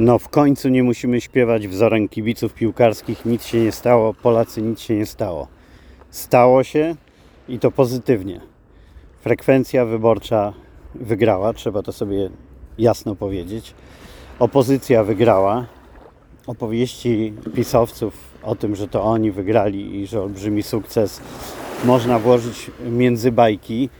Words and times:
No 0.00 0.18
w 0.18 0.28
końcu 0.28 0.68
nie 0.68 0.82
musimy 0.82 1.20
śpiewać 1.20 1.68
wzorem 1.68 2.08
kibiców 2.08 2.54
piłkarskich. 2.54 3.26
Nic 3.26 3.44
się 3.44 3.60
nie 3.60 3.72
stało, 3.72 4.14
Polacy 4.14 4.62
nic 4.62 4.80
się 4.80 4.96
nie 4.96 5.06
stało. 5.06 5.48
Stało 6.10 6.64
się 6.64 6.94
i 7.48 7.58
to 7.58 7.70
pozytywnie. 7.70 8.40
Frekwencja 9.20 9.84
wyborcza 9.84 10.52
wygrała, 10.94 11.52
trzeba 11.52 11.82
to 11.82 11.92
sobie 11.92 12.30
jasno 12.78 13.16
powiedzieć. 13.16 13.74
Opozycja 14.38 15.04
wygrała. 15.04 15.66
Opowieści 16.46 17.32
pisowców 17.54 18.14
o 18.42 18.54
tym, 18.54 18.76
że 18.76 18.88
to 18.88 19.02
oni 19.02 19.30
wygrali 19.30 20.00
i 20.00 20.06
że 20.06 20.22
olbrzymi 20.22 20.62
sukces 20.62 21.20
można 21.84 22.18
włożyć 22.18 22.70
między 22.90 23.32
bajki 23.32 23.90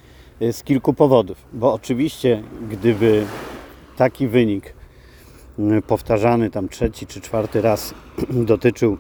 z 0.53 0.63
kilku 0.63 0.95
powodów. 0.95 1.39
Bo 1.53 1.73
oczywiście, 1.73 2.43
gdyby 2.71 3.27
taki 3.97 4.29
wynik 4.29 4.67
y, 4.67 4.80
powtarzany 5.87 6.51
tam 6.51 6.69
trzeci 6.69 7.07
czy 7.07 7.21
czwarty 7.21 7.63
raz 7.63 7.95
dotyczył 8.31 8.99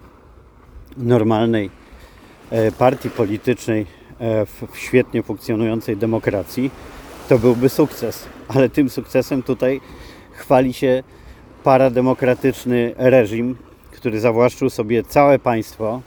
normalnej 0.97 1.71
e, 2.51 2.73
partii 2.73 3.11
politycznej 3.11 3.87
e, 4.19 4.47
w 4.47 4.67
świetnie 4.75 5.23
funkcjonującej 5.23 5.97
demokracji, 5.97 6.71
to 7.29 7.39
byłby 7.39 7.69
sukces. 7.69 8.27
Ale 8.49 8.69
tym 8.69 8.91
sukcesem 8.91 9.43
tutaj 9.43 9.81
chwali 10.33 10.73
się 10.73 11.03
parademokratyczny 11.65 12.95
reżim, 12.97 13.57
który 13.93 14.21
zawłaszczył 14.21 14.71
sobie 14.71 15.05
całe 15.05 15.39
państwo, 15.39 16.03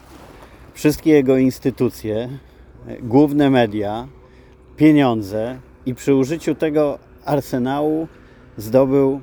wszystkie 0.74 1.12
jego 1.12 1.38
instytucje, 1.38 2.30
e, 2.88 2.98
główne 3.02 3.50
media, 3.50 4.08
pieniądze 4.78 5.60
i 5.86 5.96
przy 5.96 6.16
użyciu 6.16 6.56
tego 6.56 7.00
arsenału 7.26 8.08
zdobył 8.58 9.22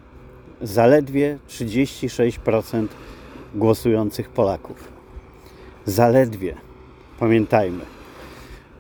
zaledwie 0.62 1.38
36% 1.48 2.86
głosujących 3.54 4.28
Polaków. 4.28 4.88
Zaledwie, 5.86 6.54
pamiętajmy, 7.18 7.84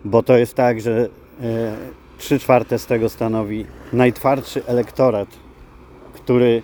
bo 0.04 0.22
to 0.22 0.36
jest 0.36 0.54
tak, 0.54 0.80
że 0.80 1.08
e, 1.42 1.76
3 2.18 2.38
czwarte 2.38 2.78
z 2.78 2.86
tego 2.86 3.08
stanowi 3.08 3.66
najtwardszy 3.92 4.66
elektorat, 4.66 5.28
który 6.14 6.62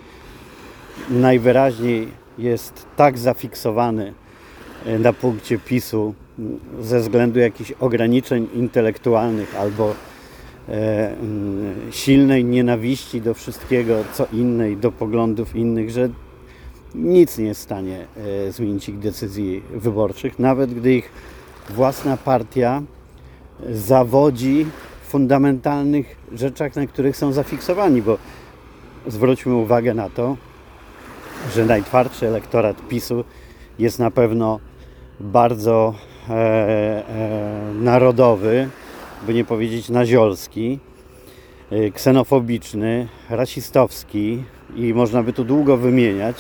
najwyraźniej 1.11 2.09
jest 2.39 2.87
tak 2.97 3.19
zafiksowany 3.19 4.15
e, 4.87 4.99
na 4.99 5.13
punkcie 5.13 5.59
PiSu 5.59 6.15
ze 6.81 7.01
względu 7.01 7.39
jakichś 7.39 7.73
ograniczeń 7.73 8.49
intelektualnych 8.55 9.57
albo 9.57 9.95
silnej 11.91 12.45
nienawiści 12.45 13.21
do 13.21 13.35
wszystkiego, 13.35 13.95
co 14.13 14.27
inne 14.33 14.71
i 14.71 14.77
do 14.77 14.93
poglądów 14.93 15.57
innych, 15.57 15.91
że 15.91 16.09
nic 16.95 17.39
nie 17.39 17.45
jest 17.45 17.61
w 17.61 17.65
stanie 17.65 18.07
e, 18.49 18.53
zmienić 18.53 18.89
ich 18.89 18.99
decyzji 18.99 19.63
wyborczych, 19.71 20.39
nawet 20.39 20.75
gdy 20.75 20.95
ich 20.95 21.11
własna 21.71 22.17
partia 22.17 22.83
zawodzi 23.71 24.67
w 25.05 25.09
fundamentalnych 25.09 26.17
rzeczach, 26.33 26.77
na 26.77 26.87
których 26.87 27.17
są 27.17 27.33
zafiksowani, 27.33 28.03
bo 28.03 28.19
zwróćmy 29.07 29.55
uwagę 29.55 29.95
na 29.95 30.11
to, 30.11 30.37
że 31.55 31.65
najtwardszy 31.65 32.29
elektorat 32.29 32.89
PiSu 32.89 33.25
jest 33.79 33.99
na 33.99 34.11
pewno 34.11 34.61
bardzo 35.21 35.95
e, 36.29 36.33
e, 36.33 37.03
narodowy, 37.75 38.69
by 39.23 39.35
nie 39.35 39.45
powiedzieć 39.45 39.89
naziolski, 39.89 40.79
e, 41.71 41.91
ksenofobiczny, 41.91 43.09
rasistowski 43.31 44.43
i 44.77 44.95
można 44.95 45.23
by 45.23 45.33
tu 45.33 45.45
długo 45.45 45.77
wymieniać. 45.77 46.37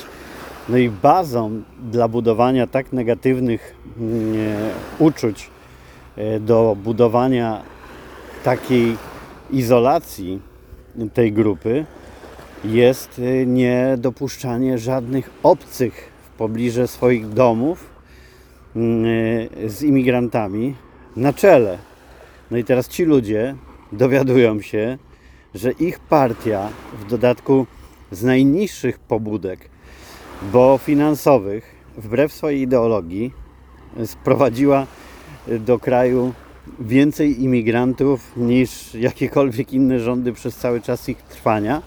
No 0.68 0.76
i 0.76 0.90
bazą 0.90 1.62
dla 1.90 2.08
budowania 2.08 2.66
tak 2.66 2.92
negatywnych 2.92 3.74
mm, 3.98 4.34
e, 4.34 5.04
uczuć, 5.04 5.50
e, 6.16 6.40
do 6.40 6.76
budowania 6.84 7.62
takiej 8.44 8.96
izolacji 9.50 10.40
tej 11.14 11.32
grupy 11.32 11.84
jest 12.64 13.18
e, 13.18 13.46
niedopuszczanie 13.46 14.78
żadnych 14.78 15.30
obcych 15.42 16.10
w 16.24 16.38
pobliże 16.38 16.88
swoich 16.88 17.28
domów 17.28 17.90
mm, 18.76 19.04
z 19.66 19.82
imigrantami 19.82 20.74
na 21.16 21.32
czele. 21.32 21.78
No 22.50 22.56
i 22.56 22.64
teraz 22.64 22.88
ci 22.88 23.04
ludzie 23.04 23.54
dowiadują 23.92 24.60
się, 24.60 24.98
że 25.54 25.72
ich 25.72 25.98
partia 25.98 26.68
w 27.00 27.10
dodatku 27.10 27.66
z 28.10 28.22
najniższych 28.22 28.98
pobudek, 28.98 29.68
bo 30.52 30.78
finansowych, 30.78 31.74
wbrew 31.96 32.32
swojej 32.32 32.60
ideologii, 32.60 33.32
sprowadziła 34.04 34.86
do 35.48 35.78
kraju 35.78 36.32
więcej 36.80 37.42
imigrantów 37.42 38.32
niż 38.36 38.94
jakiekolwiek 38.94 39.72
inne 39.72 40.00
rządy 40.00 40.32
przez 40.32 40.56
cały 40.56 40.80
czas 40.80 41.08
ich 41.08 41.22
trwania. 41.22 41.82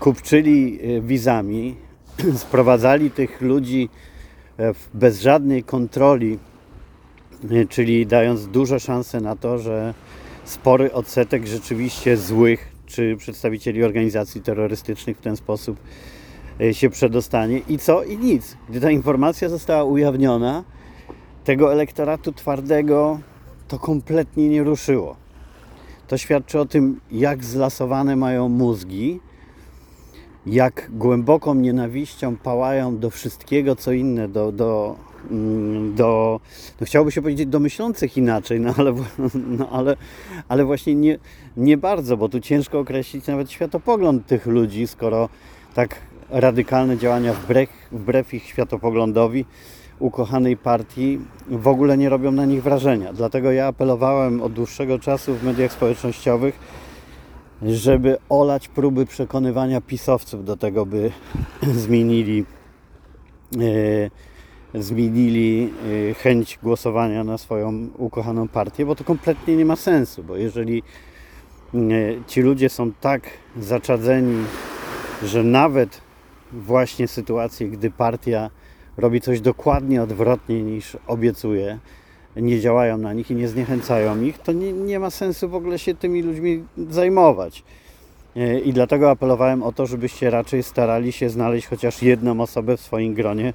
Kupczyli 0.00 0.78
y, 0.96 1.00
wizami, 1.00 1.74
sprowadzali 2.36 3.10
tych 3.10 3.40
ludzi 3.40 3.88
e, 4.58 4.74
bez 4.94 5.20
żadnej 5.20 5.64
kontroli, 5.64 6.38
czyli 7.68 8.06
dając 8.06 8.46
duże 8.46 8.80
szanse 8.80 9.20
na 9.20 9.36
to, 9.36 9.58
że 9.58 9.94
spory 10.44 10.92
odsetek 10.92 11.46
rzeczywiście 11.46 12.16
złych 12.16 12.72
czy 12.86 13.16
przedstawicieli 13.16 13.84
organizacji 13.84 14.40
terrorystycznych 14.40 15.18
w 15.18 15.20
ten 15.20 15.36
sposób 15.36 15.76
y, 16.60 16.74
się 16.74 16.90
przedostanie. 16.90 17.58
I 17.58 17.78
co? 17.78 18.04
I 18.04 18.18
nic. 18.18 18.56
Gdy 18.68 18.80
ta 18.80 18.90
informacja 18.90 19.48
została 19.48 19.84
ujawniona, 19.84 20.64
tego 21.44 21.72
elektoratu 21.72 22.32
twardego 22.32 23.20
to 23.68 23.78
kompletnie 23.78 24.48
nie 24.48 24.64
ruszyło. 24.64 25.16
To 26.08 26.18
świadczy 26.18 26.60
o 26.60 26.66
tym, 26.66 27.00
jak 27.10 27.44
zlasowane 27.44 28.16
mają 28.16 28.48
mózgi, 28.48 29.20
jak 30.46 30.90
głęboką 30.92 31.54
nienawiścią 31.54 32.36
pałają 32.36 32.98
do 32.98 33.10
wszystkiego, 33.10 33.76
co 33.76 33.92
inne, 33.92 34.28
do, 34.28 34.52
do, 34.52 34.96
do 35.94 36.40
no 36.80 36.86
chciałoby 36.86 37.12
się 37.12 37.22
powiedzieć 37.22 37.46
do 37.46 37.60
myślących 37.60 38.16
inaczej, 38.16 38.60
no 38.60 38.74
ale, 38.78 38.94
no 39.58 39.68
ale, 39.70 39.96
ale 40.48 40.64
właśnie 40.64 40.94
nie, 40.94 41.18
nie 41.56 41.76
bardzo, 41.76 42.16
bo 42.16 42.28
tu 42.28 42.40
ciężko 42.40 42.78
określić 42.78 43.26
nawet 43.26 43.50
światopogląd 43.50 44.26
tych 44.26 44.46
ludzi, 44.46 44.86
skoro 44.86 45.28
tak 45.74 45.96
radykalne 46.30 46.98
działania 46.98 47.32
wbrew, 47.32 47.68
wbrew 47.92 48.34
ich 48.34 48.44
światopoglądowi 48.44 49.44
ukochanej 49.98 50.56
partii 50.56 51.18
w 51.48 51.68
ogóle 51.68 51.98
nie 51.98 52.08
robią 52.08 52.32
na 52.32 52.44
nich 52.44 52.62
wrażenia. 52.62 53.12
Dlatego 53.12 53.52
ja 53.52 53.66
apelowałem 53.66 54.42
od 54.42 54.52
dłuższego 54.52 54.98
czasu 54.98 55.34
w 55.34 55.44
mediach 55.44 55.72
społecznościowych, 55.72 56.58
żeby 57.62 58.16
olać 58.28 58.68
próby 58.68 59.06
przekonywania 59.06 59.80
pisowców 59.80 60.44
do 60.44 60.56
tego, 60.56 60.86
by 60.86 61.12
zmienili, 61.82 62.44
e, 63.56 64.10
zmienili 64.74 65.70
e, 66.10 66.14
chęć 66.14 66.58
głosowania 66.62 67.24
na 67.24 67.38
swoją 67.38 67.88
ukochaną 67.98 68.48
partię, 68.48 68.86
bo 68.86 68.94
to 68.94 69.04
kompletnie 69.04 69.56
nie 69.56 69.64
ma 69.64 69.76
sensu, 69.76 70.24
bo 70.24 70.36
jeżeli 70.36 70.82
e, 71.74 71.78
ci 72.26 72.40
ludzie 72.40 72.68
są 72.68 72.92
tak 72.92 73.22
zaczadzeni, 73.60 74.44
że 75.22 75.42
nawet 75.42 76.00
właśnie 76.52 77.08
sytuacje, 77.08 77.68
gdy 77.68 77.90
partia 77.90 78.50
robi 78.96 79.20
coś 79.20 79.40
dokładnie 79.40 80.02
odwrotnie 80.02 80.62
niż 80.62 80.96
obiecuje, 81.06 81.78
nie 82.36 82.60
działają 82.60 82.98
na 82.98 83.12
nich 83.12 83.30
i 83.30 83.34
nie 83.34 83.48
zniechęcają 83.48 84.22
ich, 84.22 84.38
to 84.38 84.52
nie, 84.52 84.72
nie 84.72 84.98
ma 84.98 85.10
sensu 85.10 85.48
w 85.48 85.54
ogóle 85.54 85.78
się 85.78 85.94
tymi 85.94 86.22
ludźmi 86.22 86.64
zajmować. 86.90 87.62
E, 88.36 88.60
I 88.60 88.72
dlatego 88.72 89.10
apelowałem 89.10 89.62
o 89.62 89.72
to, 89.72 89.86
żebyście 89.86 90.30
raczej 90.30 90.62
starali 90.62 91.12
się 91.12 91.30
znaleźć 91.30 91.66
chociaż 91.66 92.02
jedną 92.02 92.40
osobę 92.40 92.76
w 92.76 92.80
swoim 92.80 93.14
gronie, 93.14 93.52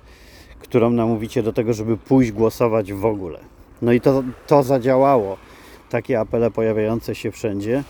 którą 0.63 0.89
namówicie 0.89 1.44
do 1.44 1.54
tego, 1.54 1.74
żeby 1.74 1.98
pójść 1.98 2.31
głosować 2.31 2.94
w 2.94 3.06
ogóle. 3.06 3.39
No 3.81 3.92
i 3.92 4.01
to, 4.01 4.24
to 4.48 4.63
zadziałało. 4.63 5.38
Takie 5.89 6.19
apele 6.19 6.51
pojawiające 6.51 7.15
się 7.15 7.31
wszędzie, 7.31 7.83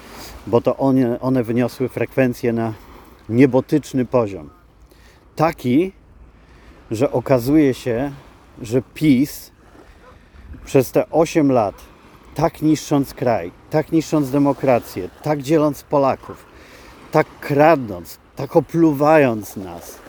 bo 0.48 0.62
to 0.62 0.78
one, 0.78 1.20
one 1.20 1.44
wyniosły 1.44 1.90
frekwencję 1.90 2.54
na 2.54 2.74
niebotyczny 3.30 4.06
poziom. 4.06 4.50
Taki, 5.36 5.92
że 6.92 7.12
okazuje 7.12 7.74
się, 7.74 8.12
że 8.62 8.82
PiS 8.94 9.52
przez 10.66 10.92
te 10.92 11.10
8 11.10 11.52
lat, 11.52 11.76
tak 12.36 12.62
niszcząc 12.62 13.14
kraj, 13.14 13.52
tak 13.70 13.92
niszcząc 13.92 14.30
demokrację, 14.30 15.10
tak 15.22 15.42
dzieląc 15.42 15.84
Polaków, 15.84 16.46
tak 17.12 17.28
kradnąc, 17.40 18.18
tak 18.36 18.56
opluwając 18.56 19.58
nas, 19.58 20.00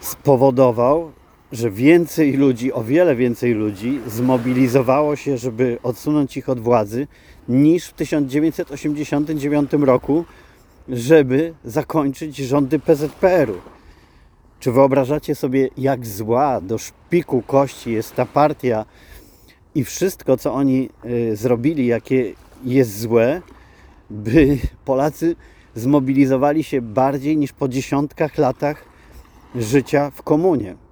spowodował, 0.00 1.12
że 1.52 1.70
więcej 1.70 2.32
ludzi, 2.32 2.72
o 2.72 2.84
wiele 2.84 3.16
więcej 3.16 3.54
ludzi 3.54 4.00
zmobilizowało 4.06 5.16
się, 5.16 5.38
żeby 5.38 5.78
odsunąć 5.82 6.36
ich 6.36 6.48
od 6.48 6.60
władzy, 6.60 7.06
niż 7.48 7.86
w 7.86 7.92
1989 7.92 9.70
roku, 9.72 10.24
żeby 10.88 11.54
zakończyć 11.64 12.36
rządy 12.36 12.78
PZPR-u. 12.78 13.54
Czy 14.60 14.72
wyobrażacie 14.72 15.34
sobie, 15.34 15.68
jak 15.76 16.06
zła 16.06 16.60
do 16.60 16.78
szpiku 16.78 17.42
kości 17.42 17.92
jest 17.92 18.14
ta 18.14 18.26
partia 18.26 18.84
i 19.74 19.84
wszystko, 19.84 20.36
co 20.36 20.54
oni 20.54 20.88
y, 21.04 21.36
zrobili, 21.36 21.86
jakie 21.86 22.34
jest 22.64 23.00
złe, 23.00 23.42
by 24.10 24.58
Polacy 24.84 25.36
zmobilizowali 25.74 26.64
się 26.64 26.82
bardziej 26.82 27.36
niż 27.36 27.52
po 27.52 27.68
dziesiątkach 27.68 28.38
latach 28.38 28.84
życia 29.54 30.10
w 30.14 30.22
komunie. 30.22 30.87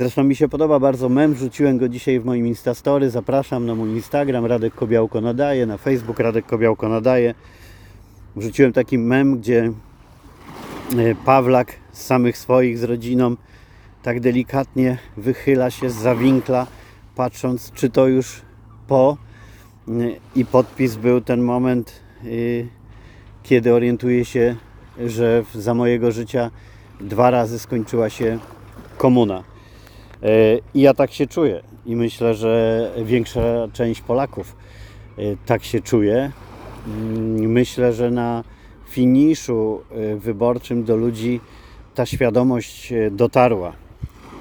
Zresztą 0.00 0.24
mi 0.24 0.36
się 0.36 0.48
podoba 0.48 0.78
bardzo 0.78 1.08
mem, 1.08 1.34
wrzuciłem 1.34 1.78
go 1.78 1.88
dzisiaj 1.88 2.20
w 2.20 2.24
moim 2.24 2.46
Instastory, 2.46 3.10
zapraszam 3.10 3.66
na 3.66 3.74
mój 3.74 3.90
Instagram, 3.90 4.46
Radek 4.46 4.74
Kobiałko 4.74 5.20
nadaje, 5.20 5.66
na 5.66 5.78
Facebook 5.78 6.20
Radek 6.20 6.46
Kobiałko 6.46 6.88
nadaje. 6.88 7.34
Wrzuciłem 8.36 8.72
taki 8.72 8.98
mem, 8.98 9.38
gdzie 9.38 9.72
e, 10.98 11.14
Pawlak 11.24 11.74
z 11.92 12.02
samych 12.02 12.38
swoich, 12.38 12.78
z 12.78 12.82
rodziną, 12.82 13.36
tak 14.02 14.20
delikatnie 14.20 14.98
wychyla 15.16 15.70
się 15.70 15.90
z 15.90 15.94
zawinkla, 15.94 16.66
patrząc, 17.14 17.72
czy 17.72 17.90
to 17.90 18.06
już 18.06 18.42
po. 18.88 19.16
E, 19.88 19.92
I 20.36 20.44
podpis 20.44 20.96
był 20.96 21.20
ten 21.20 21.42
moment, 21.42 21.92
e, 22.22 22.26
kiedy 23.42 23.74
orientuje 23.74 24.24
się, 24.24 24.56
że 25.06 25.44
za 25.54 25.74
mojego 25.74 26.12
życia 26.12 26.50
dwa 27.00 27.30
razy 27.30 27.58
skończyła 27.58 28.10
się 28.10 28.38
komuna. 28.98 29.49
I 30.74 30.80
ja 30.80 30.94
tak 30.94 31.12
się 31.12 31.26
czuję. 31.26 31.62
I 31.86 31.96
myślę, 31.96 32.34
że 32.34 32.90
większa 33.04 33.68
część 33.72 34.00
Polaków 34.00 34.56
tak 35.46 35.64
się 35.64 35.80
czuje. 35.80 36.32
Mm, 36.86 37.52
myślę, 37.52 37.92
że 37.92 38.10
na 38.10 38.44
finiszu 38.88 39.80
e, 39.90 40.16
wyborczym 40.16 40.84
do 40.84 40.96
ludzi 40.96 41.40
ta 41.94 42.06
świadomość 42.06 42.92
e, 42.92 43.10
dotarła 43.10 43.72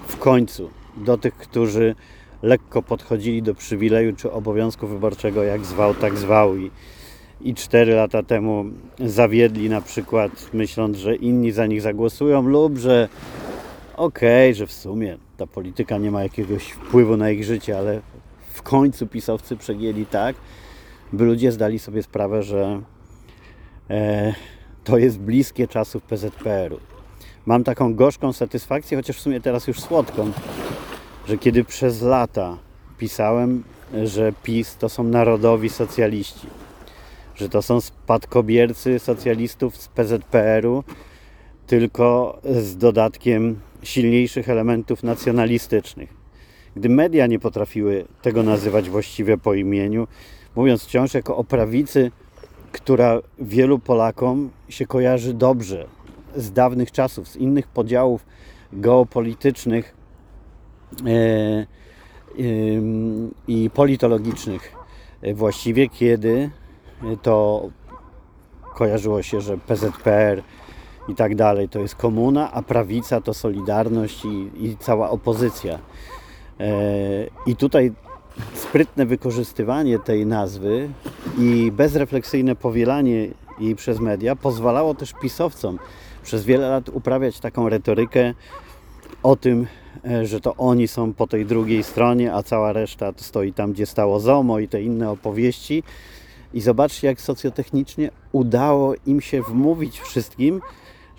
w 0.07 0.17
końcu 0.17 0.69
do 0.97 1.17
tych, 1.17 1.33
którzy 1.33 1.95
lekko 2.41 2.81
podchodzili 2.81 3.41
do 3.41 3.55
przywileju 3.55 4.15
czy 4.15 4.31
obowiązku 4.31 4.87
wyborczego, 4.87 5.43
jak 5.43 5.65
zwał, 5.65 5.93
tak 5.93 6.17
zwał. 6.17 6.57
I, 6.57 6.71
i 7.41 7.55
cztery 7.55 7.93
lata 7.93 8.23
temu 8.23 8.65
zawiedli 8.99 9.69
na 9.69 9.81
przykład, 9.81 10.31
myśląc, 10.53 10.97
że 10.97 11.15
inni 11.15 11.51
za 11.51 11.65
nich 11.65 11.81
zagłosują, 11.81 12.41
lub 12.41 12.77
że 12.77 13.09
okej, 13.99 14.49
okay, 14.49 14.53
że 14.53 14.67
w 14.67 14.73
sumie 14.73 15.17
ta 15.37 15.47
polityka 15.47 15.97
nie 15.97 16.11
ma 16.11 16.23
jakiegoś 16.23 16.63
wpływu 16.63 17.17
na 17.17 17.29
ich 17.29 17.43
życie, 17.43 17.77
ale 17.77 18.01
w 18.53 18.61
końcu 18.61 19.07
pisowcy 19.07 19.57
przegięli 19.57 20.05
tak, 20.05 20.35
by 21.13 21.25
ludzie 21.25 21.51
zdali 21.51 21.79
sobie 21.79 22.03
sprawę, 22.03 22.43
że 22.43 22.81
e, 23.89 24.33
to 24.83 24.97
jest 24.97 25.19
bliskie 25.19 25.67
czasów 25.67 26.03
PZPR-u. 26.03 26.79
Mam 27.45 27.63
taką 27.63 27.95
gorzką 27.95 28.33
satysfakcję, 28.33 28.97
chociaż 28.97 29.17
w 29.17 29.21
sumie 29.21 29.41
teraz 29.41 29.67
już 29.67 29.79
słodką, 29.79 30.31
że 31.27 31.37
kiedy 31.37 31.63
przez 31.63 32.01
lata 32.01 32.57
pisałem, 32.97 33.63
że 34.03 34.33
PiS 34.43 34.77
to 34.77 34.89
są 34.89 35.03
narodowi 35.03 35.69
socjaliści, 35.69 36.47
że 37.35 37.49
to 37.49 37.61
są 37.61 37.81
spadkobiercy 37.81 38.99
socjalistów 38.99 39.77
z 39.77 39.87
PZPR-u, 39.87 40.83
tylko 41.67 42.39
z 42.45 42.77
dodatkiem 42.77 43.59
silniejszych 43.83 44.49
elementów 44.49 45.03
nacjonalistycznych. 45.03 46.13
Gdy 46.75 46.89
media 46.89 47.27
nie 47.27 47.39
potrafiły 47.39 48.05
tego 48.21 48.43
nazywać 48.43 48.89
właściwie 48.89 49.37
po 49.37 49.53
imieniu, 49.53 50.07
mówiąc 50.55 50.83
wciąż 50.83 51.13
jako 51.13 51.37
o 51.37 51.43
prawicy, 51.43 52.11
która 52.71 53.19
wielu 53.39 53.79
Polakom 53.79 54.49
się 54.69 54.85
kojarzy 54.85 55.33
dobrze 55.33 55.87
z 56.35 56.51
dawnych 56.51 56.91
czasów, 56.91 57.27
z 57.27 57.35
innych 57.35 57.67
podziałów 57.67 58.25
geopolitycznych 58.73 59.95
e, 61.05 61.09
e, 61.09 61.65
i 63.47 63.69
politologicznych 63.73 64.75
właściwie, 65.33 65.89
kiedy 65.89 66.49
to 67.21 67.69
kojarzyło 68.75 69.23
się, 69.23 69.41
że 69.41 69.57
PZPR 69.57 70.43
i 71.09 71.15
tak 71.15 71.35
dalej 71.35 71.69
to 71.69 71.79
jest 71.79 71.95
komuna, 71.95 72.51
a 72.51 72.61
prawica 72.61 73.21
to 73.21 73.33
Solidarność 73.33 74.25
i, 74.25 74.65
i 74.65 74.77
cała 74.77 75.09
opozycja. 75.09 75.79
E, 76.59 76.69
I 77.45 77.55
tutaj 77.55 77.91
sprytne 78.53 79.05
wykorzystywanie 79.05 79.99
tej 79.99 80.25
nazwy 80.25 80.89
i 81.37 81.71
bezrefleksyjne 81.71 82.55
powielanie 82.55 83.27
jej 83.59 83.75
przez 83.75 83.99
media 83.99 84.35
pozwalało 84.35 84.95
też 84.95 85.13
pisowcom 85.21 85.79
przez 86.23 86.45
wiele 86.45 86.69
lat 86.69 86.89
uprawiać 86.89 87.39
taką 87.39 87.69
retorykę 87.69 88.33
o 89.23 89.35
tym, 89.35 89.67
e, 90.05 90.25
że 90.25 90.41
to 90.41 90.55
oni 90.55 90.87
są 90.87 91.13
po 91.13 91.27
tej 91.27 91.45
drugiej 91.45 91.83
stronie, 91.83 92.33
a 92.33 92.43
cała 92.43 92.73
reszta 92.73 93.11
stoi 93.15 93.53
tam, 93.53 93.73
gdzie 93.73 93.85
stało 93.85 94.19
ZOMO 94.19 94.59
i 94.59 94.67
te 94.67 94.81
inne 94.81 95.11
opowieści. 95.11 95.83
I 96.53 96.61
zobaczcie, 96.61 97.07
jak 97.07 97.21
socjotechnicznie 97.21 98.11
udało 98.31 98.93
im 99.05 99.21
się 99.21 99.41
wmówić 99.41 99.99
wszystkim, 99.99 100.61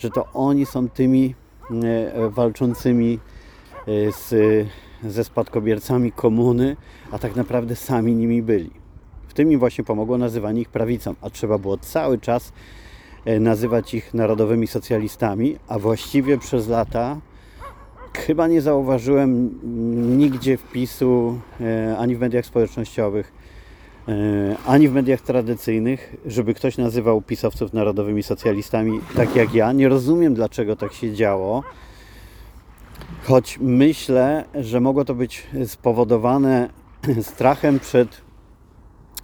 że 0.00 0.10
to 0.10 0.26
oni 0.34 0.66
są 0.66 0.88
tymi 0.88 1.34
e, 1.70 2.30
walczącymi 2.30 3.18
e, 3.86 4.12
z 4.12 4.34
ze 5.04 5.24
spadkobiercami 5.24 6.12
komuny, 6.12 6.76
a 7.10 7.18
tak 7.18 7.36
naprawdę 7.36 7.76
sami 7.76 8.14
nimi 8.14 8.42
byli. 8.42 8.70
W 9.28 9.34
tym 9.34 9.52
im 9.52 9.58
właśnie 9.58 9.84
pomogło 9.84 10.18
nazywanie 10.18 10.60
ich 10.60 10.68
prawicą, 10.68 11.14
a 11.20 11.30
trzeba 11.30 11.58
było 11.58 11.78
cały 11.78 12.18
czas 12.18 12.52
e, 13.24 13.40
nazywać 13.40 13.94
ich 13.94 14.14
narodowymi 14.14 14.66
socjalistami, 14.66 15.56
a 15.68 15.78
właściwie 15.78 16.38
przez 16.38 16.68
lata 16.68 17.20
chyba 18.14 18.48
nie 18.48 18.62
zauważyłem 18.62 19.58
nigdzie 20.18 20.56
wpisu 20.56 21.38
e, 21.60 21.96
ani 21.98 22.16
w 22.16 22.20
mediach 22.20 22.46
społecznościowych, 22.46 23.32
e, 23.36 23.39
ani 24.66 24.88
w 24.88 24.92
mediach 24.92 25.20
tradycyjnych, 25.20 26.16
żeby 26.26 26.54
ktoś 26.54 26.78
nazywał 26.78 27.22
pisowców 27.22 27.72
narodowymi 27.72 28.22
socjalistami 28.22 29.00
tak 29.16 29.36
jak 29.36 29.54
ja. 29.54 29.72
Nie 29.72 29.88
rozumiem, 29.88 30.34
dlaczego 30.34 30.76
tak 30.76 30.92
się 30.92 31.14
działo. 31.14 31.62
Choć 33.24 33.58
myślę, 33.60 34.44
że 34.54 34.80
mogło 34.80 35.04
to 35.04 35.14
być 35.14 35.46
spowodowane 35.66 36.68
strachem 37.22 37.80
przed 37.80 38.20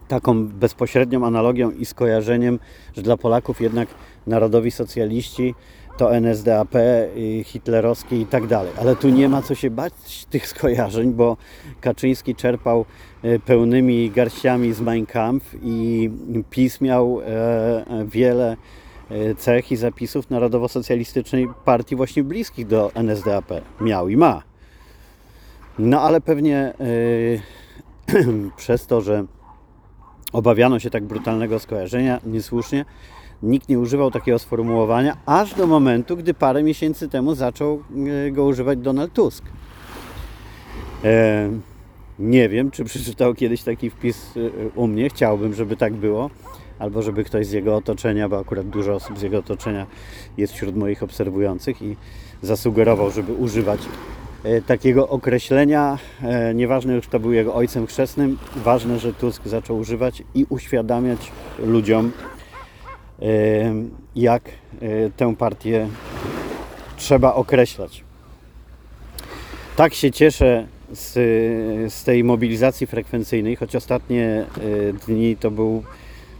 taką 0.08 0.46
bezpośrednią 0.46 1.26
analogią 1.26 1.70
i 1.70 1.84
skojarzeniem, 1.84 2.58
że 2.96 3.02
dla 3.02 3.16
Polaków 3.16 3.60
jednak 3.60 3.88
narodowi 4.26 4.70
socjaliści 4.70 5.54
to 5.96 6.20
NSDAP, 6.20 6.74
hitlerowskie 7.44 8.20
i 8.20 8.26
tak 8.26 8.46
dalej. 8.46 8.72
Ale 8.78 8.96
tu 8.96 9.08
nie 9.08 9.28
ma 9.28 9.42
co 9.42 9.54
się 9.54 9.70
bać 9.70 9.92
tych 10.30 10.48
skojarzeń, 10.48 11.12
bo 11.12 11.36
Kaczyński 11.80 12.34
czerpał 12.34 12.84
e, 13.22 13.38
pełnymi 13.38 14.10
garściami 14.10 14.72
z 14.72 14.80
Mein 14.80 15.06
Kampf 15.06 15.54
i 15.62 16.10
PiS 16.50 16.80
miał 16.80 17.20
e, 17.20 18.04
wiele 18.06 18.56
E, 19.10 19.34
cech 19.34 19.72
i 19.72 19.76
zapisów 19.76 20.30
narodowo-socjalistycznej 20.30 21.48
partii 21.64 21.96
właśnie 21.96 22.24
bliskich 22.24 22.66
do 22.66 22.90
NSDAP. 22.94 23.52
Miał 23.80 24.08
i 24.08 24.16
ma. 24.16 24.42
No 25.78 26.00
ale 26.00 26.20
pewnie 26.20 26.72
przez 28.56 28.86
to, 28.86 29.00
że 29.00 29.24
obawiano 30.32 30.78
się 30.78 30.90
tak 30.90 31.04
brutalnego 31.04 31.58
skojarzenia, 31.58 32.20
niesłusznie, 32.24 32.84
nikt 33.42 33.68
nie 33.68 33.78
używał 33.78 34.10
takiego 34.10 34.38
sformułowania, 34.38 35.16
aż 35.26 35.54
do 35.54 35.66
momentu, 35.66 36.16
gdy 36.16 36.34
parę 36.34 36.62
miesięcy 36.62 37.08
temu 37.08 37.34
zaczął 37.34 37.82
yy, 37.94 38.32
go 38.32 38.44
używać 38.44 38.78
Donald 38.78 39.12
Tusk. 39.12 39.44
Yy, 41.04 41.10
nie 42.18 42.48
wiem, 42.48 42.70
czy 42.70 42.84
przeczytał 42.84 43.34
kiedyś 43.34 43.62
taki 43.62 43.90
wpis 43.90 44.34
u 44.74 44.86
mnie, 44.86 45.08
chciałbym, 45.08 45.54
żeby 45.54 45.76
tak 45.76 45.94
było 45.94 46.30
albo 46.78 47.02
żeby 47.02 47.24
ktoś 47.24 47.46
z 47.46 47.52
jego 47.52 47.76
otoczenia, 47.76 48.28
bo 48.28 48.38
akurat 48.38 48.68
dużo 48.68 48.94
osób 48.94 49.18
z 49.18 49.22
jego 49.22 49.38
otoczenia 49.38 49.86
jest 50.36 50.52
wśród 50.52 50.76
moich 50.76 51.02
obserwujących 51.02 51.82
i 51.82 51.96
zasugerował, 52.42 53.10
żeby 53.10 53.32
używać 53.32 53.80
e, 54.44 54.62
takiego 54.62 55.08
określenia. 55.08 55.98
E, 56.22 56.54
nieważne 56.54 56.94
już 56.94 57.06
kto 57.06 57.20
był 57.20 57.32
jego 57.32 57.54
ojcem 57.54 57.86
chrzestnym, 57.86 58.38
ważne, 58.56 58.98
że 58.98 59.12
Tusk 59.12 59.42
zaczął 59.44 59.78
używać 59.78 60.22
i 60.34 60.46
uświadamiać 60.48 61.32
ludziom, 61.58 62.06
e, 62.06 62.35
jak 64.16 64.42
tę 65.16 65.36
partię 65.36 65.88
trzeba 66.96 67.34
określać. 67.34 68.04
Tak 69.76 69.94
się 69.94 70.10
cieszę 70.10 70.66
z, 70.92 71.12
z 71.92 72.04
tej 72.04 72.24
mobilizacji 72.24 72.86
frekwencyjnej, 72.86 73.56
choć 73.56 73.76
ostatnie 73.76 74.44
dni 75.06 75.36
to 75.36 75.50
był 75.50 75.82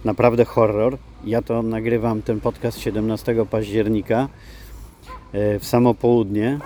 naprawdę 0.04 0.45
horror. 0.45 0.99
Ja 1.25 1.42
to 1.42 1.62
nagrywam 1.62 2.23
ten 2.23 2.40
podcast 2.40 2.78
17 2.78 3.35
października 3.50 4.28
w 5.33 5.61
samo 5.62 5.95
południe. 5.95 6.59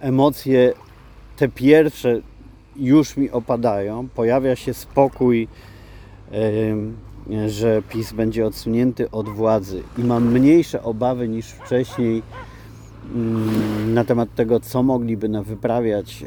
Emocje 0.00 0.72
te 1.36 1.48
pierwsze 1.48 2.20
już 2.76 3.16
mi 3.16 3.30
opadają. 3.30 4.08
Pojawia 4.14 4.56
się 4.56 4.74
spokój, 4.74 5.48
że 7.46 7.82
PiS 7.82 8.12
będzie 8.12 8.46
odsunięty 8.46 9.10
od 9.10 9.28
władzy 9.28 9.82
i 9.98 10.04
mam 10.04 10.32
mniejsze 10.32 10.82
obawy 10.82 11.28
niż 11.28 11.46
wcześniej 11.46 12.22
mm, 13.14 13.94
na 13.94 14.04
temat 14.04 14.34
tego, 14.34 14.60
co 14.60 14.82
mogliby 14.82 15.28
nam 15.28 15.44
wyprawiać, 15.44 16.24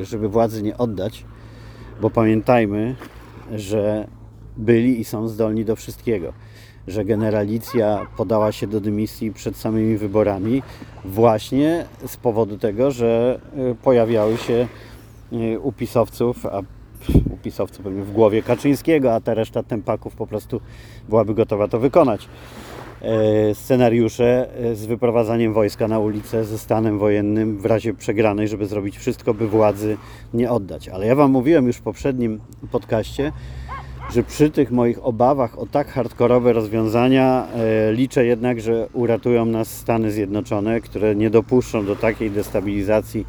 y, 0.00 0.04
żeby 0.04 0.28
władzy 0.28 0.62
nie 0.62 0.78
oddać, 0.78 1.24
bo 2.00 2.10
pamiętajmy, 2.10 2.96
że 3.54 4.06
byli 4.56 5.00
i 5.00 5.04
są 5.04 5.28
zdolni 5.28 5.64
do 5.64 5.76
wszystkiego. 5.76 6.32
Że 6.88 7.04
generalicja 7.04 8.06
podała 8.16 8.52
się 8.52 8.66
do 8.66 8.80
dymisji 8.80 9.32
przed 9.32 9.56
samymi 9.56 9.96
wyborami 9.96 10.62
właśnie 11.04 11.84
z 12.06 12.16
powodu 12.16 12.58
tego, 12.58 12.90
że 12.90 13.40
y, 13.72 13.74
pojawiały 13.74 14.36
się 14.36 14.68
y, 15.32 15.60
u 15.60 15.72
pisowców, 15.72 16.46
a 16.46 16.62
u 17.10 17.36
pisowców 17.36 17.84
pewnie 17.84 18.02
w 18.02 18.12
głowie 18.12 18.42
Kaczyńskiego, 18.42 19.14
a 19.14 19.20
ta 19.20 19.34
reszta 19.34 19.62
tempaków 19.62 20.16
po 20.16 20.26
prostu 20.26 20.60
byłaby 21.08 21.34
gotowa 21.34 21.68
to 21.68 21.78
wykonać. 21.78 22.28
E, 23.02 23.54
scenariusze 23.54 24.48
e, 24.56 24.74
z 24.74 24.86
wyprowadzaniem 24.86 25.52
wojska 25.52 25.88
na 25.88 25.98
ulicę 25.98 26.44
ze 26.44 26.58
stanem 26.58 26.98
wojennym 26.98 27.58
w 27.58 27.66
razie 27.66 27.94
przegranej, 27.94 28.48
żeby 28.48 28.66
zrobić 28.66 28.98
wszystko, 28.98 29.34
by 29.34 29.48
władzy 29.48 29.96
nie 30.34 30.50
oddać. 30.50 30.88
Ale 30.88 31.06
ja 31.06 31.14
Wam 31.14 31.30
mówiłem 31.30 31.66
już 31.66 31.76
w 31.76 31.82
poprzednim 31.82 32.40
podcaście, 32.72 33.32
że 34.10 34.22
przy 34.22 34.50
tych 34.50 34.70
moich 34.70 35.06
obawach 35.06 35.58
o 35.58 35.66
tak 35.66 35.88
hardkorowe 35.88 36.52
rozwiązania 36.52 37.46
e, 37.46 37.92
liczę 37.92 38.26
jednak, 38.26 38.60
że 38.60 38.88
uratują 38.92 39.44
nas 39.44 39.68
Stany 39.68 40.10
Zjednoczone, 40.10 40.80
które 40.80 41.14
nie 41.14 41.30
dopuszczą 41.30 41.86
do 41.86 41.96
takiej 41.96 42.30
destabilizacji 42.30 43.26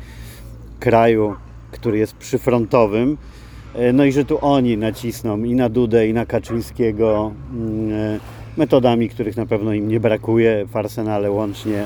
kraju, 0.79 1.35
który 1.71 1.97
jest 1.97 2.13
przyfrontowym. 2.13 3.17
No 3.93 4.05
i 4.05 4.11
że 4.11 4.25
tu 4.25 4.37
oni 4.41 4.77
nacisną 4.77 5.43
i 5.43 5.55
na 5.55 5.69
Dudę, 5.69 6.07
i 6.07 6.13
na 6.13 6.25
Kaczyńskiego 6.25 7.31
mm, 7.53 8.19
metodami, 8.57 9.09
których 9.09 9.37
na 9.37 9.45
pewno 9.45 9.73
im 9.73 9.87
nie 9.87 9.99
brakuje 9.99 10.65
w 10.65 10.77
arsenale, 10.77 11.31
łącznie 11.31 11.83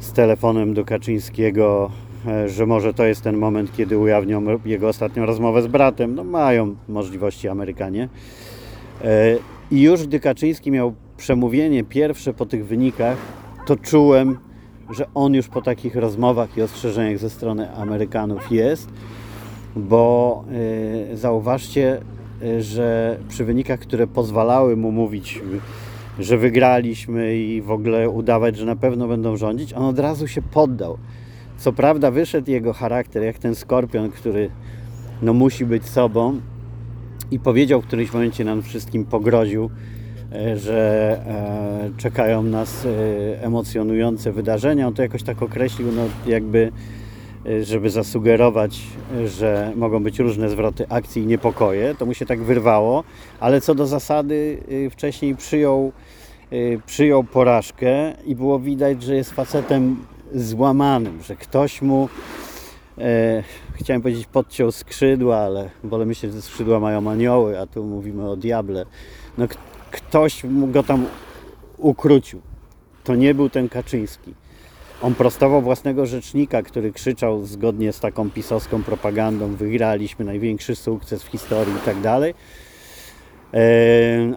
z 0.00 0.12
telefonem 0.12 0.74
do 0.74 0.84
Kaczyńskiego, 0.84 1.90
e, 2.26 2.48
że 2.48 2.66
może 2.66 2.94
to 2.94 3.04
jest 3.04 3.22
ten 3.22 3.36
moment, 3.36 3.76
kiedy 3.76 3.98
ujawnią 3.98 4.42
jego 4.64 4.88
ostatnią 4.88 5.26
rozmowę 5.26 5.62
z 5.62 5.66
bratem. 5.66 6.14
No 6.14 6.24
mają 6.24 6.76
możliwości 6.88 7.48
Amerykanie. 7.48 8.08
E, 9.04 9.36
I 9.70 9.82
już 9.82 10.06
gdy 10.06 10.20
Kaczyński 10.20 10.70
miał 10.70 10.94
przemówienie 11.16 11.84
pierwsze 11.84 12.34
po 12.34 12.46
tych 12.46 12.66
wynikach, 12.66 13.16
to 13.66 13.76
czułem, 13.76 14.38
że 14.90 15.06
on 15.14 15.34
już 15.34 15.48
po 15.48 15.62
takich 15.62 15.96
rozmowach 15.96 16.56
i 16.56 16.62
ostrzeżeniach 16.62 17.18
ze 17.18 17.30
strony 17.30 17.74
Amerykanów 17.76 18.52
jest, 18.52 18.88
bo 19.76 20.44
e, 21.12 21.16
zauważcie, 21.16 22.00
że 22.58 23.18
przy 23.28 23.44
wynikach, 23.44 23.80
które 23.80 24.06
pozwalały 24.06 24.76
mu 24.76 24.92
mówić 24.92 25.40
że 26.18 26.38
wygraliśmy 26.38 27.36
i 27.36 27.62
w 27.62 27.70
ogóle 27.70 28.10
udawać, 28.10 28.56
że 28.56 28.66
na 28.66 28.76
pewno 28.76 29.08
będą 29.08 29.36
rządzić, 29.36 29.72
on 29.72 29.84
od 29.84 29.98
razu 29.98 30.28
się 30.28 30.42
poddał. 30.42 30.98
Co 31.58 31.72
prawda 31.72 32.10
wyszedł 32.10 32.50
jego 32.50 32.72
charakter, 32.72 33.22
jak 33.22 33.38
ten 33.38 33.54
skorpion, 33.54 34.10
który 34.10 34.50
no, 35.22 35.32
musi 35.32 35.66
być 35.66 35.86
sobą 35.86 36.40
i 37.30 37.38
powiedział 37.38 37.80
w 37.80 37.86
którymś 37.86 38.12
momencie 38.12 38.44
nam 38.44 38.62
wszystkim 38.62 39.04
pogroził, 39.04 39.70
że 40.56 41.20
e, 41.26 42.00
czekają 42.00 42.42
nas 42.42 42.86
emocjonujące 43.40 44.32
wydarzenia. 44.32 44.86
On 44.86 44.94
to 44.94 45.02
jakoś 45.02 45.22
tak 45.22 45.42
określił, 45.42 45.92
no 45.92 46.02
jakby 46.26 46.72
żeby 47.62 47.90
zasugerować, 47.90 48.80
że 49.26 49.72
mogą 49.76 50.02
być 50.02 50.18
różne 50.18 50.48
zwroty 50.50 50.88
akcji 50.88 51.22
i 51.22 51.26
niepokoje. 51.26 51.94
To 51.98 52.06
mu 52.06 52.14
się 52.14 52.26
tak 52.26 52.42
wyrwało, 52.42 53.04
ale 53.40 53.60
co 53.60 53.74
do 53.74 53.86
zasady 53.86 54.58
e, 54.86 54.90
wcześniej 54.90 55.36
przyjął 55.36 55.92
Y, 56.54 56.80
przyjął 56.86 57.24
porażkę 57.24 58.12
i 58.24 58.34
było 58.34 58.58
widać, 58.58 59.02
że 59.02 59.16
jest 59.16 59.30
facetem 59.32 60.06
złamanym, 60.34 61.22
że 61.22 61.36
ktoś 61.36 61.82
mu, 61.82 62.08
e, 62.98 63.42
chciałem 63.74 64.02
powiedzieć 64.02 64.26
podciął 64.26 64.72
skrzydła, 64.72 65.36
ale 65.36 65.70
wolę 65.84 66.06
myśleć, 66.06 66.32
że 66.32 66.42
skrzydła 66.42 66.80
mają 66.80 67.10
anioły, 67.10 67.60
a 67.60 67.66
tu 67.66 67.84
mówimy 67.84 68.30
o 68.30 68.36
diable. 68.36 68.86
No, 69.38 69.46
ktoś 69.90 70.42
go 70.46 70.82
tam 70.82 71.06
ukrócił. 71.78 72.40
To 73.04 73.14
nie 73.14 73.34
był 73.34 73.50
ten 73.50 73.68
Kaczyński. 73.68 74.34
On 75.02 75.14
prostował 75.14 75.62
własnego 75.62 76.06
rzecznika, 76.06 76.62
który 76.62 76.92
krzyczał 76.92 77.44
zgodnie 77.44 77.92
z 77.92 78.00
taką 78.00 78.30
pisowską 78.30 78.82
propagandą: 78.82 79.54
Wygraliśmy 79.54 80.24
największy 80.24 80.76
sukces 80.76 81.22
w 81.22 81.26
historii 81.26 81.74
i 81.74 81.84
tak 81.84 82.00
dalej 82.00 82.34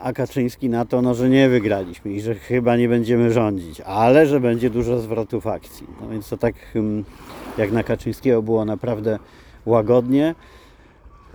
a 0.01 0.13
Kaczyński 0.13 0.69
na 0.69 0.85
to, 0.85 1.01
no, 1.01 1.13
że 1.13 1.29
nie 1.29 1.49
wygraliśmy 1.49 2.11
i 2.11 2.21
że 2.21 2.35
chyba 2.35 2.77
nie 2.77 2.89
będziemy 2.89 3.31
rządzić, 3.31 3.81
ale 3.81 4.25
że 4.27 4.39
będzie 4.39 4.69
dużo 4.69 4.99
zwrotów 4.99 5.47
akcji. 5.47 5.87
No 6.01 6.09
więc 6.09 6.29
to 6.29 6.37
tak 6.37 6.55
jak 7.57 7.71
na 7.71 7.83
Kaczyńskiego 7.83 8.41
było 8.41 8.65
naprawdę 8.65 9.19
łagodnie. 9.65 10.35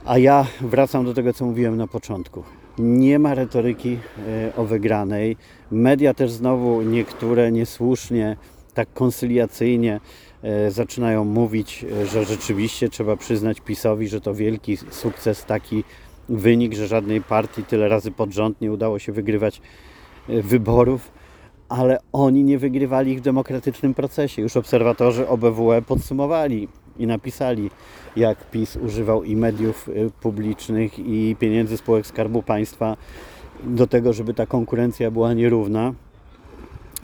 A 0.05 0.19
ja 0.19 0.47
wracam 0.61 1.05
do 1.05 1.15
tego, 1.15 1.33
co 1.33 1.45
mówiłem 1.45 1.77
na 1.77 1.87
początku. 1.87 2.43
Nie 2.79 3.19
ma 3.19 3.35
retoryki 3.35 3.99
e, 4.29 4.57
o 4.57 4.65
wygranej. 4.65 5.37
Media 5.71 6.15
też 6.15 6.33
znowu 6.33 6.83
niektóre 6.83 7.53
niesłusznie, 7.53 8.37
tak 8.75 8.93
konsyliacyjnie 8.95 10.01
e, 10.43 10.71
zaczynają 10.71 11.25
mówić, 11.25 11.85
e, 12.03 12.07
że 12.07 12.25
rzeczywiście 12.25 12.89
trzeba 12.89 13.17
przyznać 13.17 13.61
PiSowi, 13.61 14.09
że 14.09 14.21
to 14.21 14.35
wielki 14.35 14.77
sukces 14.77 15.45
taki 15.45 15.85
wynik, 16.29 16.75
że 16.75 16.87
żadnej 16.87 17.23
partii 17.23 17.65
tyle 17.65 17.89
razy 17.89 18.11
pod 18.11 18.33
rząd 18.33 18.61
nie 18.61 18.73
udało 18.73 18.99
się 18.99 19.13
wygrywać 19.13 19.61
e, 20.29 20.43
wyborów, 20.43 21.13
ale 21.69 21.99
oni 22.13 22.45
nie 22.45 22.59
wygrywali 22.59 23.13
ich 23.13 23.19
w 23.19 23.23
demokratycznym 23.23 23.95
procesie. 23.95 24.43
Już 24.43 24.57
obserwatorzy 24.57 25.29
OBWE 25.29 25.83
podsumowali 25.83 26.69
i 26.99 27.07
napisali, 27.07 27.71
jak 28.17 28.51
PiS 28.51 28.77
używał 28.77 29.25
i 29.25 29.37
mediów 29.37 29.91
publicznych, 30.21 30.99
i 30.99 31.37
pieniędzy 31.39 31.77
spółek 31.77 32.07
Skarbu 32.07 32.43
Państwa 32.43 32.97
do 33.65 33.87
tego, 33.87 34.13
żeby 34.13 34.35
ta 34.35 34.47
konkurencja 34.47 35.11
była 35.11 35.35
nierówna. 35.35 35.93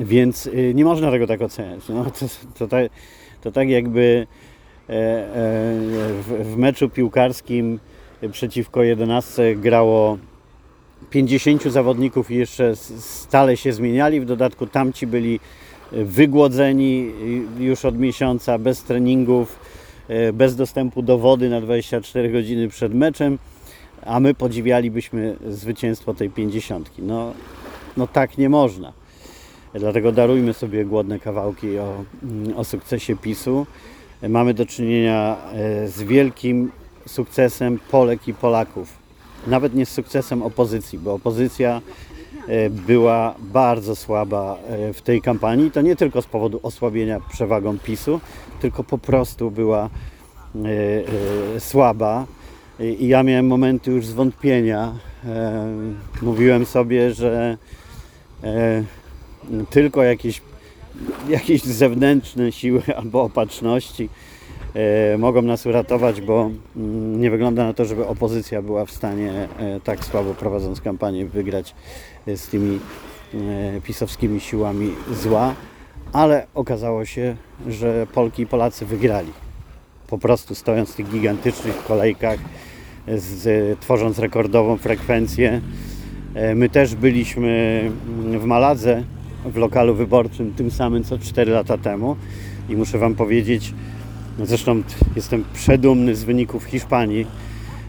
Więc 0.01 0.47
e, 0.47 0.75
nie 0.75 0.85
można 0.85 1.11
tego 1.11 1.27
tak 1.27 1.43
oceniać. 1.43 1.89
No, 1.89 2.05
to, 2.21 2.27
to, 2.59 2.69
tak, 2.69 2.93
to 3.41 3.53
tak 3.53 3.69
jakby 3.69 4.27
w, 4.89 6.41
w 6.45 6.57
meczu 6.57 6.89
piłkarskim 6.89 7.81
przeciwko 8.33 8.83
11 8.83 9.57
grało 9.57 10.19
50 11.11 11.63
zawodników 11.63 12.31
i 12.31 12.37
jeszcze 12.37 12.77
stale 12.77 13.57
się 13.57 13.73
zmieniali. 13.73 14.21
W 14.21 14.25
dodatku 14.25 14.67
tamci 14.67 15.07
byli 15.07 15.41
e, 15.93 16.05
wygłodzeni 16.05 17.13
już 17.59 17.85
od 17.85 17.99
miesiąca, 17.99 18.59
bez 18.59 18.83
treningów, 18.83 19.59
e, 20.09 20.33
bez 20.33 20.57
dostępu 20.57 21.03
do 21.03 21.19
wody 21.19 21.49
na 21.49 21.61
24 21.61 22.33
godziny 22.33 22.69
przed 22.69 22.95
meczem, 22.95 23.39
a 24.07 24.21
my 24.21 24.35
podziwialibyśmy 24.35 25.37
zwycięstwo 25.49 26.15
tej 26.15 26.31
50. 26.31 26.91
No, 26.99 27.33
no 27.97 28.07
tak 28.07 28.39
nie 28.39 28.49
można. 28.49 28.93
Dlatego 29.75 30.13
darujmy 30.13 30.55
sobie 30.55 30.85
głodne 30.85 31.19
kawałki 31.19 31.79
o, 31.79 32.05
o 32.57 32.65
sukcesie 32.65 33.17
PiSu. 33.17 33.67
Mamy 34.29 34.55
do 34.55 34.67
czynienia 34.67 35.37
e, 35.53 35.89
z 35.89 36.03
wielkim 36.03 36.71
sukcesem 37.07 37.79
Polek 37.91 38.29
i 38.29 38.35
Polaków. 38.35 38.93
Nawet 39.47 39.75
nie 39.75 39.87
z 39.87 39.91
sukcesem 39.91 40.43
opozycji, 40.43 40.99
bo 40.99 41.15
opozycja 41.15 41.81
e, 42.49 42.71
była 42.71 43.35
bardzo 43.41 43.97
słaba 43.97 44.57
e, 44.69 44.93
w 44.93 45.03
tej 45.03 45.23
kampanii. 45.23 45.71
To 45.71 45.81
nie 45.81 45.97
tylko 45.97 46.23
z 46.23 46.27
powodu 46.27 46.61
osłabienia 46.63 47.21
przewagą 47.21 47.79
PiSu, 47.79 48.21
tylko 48.61 48.85
po 48.85 48.99
prostu 48.99 49.51
była 49.51 49.91
słaba. 51.59 52.27
I 52.81 53.09
ja 53.09 53.23
miałem 53.23 53.47
momenty 53.47 53.91
już 53.91 54.07
zwątpienia. 54.07 54.93
Mówiłem 56.23 56.67
sobie, 56.67 57.15
że 57.15 57.57
tylko 59.71 60.03
jakieś, 60.03 60.41
jakieś 61.29 61.63
zewnętrzne 61.63 62.53
siły 62.53 62.83
albo 63.01 63.23
opatrzności 63.23 64.09
E, 64.75 65.19
mogą 65.19 65.43
nas 65.43 65.67
uratować, 65.67 66.21
bo 66.21 66.51
mm, 66.77 67.21
nie 67.21 67.31
wygląda 67.31 67.65
na 67.65 67.75
to, 67.75 67.85
żeby 67.85 68.07
opozycja 68.07 68.63
była 68.63 68.85
w 68.85 68.91
stanie 68.91 69.49
e, 69.59 69.81
tak 69.81 70.05
słabo 70.05 70.35
prowadząc 70.35 70.81
kampanię 70.81 71.27
wygrać 71.27 71.75
e, 72.27 72.37
z 72.37 72.47
tymi 72.47 72.79
pisowskimi 73.85 74.41
siłami 74.41 74.93
zła, 75.13 75.55
ale 76.13 76.47
okazało 76.55 77.05
się, 77.05 77.37
że 77.69 78.07
Polki 78.15 78.43
i 78.43 78.47
Polacy 78.47 78.87
wygrali. 78.87 79.33
Po 80.07 80.19
prostu 80.19 80.55
stojąc 80.55 80.93
w 80.93 80.97
tych 80.97 81.11
gigantycznych 81.11 81.85
kolejkach, 81.85 82.39
z, 83.17 83.81
tworząc 83.81 84.19
rekordową 84.19 84.77
frekwencję. 84.77 85.61
My 86.55 86.69
też 86.69 86.95
byliśmy 86.95 87.83
mm, 88.09 88.41
w 88.41 88.45
Maladze, 88.45 89.03
w 89.51 89.57
lokalu 89.57 89.95
wyborczym, 89.95 90.55
tym 90.55 90.71
samym 90.71 91.05
co 91.05 91.19
4 91.19 91.53
lata 91.53 91.79
temu 91.79 92.17
i 92.69 92.77
muszę 92.77 92.99
Wam 92.99 93.15
powiedzieć, 93.15 93.75
no 94.39 94.47
zresztą 94.47 94.83
jestem 95.17 95.45
przedumny 95.55 96.15
z 96.15 96.25
wyników 96.25 96.65
Hiszpanii. 96.65 97.27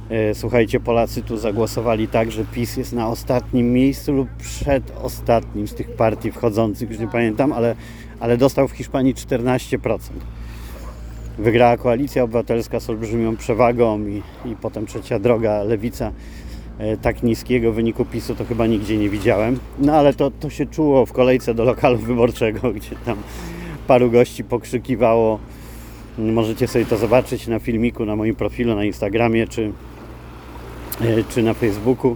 E, 0.10 0.36
słuchajcie, 0.36 0.80
Polacy 0.80 1.22
tu 1.22 1.38
zagłosowali 1.38 2.08
tak, 2.08 2.32
że 2.32 2.46
PiS 2.46 2.78
jest 2.78 2.94
na 2.94 3.08
ostatnim 3.08 3.74
miejscu 3.74 4.14
lub 4.14 4.30
przedostatnim 4.38 5.68
z 5.68 5.74
tych 5.74 5.92
partii 5.92 6.32
wchodzących, 6.32 6.90
już 6.90 7.00
nie 7.00 7.08
pamiętam, 7.08 7.54
ale, 7.54 7.76
ale 8.20 8.38
dostał 8.38 8.68
w 8.68 8.72
Hiszpanii 8.72 9.16
14%. 9.16 10.00
Wygrała 11.38 11.78
koalicja 11.78 12.24
obywatelska 12.24 12.80
z 12.80 12.90
olbrzymią 12.90 13.38
przewagą 13.38 14.08
i, 14.08 14.22
i 14.46 14.56
potem 14.62 14.86
trzecia 14.86 15.20
droga, 15.20 15.64
lewica. 15.64 16.12
E, 16.80 16.98
tak 16.98 17.24
niskiego 17.24 17.72
wyniku 17.72 18.06
PiSu 18.06 18.36
to 18.36 18.46
chyba 18.46 18.68
nigdzie 18.68 18.98
nie 18.98 19.10
widziałem. 19.10 19.60
No 19.80 19.94
ale 19.94 20.14
to, 20.14 20.32
to 20.32 20.50
się 20.50 20.66
czuło 20.66 21.06
w 21.06 21.14
kolejce 21.14 21.54
do 21.54 21.64
lokalu 21.64 21.98
wyborczego, 22.08 22.74
gdzie 22.74 22.96
tam 23.06 23.18
paru 23.88 24.12
gości 24.12 24.44
pokrzykiwało. 24.44 25.40
Możecie 26.18 26.68
sobie 26.68 26.86
to 26.86 26.98
zobaczyć 26.98 27.48
na 27.48 27.60
filmiku 27.60 28.06
na 28.06 28.16
moim 28.16 28.36
profilu 28.36 28.76
na 28.76 28.84
Instagramie 28.84 29.48
czy, 29.48 29.72
e, 31.02 31.24
czy 31.30 31.44
na 31.44 31.54
Facebooku, 31.54 32.16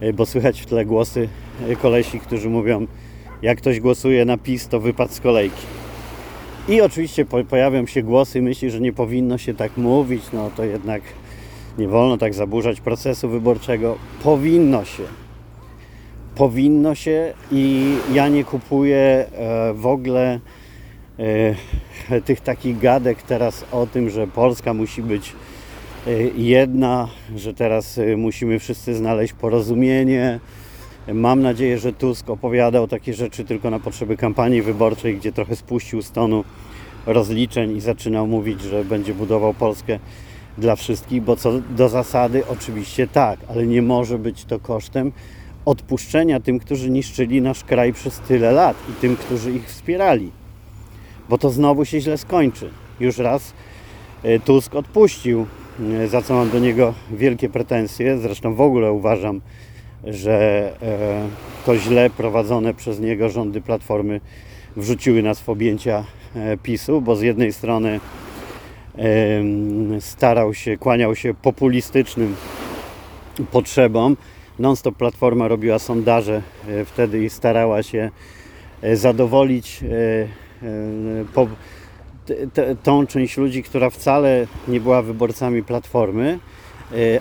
e, 0.00 0.12
bo 0.12 0.26
słychać 0.26 0.60
w 0.60 0.66
tle 0.66 0.84
głosy 0.84 1.28
kolesi, 1.82 2.20
którzy 2.20 2.50
mówią 2.50 2.86
jak 3.42 3.58
ktoś 3.58 3.80
głosuje 3.80 4.24
na 4.24 4.38
PiS, 4.38 4.68
to 4.68 4.80
wypadł 4.80 5.12
z 5.12 5.20
kolejki. 5.20 5.66
I 6.68 6.80
oczywiście 6.80 7.24
pojawią 7.24 7.86
się 7.86 8.02
głosy, 8.02 8.42
myśli, 8.42 8.70
że 8.70 8.80
nie 8.80 8.92
powinno 8.92 9.38
się 9.38 9.54
tak 9.54 9.76
mówić, 9.76 10.22
no 10.32 10.50
to 10.56 10.64
jednak 10.64 11.02
nie 11.78 11.88
wolno 11.88 12.18
tak 12.18 12.34
zaburzać 12.34 12.80
procesu 12.80 13.28
wyborczego. 13.28 13.96
Powinno 14.22 14.84
się. 14.84 15.02
Powinno 16.34 16.94
się 16.94 17.34
i 17.52 17.94
ja 18.12 18.28
nie 18.28 18.44
kupuję 18.44 18.98
e, 18.98 19.72
w 19.74 19.86
ogóle 19.86 20.40
e, 22.10 22.20
tych 22.26 22.40
takich 22.40 22.78
gadek 22.78 23.22
teraz 23.22 23.64
o 23.72 23.86
tym, 23.86 24.10
że 24.10 24.26
Polska 24.26 24.74
musi 24.74 25.02
być 25.02 25.32
e, 26.06 26.12
jedna, 26.36 27.08
że 27.36 27.54
teraz 27.54 28.00
musimy 28.16 28.58
wszyscy 28.58 28.94
znaleźć 28.94 29.32
porozumienie. 29.32 30.40
Mam 31.14 31.42
nadzieję, 31.42 31.78
że 31.78 31.92
Tusk 31.92 32.30
opowiadał 32.30 32.88
takie 32.88 33.14
rzeczy 33.14 33.44
tylko 33.44 33.70
na 33.70 33.80
potrzeby 33.80 34.16
kampanii 34.16 34.62
wyborczej, 34.62 35.16
gdzie 35.16 35.32
trochę 35.32 35.56
spuścił 35.56 36.02
z 36.02 36.10
tonu 36.10 36.44
rozliczeń 37.06 37.76
i 37.76 37.80
zaczynał 37.80 38.26
mówić, 38.26 38.60
że 38.60 38.84
będzie 38.84 39.14
budował 39.14 39.54
Polskę 39.54 39.98
dla 40.58 40.76
wszystkich, 40.76 41.22
bo 41.22 41.36
co 41.36 41.52
do 41.70 41.88
zasady 41.88 42.46
oczywiście 42.46 43.06
tak, 43.06 43.40
ale 43.48 43.66
nie 43.66 43.82
może 43.82 44.18
być 44.18 44.44
to 44.44 44.58
kosztem 44.58 45.12
odpuszczenia 45.64 46.40
tym, 46.40 46.58
którzy 46.58 46.90
niszczyli 46.90 47.42
nasz 47.42 47.64
kraj 47.64 47.92
przez 47.92 48.18
tyle 48.18 48.52
lat 48.52 48.76
i 48.90 48.92
tym, 48.92 49.16
którzy 49.16 49.52
ich 49.52 49.66
wspierali. 49.66 50.30
Bo 51.28 51.38
to 51.38 51.50
znowu 51.50 51.84
się 51.84 52.00
źle 52.00 52.18
skończy. 52.18 52.70
Już 53.00 53.18
raz 53.18 53.52
e, 54.22 54.40
Tusk 54.40 54.74
odpuścił, 54.74 55.46
e, 56.02 56.08
za 56.08 56.22
co 56.22 56.34
mam 56.34 56.50
do 56.50 56.58
niego 56.58 56.94
wielkie 57.10 57.48
pretensje. 57.48 58.18
Zresztą 58.18 58.54
w 58.54 58.60
ogóle 58.60 58.92
uważam, 58.92 59.40
że 60.04 60.72
e, 60.82 61.28
to 61.66 61.76
źle 61.76 62.10
prowadzone 62.10 62.74
przez 62.74 63.00
niego 63.00 63.28
rządy 63.28 63.60
Platformy 63.60 64.20
wrzuciły 64.76 65.22
nas 65.22 65.40
w 65.40 65.48
objęcia 65.48 66.04
PiSu, 66.62 67.00
bo 67.00 67.16
z 67.16 67.22
jednej 67.22 67.52
strony 67.52 68.00
starał 70.00 70.54
się, 70.54 70.76
kłaniał 70.76 71.16
się 71.16 71.34
populistycznym 71.34 72.36
potrzebom. 73.52 74.16
Non-stop 74.58 74.96
Platforma 74.96 75.48
robiła 75.48 75.78
sondaże 75.78 76.42
e, 76.68 76.84
wtedy 76.84 77.24
i 77.24 77.30
starała 77.30 77.82
się 77.82 78.10
e, 78.82 78.96
zadowolić 78.96 79.80
e, 79.82 80.28
tą 82.82 83.06
część 83.06 83.36
ludzi, 83.36 83.62
która 83.62 83.90
wcale 83.90 84.46
nie 84.68 84.80
była 84.80 85.02
wyborcami 85.02 85.62
Platformy, 85.62 86.38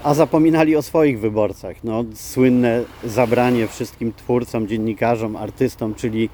a 0.03 0.13
zapominali 0.13 0.75
o 0.75 0.81
swoich 0.81 1.19
wyborcach. 1.19 1.83
No, 1.83 2.05
słynne 2.13 2.83
zabranie 3.03 3.67
wszystkim 3.67 4.13
twórcom, 4.13 4.67
dziennikarzom, 4.67 5.35
artystom, 5.35 5.95
czyli 5.95 6.29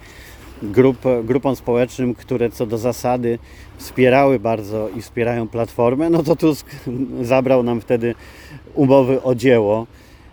grup, 0.64 0.98
grupom 1.24 1.56
społecznym, 1.56 2.14
które 2.14 2.50
co 2.50 2.66
do 2.66 2.78
zasady 2.78 3.40
wspierały 3.78 4.40
bardzo 4.40 4.90
i 4.90 5.02
wspierają 5.02 5.48
Platformę, 5.48 6.10
no 6.10 6.24
to 6.24 6.36
Tusk 6.36 6.68
zabrał 7.22 7.64
nam 7.64 7.82
wtedy 7.82 8.16
umowy 8.74 9.24
o 9.24 9.36
dzieło, 9.36 9.88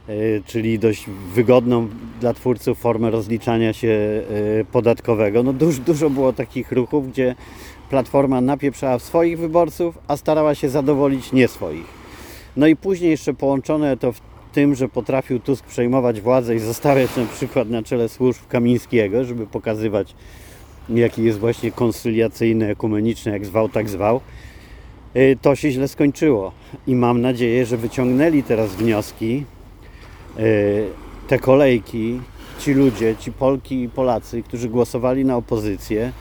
e, 0.08 0.12
czyli 0.46 0.78
dość 0.78 1.06
wygodną 1.34 1.88
dla 2.20 2.34
twórców 2.34 2.78
formę 2.78 3.10
rozliczania 3.10 3.72
się 3.72 3.88
e, 4.60 4.64
podatkowego. 4.64 5.42
No 5.42 5.52
dużo, 5.52 5.82
dużo 5.82 6.10
było 6.10 6.32
takich 6.32 6.72
ruchów, 6.72 7.10
gdzie 7.10 7.34
Platforma 7.90 8.40
napieprzała 8.40 8.98
swoich 8.98 9.38
wyborców, 9.38 9.98
a 10.08 10.16
starała 10.16 10.54
się 10.54 10.68
zadowolić 10.68 11.32
nie 11.32 11.48
swoich. 11.48 12.02
No 12.56 12.66
i 12.66 12.76
później 12.76 13.10
jeszcze 13.10 13.34
połączone 13.34 13.96
to 13.96 14.12
w 14.12 14.20
tym, 14.52 14.74
że 14.74 14.88
potrafił 14.88 15.40
Tusk 15.40 15.66
przejmować 15.66 16.20
władzę 16.20 16.54
i 16.54 16.58
zostawiać 16.58 17.16
na 17.16 17.26
przykład 17.26 17.70
na 17.70 17.82
czele 17.82 18.08
służb 18.08 18.40
Kamińskiego, 18.48 19.24
żeby 19.24 19.46
pokazywać, 19.46 20.14
jaki 20.88 21.24
jest 21.24 21.38
właśnie 21.38 21.72
konsyliacyjny, 21.72 22.68
ekumeniczny, 22.68 23.32
jak 23.32 23.46
zwał, 23.46 23.68
tak 23.68 23.88
zwał, 23.88 24.20
y, 25.16 25.38
to 25.42 25.56
się 25.56 25.70
źle 25.70 25.88
skończyło. 25.88 26.52
I 26.86 26.94
mam 26.94 27.20
nadzieję, 27.20 27.66
że 27.66 27.76
wyciągnęli 27.76 28.42
teraz 28.42 28.74
wnioski, 28.74 29.44
y, 30.38 30.86
te 31.28 31.38
kolejki, 31.38 32.20
ci 32.58 32.74
ludzie, 32.74 33.16
ci 33.16 33.32
Polki 33.32 33.82
i 33.82 33.88
Polacy, 33.88 34.42
którzy 34.42 34.68
głosowali 34.68 35.24
na 35.24 35.36
opozycję, 35.36 36.12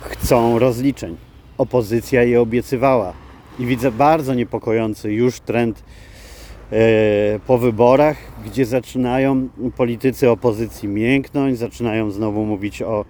chcą 0.00 0.58
rozliczeń. 0.58 1.16
Opozycja 1.58 2.22
je 2.22 2.40
obiecywała. 2.40 3.12
I 3.58 3.66
widzę 3.66 3.92
bardzo 3.92 4.34
niepokojący 4.34 5.12
już 5.12 5.40
trend 5.40 5.82
po 7.46 7.58
wyborach, 7.58 8.16
gdzie 8.46 8.64
zaczynają 8.64 9.48
politycy 9.76 10.30
opozycji 10.30 10.88
mięknąć, 10.88 11.58
zaczynają 11.58 12.10
znowu 12.10 12.44
mówić 12.44 12.82
o, 12.82 13.04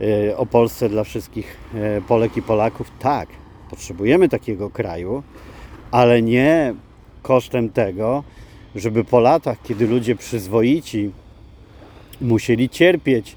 e, 0.00 0.36
o 0.36 0.46
Polsce 0.46 0.88
dla 0.88 1.04
wszystkich 1.04 1.56
e, 1.74 2.00
Polek 2.00 2.36
i 2.36 2.42
Polaków. 2.42 2.90
Tak, 2.98 3.28
potrzebujemy 3.70 4.28
takiego 4.28 4.70
kraju, 4.70 5.22
ale 5.90 6.22
nie 6.22 6.74
kosztem 7.22 7.68
tego, 7.68 8.24
żeby 8.74 9.04
po 9.04 9.20
latach, 9.20 9.58
kiedy 9.62 9.86
ludzie 9.86 10.16
przyzwoici 10.16 11.10
musieli 12.20 12.68
cierpieć, 12.68 13.36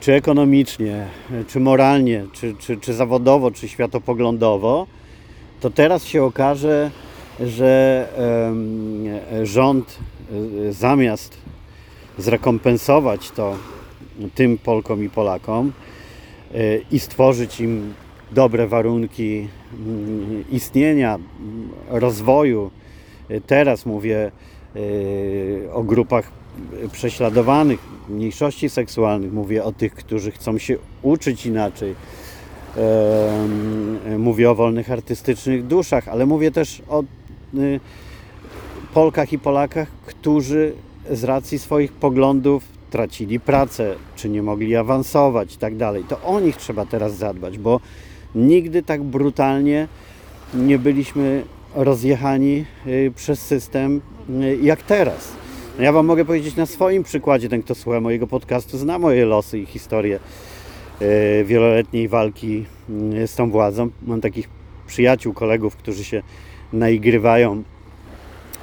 czy 0.00 0.12
ekonomicznie, 0.12 1.06
czy 1.48 1.60
moralnie, 1.60 2.24
czy, 2.32 2.54
czy, 2.54 2.76
czy 2.76 2.94
zawodowo, 2.94 3.50
czy 3.50 3.68
światopoglądowo, 3.68 4.86
to 5.60 5.70
teraz 5.70 6.04
się 6.04 6.24
okaże, 6.24 6.90
że 7.40 8.08
rząd 9.42 9.98
e, 10.68 10.72
zamiast 10.72 11.36
zrekompensować 12.18 13.30
to 13.30 13.56
tym 14.34 14.58
Polkom 14.58 15.04
i 15.04 15.10
Polakom 15.10 15.72
e, 16.54 16.58
i 16.90 16.98
stworzyć 16.98 17.60
im 17.60 17.94
dobre 18.32 18.66
warunki 18.66 19.48
mm, 19.72 20.44
istnienia, 20.50 21.18
rozwoju, 21.88 22.70
e, 23.28 23.40
teraz 23.40 23.86
mówię 23.86 24.30
o 25.72 25.82
grupach 25.82 26.30
prześladowanych, 26.92 27.80
mniejszości 28.08 28.70
seksualnych, 28.70 29.32
mówię 29.32 29.64
o 29.64 29.72
tych, 29.72 29.94
którzy 29.94 30.30
chcą 30.30 30.58
się 30.58 30.76
uczyć 31.02 31.46
inaczej, 31.46 31.94
mówię 34.18 34.50
o 34.50 34.54
wolnych 34.54 34.90
artystycznych 34.90 35.66
duszach, 35.66 36.08
ale 36.08 36.26
mówię 36.26 36.50
też 36.50 36.82
o 36.88 37.02
Polkach 38.94 39.32
i 39.32 39.38
Polakach, 39.38 39.88
którzy 40.06 40.72
z 41.10 41.24
racji 41.24 41.58
swoich 41.58 41.92
poglądów 41.92 42.64
tracili 42.90 43.40
pracę, 43.40 43.94
czy 44.16 44.28
nie 44.28 44.42
mogli 44.42 44.76
awansować 44.76 45.54
i 45.54 45.58
tak 45.58 45.76
dalej. 45.76 46.04
To 46.08 46.22
o 46.22 46.40
nich 46.40 46.56
trzeba 46.56 46.86
teraz 46.86 47.16
zadbać, 47.16 47.58
bo 47.58 47.80
nigdy 48.34 48.82
tak 48.82 49.02
brutalnie 49.02 49.88
nie 50.54 50.78
byliśmy 50.78 51.44
rozjechani 51.74 52.64
y, 52.86 53.12
przez 53.16 53.40
system 53.40 54.00
y, 54.42 54.58
jak 54.62 54.82
teraz. 54.82 55.32
No 55.78 55.84
ja 55.84 55.92
Wam 55.92 56.06
mogę 56.06 56.24
powiedzieć 56.24 56.56
na 56.56 56.66
swoim 56.66 57.02
przykładzie, 57.02 57.48
ten 57.48 57.62
kto 57.62 57.74
słucha 57.74 58.00
mojego 58.00 58.26
podcastu 58.26 58.78
zna 58.78 58.98
moje 58.98 59.24
losy 59.26 59.58
i 59.58 59.66
historię 59.66 60.18
wieloletniej 61.44 62.08
walki 62.08 62.64
z 63.26 63.34
tą 63.34 63.50
władzą. 63.50 63.90
Mam 64.06 64.20
takich 64.20 64.48
przyjaciół, 64.86 65.32
kolegów, 65.32 65.76
którzy 65.76 66.04
się 66.04 66.22
naigrywają, 66.72 67.62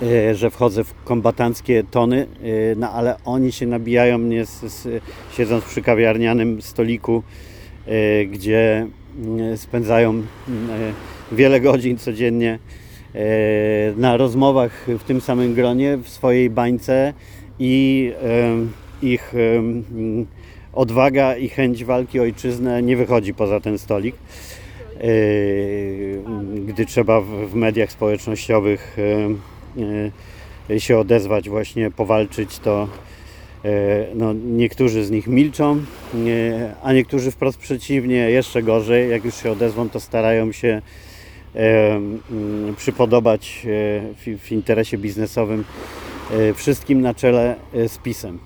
e, 0.02 0.36
że 0.36 0.50
wchodzę 0.50 0.84
w 0.84 0.94
kombatanckie 1.04 1.84
tony, 1.92 2.22
e, 2.22 2.76
no 2.76 2.92
ale 2.92 3.16
oni 3.26 3.52
się 3.52 3.68
nabijają 3.68 4.18
mnie 4.18 4.46
z, 4.46 4.62
z, 4.62 5.04
siedząc 5.38 5.66
przy 5.66 5.82
kawiarnianym 5.82 6.62
stoliku, 6.62 7.24
e, 7.88 8.26
gdzie 8.26 8.88
spędzają 9.56 10.24
wiele 11.32 11.62
godzin 11.62 11.98
codziennie 11.98 12.60
na 13.98 14.18
rozmowach 14.18 14.86
w 15.00 15.04
tym 15.04 15.22
samym 15.22 15.54
gronie, 15.54 15.98
w 15.98 16.10
swojej 16.10 16.50
bańce 16.50 17.14
i 17.60 18.12
ich 19.02 19.34
odwaga 20.74 21.36
i 21.36 21.50
chęć 21.50 21.86
walki 21.86 22.20
ojczyznę 22.20 22.84
nie 22.84 22.98
wychodzi 22.98 23.34
poza 23.34 23.60
ten 23.60 23.78
stolik. 23.78 24.16
Gdy 26.76 26.86
trzeba 26.86 27.22
w 27.22 27.54
mediach 27.54 27.92
społecznościowych 27.92 28.98
yy, 29.78 30.12
yy, 30.70 30.80
się 30.80 30.98
odezwać, 30.98 31.50
właśnie 31.50 31.92
powalczyć, 31.92 32.60
to, 32.60 32.88
No, 34.16 34.34
niektórzy 34.34 35.06
z 35.06 35.12
nich 35.12 35.28
milczą, 35.28 35.82
a 36.84 36.94
niektórzy 36.94 37.32
wprost 37.32 37.58
przeciwnie, 37.58 38.16
jeszcze 38.16 38.64
gorzej, 38.64 39.10
jak 39.10 39.26
już 39.26 39.36
się 39.36 39.52
odezwą, 39.52 39.90
to 39.90 40.00
starają 40.00 40.52
się 40.52 40.82
przypodobać 42.78 43.62
w, 44.26 44.40
w 44.40 44.52
interesie 44.52 44.98
biznesowym 44.98 45.64
wszystkim 46.56 47.02
na 47.02 47.14
czele 47.14 47.56
z 47.88 47.98
pisem. 47.98 48.40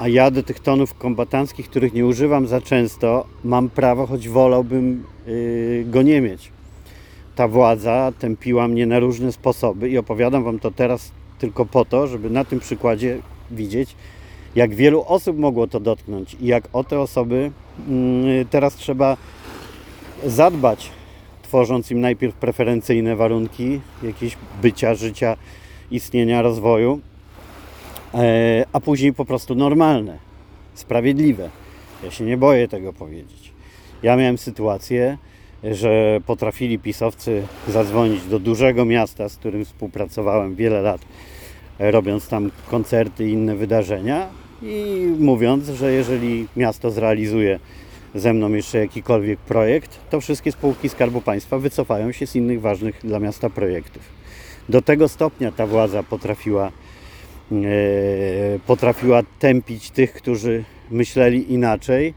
A 0.00 0.08
ja 0.08 0.30
do 0.30 0.42
tych 0.42 0.60
tonów 0.60 0.94
kombatanckich, 0.94 1.70
których 1.70 1.92
nie 1.92 2.06
używam 2.06 2.46
za 2.46 2.60
często, 2.60 3.24
mam 3.44 3.68
prawo, 3.68 4.06
choć 4.06 4.28
wolałbym 4.28 5.04
yy, 5.26 5.84
go 5.86 6.02
nie 6.02 6.20
mieć. 6.20 6.52
Ta 7.36 7.48
władza 7.48 8.12
tępiła 8.18 8.68
mnie 8.68 8.86
na 8.86 8.98
różne 8.98 9.32
sposoby 9.32 9.90
i 9.90 9.98
opowiadam 9.98 10.44
Wam 10.44 10.58
to 10.58 10.70
teraz 10.70 11.12
tylko 11.38 11.66
po 11.66 11.84
to, 11.84 12.06
żeby 12.06 12.30
na 12.30 12.44
tym 12.44 12.60
przykładzie 12.60 13.18
widzieć, 13.50 13.96
jak 14.54 14.74
wielu 14.74 15.04
osób 15.06 15.38
mogło 15.38 15.66
to 15.66 15.80
dotknąć 15.80 16.36
i 16.40 16.46
jak 16.46 16.68
o 16.72 16.84
te 16.84 17.00
osoby 17.00 17.50
yy, 17.88 18.46
teraz 18.50 18.74
trzeba 18.74 19.16
zadbać, 20.26 20.90
tworząc 21.42 21.90
im 21.90 22.00
najpierw 22.00 22.34
preferencyjne 22.34 23.16
warunki 23.16 23.80
jakieś 24.02 24.36
bycia, 24.62 24.94
życia, 24.94 25.36
istnienia, 25.90 26.42
rozwoju, 26.42 27.00
a 28.72 28.80
później 28.80 29.12
po 29.12 29.24
prostu 29.24 29.54
normalne, 29.54 30.18
sprawiedliwe. 30.74 31.50
Ja 32.04 32.10
się 32.10 32.24
nie 32.24 32.36
boję 32.36 32.68
tego 32.68 32.92
powiedzieć. 32.92 33.52
Ja 34.02 34.16
miałem 34.16 34.38
sytuację, 34.38 35.18
że 35.64 36.20
potrafili 36.26 36.78
pisowcy 36.78 37.42
zadzwonić 37.68 38.24
do 38.24 38.38
dużego 38.38 38.84
miasta, 38.84 39.28
z 39.28 39.36
którym 39.36 39.64
współpracowałem 39.64 40.54
wiele 40.54 40.82
lat, 40.82 41.00
robiąc 41.78 42.28
tam 42.28 42.50
koncerty 42.68 43.28
i 43.28 43.32
inne 43.32 43.56
wydarzenia 43.56 44.28
i 44.62 45.06
mówiąc, 45.18 45.68
że 45.68 45.92
jeżeli 45.92 46.46
miasto 46.56 46.90
zrealizuje 46.90 47.58
ze 48.14 48.32
mną 48.32 48.52
jeszcze 48.52 48.78
jakikolwiek 48.78 49.38
projekt, 49.38 49.98
to 50.10 50.20
wszystkie 50.20 50.52
spółki 50.52 50.88
Skarbu 50.88 51.20
Państwa 51.20 51.58
wycofają 51.58 52.12
się 52.12 52.26
z 52.26 52.36
innych 52.36 52.60
ważnych 52.60 53.00
dla 53.04 53.18
miasta 53.18 53.50
projektów. 53.50 54.02
Do 54.68 54.82
tego 54.82 55.08
stopnia 55.08 55.52
ta 55.52 55.66
władza 55.66 56.02
potrafiła 56.02 56.66
E, 56.66 56.89
potrafiła 58.66 59.22
tępić 59.38 59.90
tych, 59.90 60.12
którzy 60.12 60.64
myśleli 60.90 61.52
inaczej. 61.52 62.14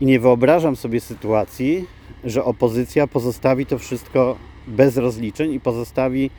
I 0.00 0.06
nie 0.06 0.20
wyobrażam 0.20 0.76
sobie 0.76 1.00
sytuacji, 1.00 1.84
że 2.24 2.44
opozycja 2.44 3.06
pozostawi 3.06 3.66
to 3.66 3.78
wszystko 3.78 4.36
bez 4.66 4.96
rozliczeń 4.96 5.52
i 5.52 5.60
pozostawi 5.60 6.30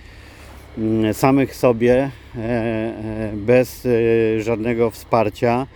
mm, 0.77 1.13
samych 1.13 1.55
sobie 1.55 2.11
e, 2.35 2.39
e, 2.39 3.31
bez 3.35 3.87
żadnego 4.39 4.91
wsparcia 4.91 5.67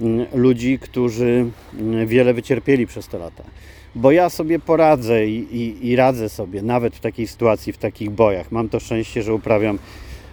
mm, 0.00 0.26
ludzi, 0.34 0.78
którzy 0.78 1.46
mm, 1.78 2.06
wiele 2.06 2.34
wycierpieli 2.34 2.86
przez 2.86 3.08
te 3.08 3.18
lata. 3.18 3.44
Bo 3.94 4.10
ja 4.10 4.30
sobie 4.30 4.58
poradzę 4.58 5.26
i, 5.26 5.56
i, 5.56 5.88
i 5.88 5.96
radzę 5.96 6.28
sobie 6.28 6.62
nawet 6.62 6.96
w 6.96 7.00
takiej 7.00 7.26
sytuacji, 7.26 7.72
w 7.72 7.78
takich 7.78 8.10
bojach. 8.10 8.52
Mam 8.52 8.68
to 8.68 8.80
szczęście, 8.80 9.22
że 9.22 9.34
uprawiam 9.34 9.78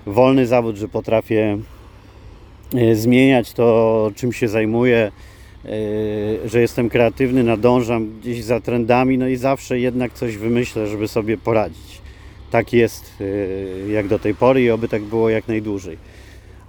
wolny 0.07 0.47
zawód, 0.47 0.75
że 0.75 0.87
potrafię 0.87 1.57
e, 2.75 2.95
zmieniać 2.95 3.53
to, 3.53 4.11
czym 4.15 4.33
się 4.33 4.47
zajmuję, 4.47 5.11
e, 5.65 5.69
że 6.49 6.61
jestem 6.61 6.89
kreatywny, 6.89 7.43
nadążam 7.43 8.19
gdzieś 8.19 8.43
za 8.43 8.59
trendami, 8.59 9.17
no 9.17 9.27
i 9.27 9.35
zawsze 9.35 9.79
jednak 9.79 10.13
coś 10.13 10.37
wymyślę, 10.37 10.87
żeby 10.87 11.07
sobie 11.07 11.37
poradzić. 11.37 12.01
Tak 12.51 12.73
jest 12.73 13.13
e, 13.21 13.89
jak 13.89 14.07
do 14.07 14.19
tej 14.19 14.35
pory 14.35 14.63
i 14.63 14.71
oby 14.71 14.87
tak 14.87 15.01
było 15.01 15.29
jak 15.29 15.47
najdłużej. 15.47 15.97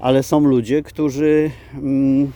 Ale 0.01 0.23
są 0.23 0.41
ludzie, 0.41 0.83
którzy 0.83 1.51
mm, 1.75 2.33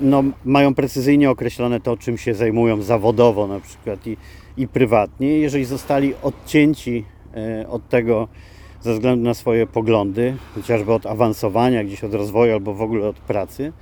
no, 0.00 0.24
mają 0.44 0.74
precyzyjnie 0.74 1.30
określone 1.30 1.80
to, 1.80 1.96
czym 1.96 2.18
się 2.18 2.34
zajmują 2.34 2.82
zawodowo 2.82 3.46
na 3.46 3.60
przykład 3.60 4.06
i, 4.06 4.16
i 4.56 4.68
prywatnie. 4.68 5.38
Jeżeli 5.38 5.64
zostali 5.64 6.14
odcięci 6.22 7.04
od 7.68 7.88
tego, 7.88 8.28
ze 8.86 8.92
względu 8.92 9.24
na 9.24 9.34
swoje 9.34 9.66
poglądy, 9.66 10.36
chociażby 10.54 10.92
od 10.92 11.06
awansowania, 11.06 11.84
gdzieś 11.84 12.04
od 12.04 12.14
rozwoju 12.14 12.52
albo 12.52 12.74
w 12.74 12.82
ogóle 12.82 13.08
od 13.08 13.16
pracy, 13.16 13.72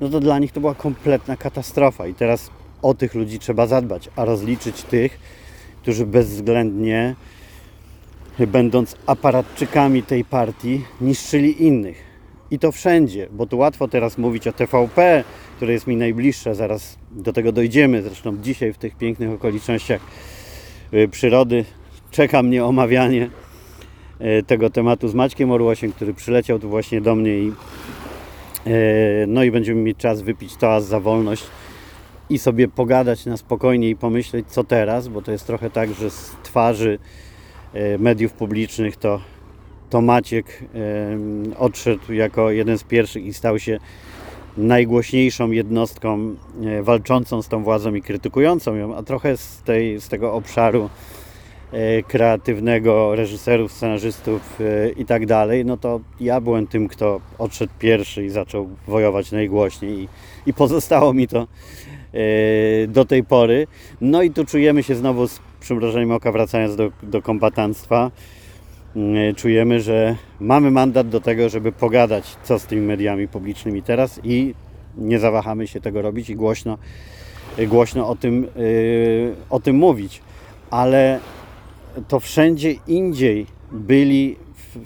no 0.00 0.08
to 0.08 0.20
dla 0.20 0.38
nich 0.38 0.52
to 0.52 0.60
była 0.60 0.74
kompletna 0.74 1.36
katastrofa. 1.36 2.06
I 2.06 2.14
teraz 2.14 2.50
o 2.82 2.94
tych 2.94 3.14
ludzi 3.14 3.38
trzeba 3.38 3.66
zadbać, 3.66 4.10
a 4.16 4.24
rozliczyć 4.24 4.82
tych, 4.82 5.18
którzy 5.82 6.06
bezwzględnie, 6.06 7.14
będąc 8.46 8.96
aparatczykami 9.06 10.02
tej 10.02 10.24
partii, 10.24 10.84
niszczyli 11.00 11.62
innych. 11.62 12.02
I 12.50 12.58
to 12.58 12.72
wszędzie, 12.72 13.28
bo 13.32 13.46
tu 13.46 13.58
łatwo 13.58 13.88
teraz 13.88 14.18
mówić 14.18 14.46
o 14.46 14.52
TVP, 14.52 15.24
które 15.56 15.72
jest 15.72 15.86
mi 15.86 15.96
najbliższe, 15.96 16.54
zaraz 16.54 16.98
do 17.10 17.32
tego 17.32 17.52
dojdziemy. 17.52 18.02
Zresztą 18.02 18.36
dzisiaj 18.36 18.72
w 18.72 18.78
tych 18.78 18.96
pięknych 18.96 19.30
okolicznościach 19.30 20.00
y, 20.94 21.08
przyrody 21.08 21.64
czeka 22.10 22.42
mnie 22.42 22.64
omawianie 22.64 23.30
tego 24.46 24.70
tematu 24.70 25.08
z 25.08 25.14
Maćkiem 25.14 25.50
Orłosiem, 25.50 25.92
który 25.92 26.14
przyleciał 26.14 26.58
tu 26.58 26.68
właśnie 26.68 27.00
do 27.00 27.14
mnie 27.14 27.38
i 27.38 27.52
e, 28.66 28.72
no 29.26 29.44
i 29.44 29.50
będziemy 29.50 29.82
mieć 29.82 29.98
czas 29.98 30.22
wypić 30.22 30.56
toast 30.56 30.88
za 30.88 31.00
wolność 31.00 31.44
i 32.30 32.38
sobie 32.38 32.68
pogadać 32.68 33.26
na 33.26 33.36
spokojnie 33.36 33.90
i 33.90 33.96
pomyśleć 33.96 34.46
co 34.48 34.64
teraz, 34.64 35.08
bo 35.08 35.22
to 35.22 35.32
jest 35.32 35.46
trochę 35.46 35.70
tak, 35.70 35.94
że 35.94 36.10
z 36.10 36.36
twarzy 36.42 36.98
e, 37.72 37.98
mediów 37.98 38.32
publicznych 38.32 38.96
to, 38.96 39.20
to 39.90 40.00
Maciek 40.00 40.64
odszedł 41.58 42.12
jako 42.12 42.50
jeden 42.50 42.78
z 42.78 42.84
pierwszych 42.84 43.24
i 43.24 43.34
stał 43.34 43.58
się 43.58 43.78
najgłośniejszą 44.56 45.50
jednostką 45.50 46.34
walczącą 46.82 47.42
z 47.42 47.48
tą 47.48 47.62
władzą 47.64 47.94
i 47.94 48.02
krytykującą 48.02 48.74
ją, 48.74 48.96
a 48.96 49.02
trochę 49.02 49.36
z, 49.36 49.62
tej, 49.62 50.00
z 50.00 50.08
tego 50.08 50.32
obszaru 50.32 50.90
E, 50.90 51.17
kreatywnego, 52.08 53.16
reżyserów, 53.16 53.72
scenarzystów 53.72 54.60
e, 54.60 54.90
i 54.90 55.04
tak 55.04 55.26
dalej, 55.26 55.64
no 55.64 55.76
to 55.76 56.00
ja 56.20 56.40
byłem 56.40 56.66
tym, 56.66 56.88
kto 56.88 57.20
odszedł 57.38 57.72
pierwszy 57.78 58.24
i 58.24 58.30
zaczął 58.30 58.68
wojować 58.86 59.32
najgłośniej 59.32 59.98
i, 59.98 60.08
i 60.46 60.54
pozostało 60.54 61.14
mi 61.14 61.28
to 61.28 61.40
e, 61.42 61.46
do 62.86 63.04
tej 63.04 63.24
pory. 63.24 63.66
No 64.00 64.22
i 64.22 64.30
tu 64.30 64.44
czujemy 64.44 64.82
się 64.82 64.94
znowu 64.94 65.28
z 65.28 65.40
przymrożeniem 65.60 66.12
oka, 66.12 66.32
wracając 66.32 66.76
do, 66.76 66.90
do 67.02 67.22
kombatanstwa, 67.22 68.10
czujemy, 69.36 69.80
że 69.80 70.16
mamy 70.40 70.70
mandat 70.70 71.08
do 71.08 71.20
tego, 71.20 71.48
żeby 71.48 71.72
pogadać, 71.72 72.36
co 72.42 72.58
z 72.58 72.66
tymi 72.66 72.82
mediami 72.82 73.28
publicznymi 73.28 73.82
teraz 73.82 74.20
i 74.24 74.54
nie 74.96 75.18
zawahamy 75.18 75.66
się 75.66 75.80
tego 75.80 76.02
robić 76.02 76.30
i 76.30 76.36
głośno, 76.36 76.78
głośno 77.68 78.08
o, 78.08 78.16
tym, 78.16 78.46
o 79.50 79.60
tym 79.60 79.76
mówić. 79.76 80.20
Ale 80.70 81.20
to 82.08 82.20
wszędzie 82.20 82.74
indziej 82.86 83.46
byli 83.72 84.36
w, 84.54 84.78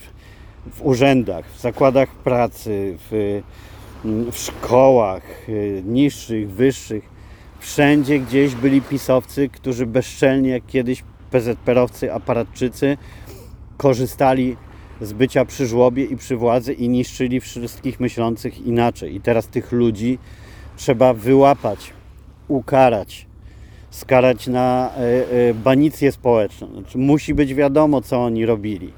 w 0.76 0.82
urzędach, 0.86 1.44
w 1.46 1.60
zakładach 1.60 2.08
pracy, 2.14 2.96
w, 3.10 3.42
w 4.32 4.38
szkołach 4.38 5.48
y, 5.48 5.82
niższych, 5.86 6.50
wyższych. 6.50 7.04
Wszędzie 7.60 8.18
gdzieś 8.18 8.54
byli 8.54 8.80
pisowcy, 8.80 9.48
którzy 9.48 9.86
bezczelnie, 9.86 10.50
jak 10.50 10.66
kiedyś 10.66 11.04
PZPR-owcy, 11.30 12.12
aparatczycy, 12.12 12.96
korzystali 13.76 14.56
z 15.00 15.12
bycia 15.12 15.44
przy 15.44 15.66
żłobie 15.66 16.04
i 16.04 16.16
przy 16.16 16.36
władzy 16.36 16.72
i 16.72 16.88
niszczyli 16.88 17.40
wszystkich 17.40 18.00
myślących 18.00 18.66
inaczej. 18.66 19.14
I 19.14 19.20
teraz 19.20 19.48
tych 19.48 19.72
ludzi 19.72 20.18
trzeba 20.76 21.14
wyłapać, 21.14 21.92
ukarać, 22.48 23.26
skarać 23.92 24.46
na 24.46 24.90
e, 24.96 25.00
e, 25.48 25.54
banicję 25.54 26.12
społeczną. 26.12 26.68
Znaczy, 26.72 26.98
musi 26.98 27.34
być 27.34 27.54
wiadomo, 27.54 28.00
co 28.00 28.24
oni 28.24 28.46
robili. 28.46 28.92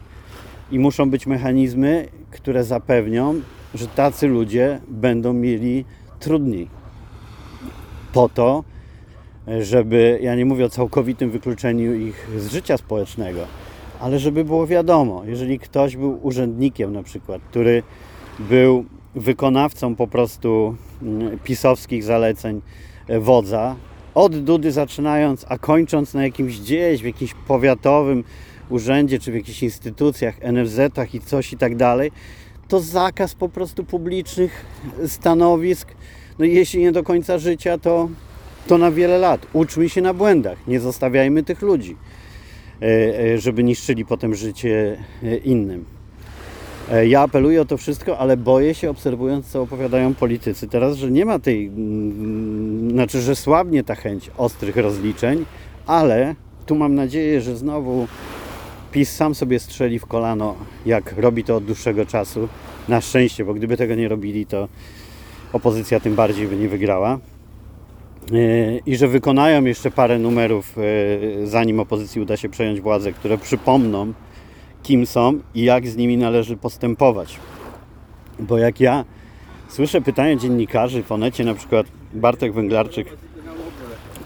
I 0.71 0.79
muszą 0.79 1.11
być 1.11 1.27
mechanizmy, 1.27 2.09
które 2.31 2.65
zapewnią, 2.65 3.41
że 3.75 3.87
tacy 3.87 4.27
ludzie 4.27 4.81
będą 4.89 5.33
mieli 5.33 5.85
trudniej. 6.21 6.69
Po 8.13 8.29
to, 8.29 8.65
żeby, 9.61 10.19
ja 10.23 10.35
nie 10.35 10.45
mówię 10.45 10.65
o 10.65 10.69
całkowitym 10.69 11.31
wykluczeniu 11.31 11.95
ich 11.95 12.29
z 12.39 12.53
życia 12.53 12.77
społecznego, 12.77 13.41
ale 14.01 14.19
żeby 14.19 14.45
było 14.45 14.67
wiadomo, 14.67 15.23
jeżeli 15.27 15.59
ktoś 15.59 15.97
był 15.97 16.19
urzędnikiem 16.23 16.93
na 16.93 17.03
przykład, 17.03 17.43
który 17.51 17.83
był 18.39 18.85
wykonawcą 19.15 19.95
po 19.95 20.07
prostu 20.07 20.77
mm, 21.03 21.39
pisowskich 21.39 22.05
zaleceń 22.05 22.61
e, 23.09 23.21
wodza, 23.21 23.77
od 24.15 24.45
Dudy 24.45 24.73
zaczynając, 24.73 25.47
a 25.49 25.59
kończąc 25.59 26.15
na 26.15 26.23
jakimś 26.23 26.61
gdzieś, 26.61 27.03
w 27.03 27.07
jakimś 27.07 27.35
powiatowym 27.35 28.25
urzędzie, 28.71 29.19
czy 29.19 29.33
w 29.33 29.35
jakichś 29.35 29.63
instytucjach, 29.63 30.35
NFZ-ach 30.53 31.15
i 31.15 31.21
coś 31.21 31.53
i 31.53 31.57
tak 31.57 31.77
dalej, 31.77 32.11
to 32.69 32.81
zakaz 32.81 33.35
po 33.35 33.49
prostu 33.49 33.85
publicznych 33.85 34.67
stanowisk, 35.07 35.89
no 36.39 36.45
jeśli 36.45 36.81
nie 36.81 36.93
do 36.93 37.03
końca 37.03 37.39
życia, 37.39 37.79
to, 37.79 38.09
to 38.67 38.79
na 38.79 38.91
wiele 38.91 39.19
lat. 39.19 39.47
Uczmy 39.53 39.89
się 39.89 40.01
na 40.01 40.15
błędach, 40.15 40.59
nie 40.67 40.81
zostawiajmy 40.81 41.43
tych 41.43 41.63
ludzi, 41.63 41.97
e, 42.83 42.87
e, 43.35 43.39
żeby 43.39 43.65
niszczyli 43.65 44.05
potem 44.05 44.35
życie 44.35 44.99
e, 45.23 45.37
innym. 45.37 45.94
E, 46.93 47.07
Ja 47.07 47.21
apeluję 47.21 47.63
o 47.63 47.65
to 47.65 47.77
wszystko, 47.77 48.19
ale 48.19 48.37
boję 48.37 48.75
się, 48.75 48.91
obserwując, 48.91 49.47
co 49.47 49.63
opowiadają 49.63 50.15
politycy 50.15 50.69
teraz, 50.69 50.97
że 50.97 51.11
nie 51.11 51.25
ma 51.25 51.39
tej, 51.39 51.67
mm, 51.67 52.91
znaczy, 52.91 53.21
że 53.21 53.37
słabnie 53.37 53.85
ta 53.85 53.95
chęć 53.95 54.31
ostrych 54.37 54.77
rozliczeń, 54.77 55.45
ale 55.87 56.35
tu 56.67 56.75
mam 56.75 56.95
nadzieję, 56.95 57.41
że 57.41 57.57
znowu 57.57 58.07
PiS 58.93 59.13
sam 59.17 59.35
sobie 59.35 59.59
strzeli 59.59 59.99
w 59.99 60.07
kolano, 60.07 60.55
jak 60.87 61.15
robi 61.19 61.45
to 61.45 61.57
od 61.57 61.65
dłuższego 61.65 62.07
czasu. 62.07 62.49
Na 62.89 63.01
szczęście, 63.01 63.45
bo 63.45 63.55
gdyby 63.55 63.77
tego 63.77 63.95
nie 63.95 64.09
robili, 64.09 64.47
to 64.47 64.69
opozycja 65.53 66.01
tym 66.01 66.15
bardziej 66.15 66.49
by 66.49 66.57
nie 66.57 66.69
wygrała. 66.69 67.19
E, 68.33 68.79
I 68.87 68.97
że 68.97 69.09
wykonają 69.09 69.65
jeszcze 69.65 69.91
parę 69.91 70.19
numerów, 70.19 70.77
e, 70.79 71.47
zanim 71.47 71.81
opozycji 71.81 72.21
uda 72.21 72.37
się 72.37 72.49
przejąć 72.49 72.81
władzę, 72.81 73.13
które 73.13 73.39
przypomną, 73.39 74.13
kim 74.85 75.07
są 75.07 75.39
i 75.55 75.65
jak 75.65 75.89
z 75.89 75.97
nimi 75.97 76.17
należy 76.17 76.57
postępować. 76.57 77.39
Bo 78.39 78.59
jak 78.59 78.81
ja 78.81 79.05
słyszę 79.69 80.01
pytania 80.01 80.37
dziennikarzy 80.37 81.03
w 81.03 81.13
Onecie, 81.13 81.45
na 81.45 81.55
przykład 81.55 81.87
Bartek 82.13 82.53
Węglarczyk 82.53 83.07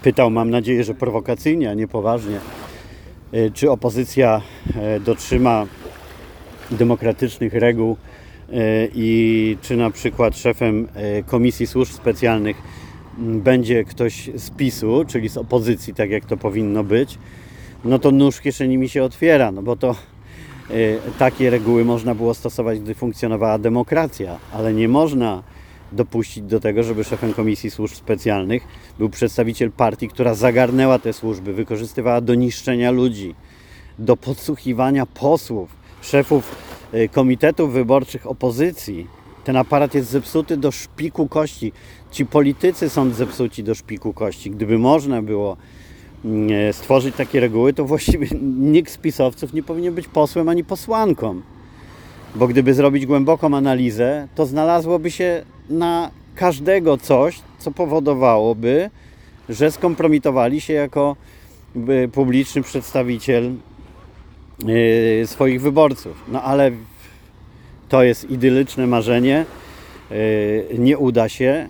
pytał, 0.02 0.30
mam 0.30 0.50
nadzieję, 0.50 0.84
że 0.84 0.94
prowokacyjnie, 0.94 1.70
a 1.70 1.74
nie 1.74 1.88
poważnie, 1.88 2.40
e, 3.32 3.50
czy 3.50 3.70
opozycja 3.70 4.40
e, 4.76 5.00
dotrzyma 5.00 5.66
demokratycznych 6.70 7.52
reguł 7.52 7.96
e, 8.52 8.56
i 8.94 9.56
czy 9.62 9.76
na 9.76 9.90
przykład 9.90 10.38
szefem 10.38 10.88
Komisji 11.26 11.66
Służb 11.66 11.92
Specjalnych 11.92 12.56
m, 13.18 13.40
będzie 13.40 13.84
ktoś 13.84 14.30
z 14.34 14.50
PiSu, 14.50 15.04
czyli 15.08 15.28
z 15.28 15.36
opozycji, 15.36 15.94
tak 15.94 16.10
jak 16.10 16.24
to 16.24 16.36
powinno 16.36 16.84
być, 16.84 17.18
no 17.84 17.98
to 17.98 18.10
nóż 18.10 18.40
kieszeni 18.40 18.78
mi 18.78 18.88
się 18.88 19.04
otwiera, 19.04 19.52
no 19.52 19.62
bo 19.62 19.76
to 19.76 19.94
takie 21.18 21.50
reguły 21.50 21.84
można 21.84 22.14
było 22.14 22.34
stosować, 22.34 22.80
gdy 22.80 22.94
funkcjonowała 22.94 23.58
demokracja, 23.58 24.38
ale 24.52 24.74
nie 24.74 24.88
można 24.88 25.42
dopuścić 25.92 26.44
do 26.44 26.60
tego, 26.60 26.82
żeby 26.82 27.04
szefem 27.04 27.34
Komisji 27.34 27.70
Służb 27.70 27.94
Specjalnych 27.94 28.62
był 28.98 29.08
przedstawiciel 29.08 29.70
partii, 29.70 30.08
która 30.08 30.34
zagarnęła 30.34 30.98
te 30.98 31.12
służby, 31.12 31.52
wykorzystywała 31.52 32.20
do 32.20 32.34
niszczenia 32.34 32.90
ludzi, 32.90 33.34
do 33.98 34.16
podsłuchiwania 34.16 35.06
posłów, 35.06 35.70
szefów 36.02 36.56
e, 36.92 37.08
komitetów 37.08 37.72
wyborczych 37.72 38.26
opozycji. 38.26 39.06
Ten 39.44 39.56
aparat 39.56 39.94
jest 39.94 40.10
zepsuty 40.10 40.56
do 40.56 40.70
szpiku 40.70 41.28
kości. 41.28 41.72
Ci 42.10 42.26
politycy 42.26 42.88
są 42.88 43.10
zepsuci 43.10 43.64
do 43.64 43.74
szpiku 43.74 44.12
kości. 44.12 44.50
Gdyby 44.50 44.78
można 44.78 45.22
było 45.22 45.56
stworzyć 46.72 47.16
takie 47.16 47.40
reguły, 47.40 47.72
to 47.72 47.84
właściwie 47.84 48.28
nikt 48.74 48.92
z 48.92 48.98
pisowców 48.98 49.52
nie 49.52 49.62
powinien 49.62 49.94
być 49.94 50.08
posłem 50.08 50.48
ani 50.48 50.64
posłanką. 50.64 51.40
Bo 52.34 52.48
gdyby 52.48 52.74
zrobić 52.74 53.06
głęboką 53.06 53.56
analizę, 53.56 54.28
to 54.34 54.46
znalazłoby 54.46 55.10
się 55.10 55.44
na 55.70 56.10
każdego 56.34 56.98
coś, 56.98 57.40
co 57.58 57.70
powodowałoby, 57.70 58.90
że 59.48 59.70
skompromitowali 59.70 60.60
się 60.60 60.72
jako 60.72 61.16
by, 61.74 62.08
publiczny 62.12 62.62
przedstawiciel 62.62 63.54
yy, 64.64 65.26
swoich 65.26 65.62
wyborców. 65.62 66.24
No 66.28 66.42
ale 66.42 66.70
to 67.88 68.02
jest 68.02 68.30
idylyczne 68.30 68.86
marzenie. 68.86 69.44
Nie 70.78 70.98
uda 70.98 71.28
się, 71.28 71.68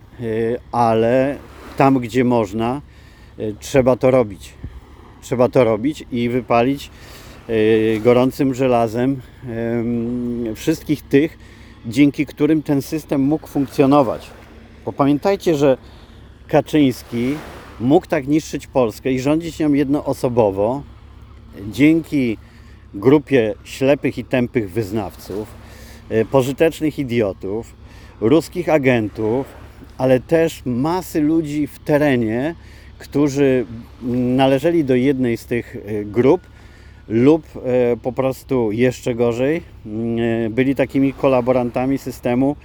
ale 0.73 1.37
tam, 1.77 1.99
gdzie 1.99 2.25
można, 2.25 2.81
trzeba 3.61 3.97
to 3.97 4.11
robić. 4.11 4.55
Trzeba 5.23 5.49
to 5.49 5.65
robić 5.65 6.05
i 6.13 6.29
wypalić 6.29 6.91
yy, 7.49 8.01
gorącym 8.01 8.55
żelazem 8.55 9.21
wszystkich 10.55 11.03
tych, 11.03 11.39
dzięki 11.87 12.27
którym 12.27 12.63
ten 12.63 12.83
system 12.83 13.21
mógł 13.21 13.47
funkcjonować. 13.47 14.31
Bo 14.85 14.93
pamiętajcie, 14.93 15.55
że 15.55 15.79
Kaczyński 16.49 17.35
mógł 17.81 18.07
tak 18.07 18.29
niszczyć 18.29 18.67
Polskę 18.67 19.13
i 19.13 19.21
rządzić 19.21 19.59
nią 19.59 19.73
jednoosobowo 19.73 20.83
dzięki 21.71 22.39
grupie 22.95 23.55
ślepych 23.65 24.19
i 24.19 24.25
tępych 24.25 24.71
wyznawców, 24.71 25.49
e, 26.09 26.25
pożytecznych 26.25 26.99
idiotów, 26.99 27.75
ruskich 28.21 28.69
agentów, 28.69 29.47
ale 29.99 30.21
też 30.21 30.63
masy 30.67 31.21
ludzi 31.21 31.67
w 31.67 31.79
terenie, 31.79 32.55
którzy 32.99 33.67
należeli 34.03 34.85
do 34.85 34.95
jednej 34.95 35.37
z 35.37 35.47
tych 35.47 35.77
e, 35.77 36.05
grup 36.05 36.41
lub 37.09 37.47
e, 37.57 37.97
po 37.97 38.13
prostu 38.13 38.73
jeszcze 38.73 39.15
gorzej, 39.15 39.57
e, 39.57 40.51
byli 40.51 40.75
takimi 40.75 41.13
kolaborantami 41.13 41.99
systemu 41.99 42.57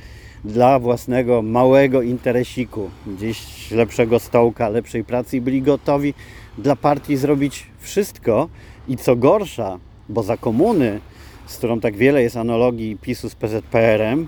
dla 0.45 0.79
własnego 0.79 1.41
małego 1.41 2.01
interesiku, 2.01 2.89
gdzieś 3.07 3.71
lepszego 3.71 4.19
stołka, 4.19 4.69
lepszej 4.69 5.03
pracy 5.03 5.37
i 5.37 5.41
byli 5.41 5.61
gotowi 5.61 6.13
dla 6.57 6.75
partii 6.75 7.17
zrobić 7.17 7.67
wszystko. 7.79 8.49
I 8.87 8.97
co 8.97 9.15
gorsza, 9.15 9.79
bo 10.09 10.23
za 10.23 10.37
komuny, 10.37 10.99
z 11.45 11.57
którą 11.57 11.79
tak 11.79 11.95
wiele 11.95 12.23
jest 12.23 12.37
analogii 12.37 12.97
PiSu 13.01 13.29
z 13.29 13.35
PZPR-em, 13.35 14.27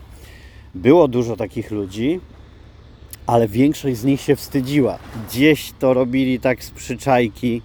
było 0.75 1.07
dużo 1.07 1.35
takich 1.35 1.71
ludzi, 1.71 2.19
ale 3.27 3.47
większość 3.47 3.97
z 3.97 4.03
nich 4.03 4.21
się 4.21 4.35
wstydziła. 4.35 4.99
Gdzieś 5.27 5.71
to 5.79 5.93
robili 5.93 6.39
tak 6.39 6.63
z 6.63 6.71
przyczajki, 6.71 7.61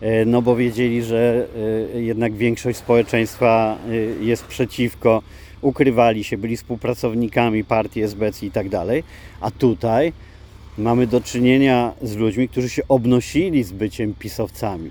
e, 0.00 0.24
no 0.24 0.42
bo 0.42 0.56
wiedzieli, 0.56 1.02
że 1.02 1.46
e, 1.94 2.00
jednak 2.00 2.34
większość 2.34 2.78
społeczeństwa 2.78 3.78
e, 3.88 4.24
jest 4.24 4.44
przeciwko, 4.44 5.22
ukrywali 5.60 6.24
się, 6.24 6.38
byli 6.38 6.56
współpracownikami 6.56 7.64
partii 7.64 8.02
SBC 8.02 8.46
i 8.46 8.50
tak 8.50 8.68
dalej. 8.68 9.04
A 9.40 9.50
tutaj 9.50 10.12
mamy 10.78 11.06
do 11.06 11.20
czynienia 11.20 11.92
z 12.02 12.16
ludźmi, 12.16 12.48
którzy 12.48 12.68
się 12.68 12.82
obnosili 12.88 13.64
z 13.64 13.72
byciem 13.72 14.14
pisowcami. 14.14 14.90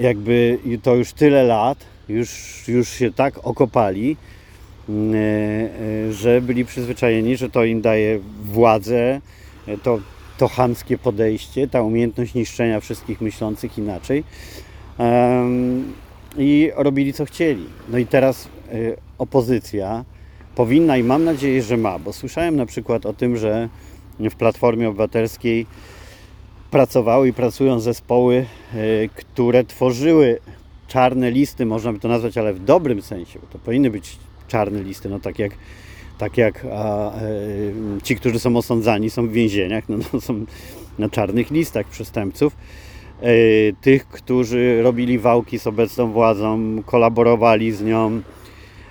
Jakby 0.00 0.58
to 0.82 0.94
już 0.94 1.12
tyle 1.12 1.42
lat, 1.42 1.78
już, 2.08 2.62
już 2.68 2.88
się 2.88 3.12
tak 3.12 3.46
okopali, 3.46 4.16
że 6.10 6.40
byli 6.40 6.64
przyzwyczajeni, 6.64 7.36
że 7.36 7.50
to 7.50 7.64
im 7.64 7.80
daje 7.80 8.20
władzę, 8.42 9.20
e, 9.66 9.78
to, 9.78 10.00
to 10.38 10.48
chamskie 10.48 10.98
podejście, 10.98 11.68
ta 11.68 11.82
umiejętność 11.82 12.34
niszczenia 12.34 12.80
wszystkich 12.80 13.20
myślących 13.20 13.78
inaczej. 13.78 14.24
I 16.38 16.70
robili 16.76 17.12
co 17.12 17.24
chcieli. 17.24 17.66
No 17.88 17.98
i 17.98 18.06
teraz 18.06 18.48
e, 18.68 18.72
opozycja 19.18 20.04
powinna 20.54 20.96
i 20.96 21.02
mam 21.02 21.24
nadzieję, 21.24 21.62
że 21.62 21.76
ma, 21.76 21.98
bo 21.98 22.12
słyszałem 22.12 22.56
na 22.56 22.66
przykład 22.66 23.06
o 23.06 23.12
tym, 23.12 23.36
że 23.36 23.68
w 24.20 24.34
Platformie 24.34 24.88
Obywatelskiej 24.88 25.66
pracowały 26.70 27.28
i 27.28 27.32
pracują 27.32 27.80
zespoły, 27.80 28.46
e, 28.74 29.08
które 29.08 29.64
tworzyły 29.64 30.38
czarne 30.88 31.30
listy, 31.30 31.66
można 31.66 31.92
by 31.92 31.98
to 31.98 32.08
nazwać, 32.08 32.38
ale 32.38 32.54
w 32.54 32.64
dobrym 32.64 33.02
sensie, 33.02 33.38
to 33.52 33.58
powinny 33.58 33.90
być 33.90 34.16
czarne 34.48 34.82
listy, 34.82 35.08
no 35.08 35.20
tak 35.20 35.38
jak, 35.38 35.52
tak 36.18 36.36
jak 36.38 36.66
a, 36.72 37.12
e, 37.14 37.20
ci, 38.02 38.16
którzy 38.16 38.38
są 38.38 38.56
osądzani, 38.56 39.10
są 39.10 39.28
w 39.28 39.32
więzieniach, 39.32 39.88
no, 39.88 39.98
no 40.12 40.20
są 40.20 40.44
na 40.98 41.08
czarnych 41.08 41.50
listach 41.50 41.86
przestępców. 41.86 42.56
E, 43.22 43.32
tych, 43.80 44.08
którzy 44.08 44.82
robili 44.82 45.18
wałki 45.18 45.58
z 45.58 45.66
obecną 45.66 46.12
władzą, 46.12 46.82
kolaborowali 46.86 47.72
z 47.72 47.82
nią, 47.82 48.20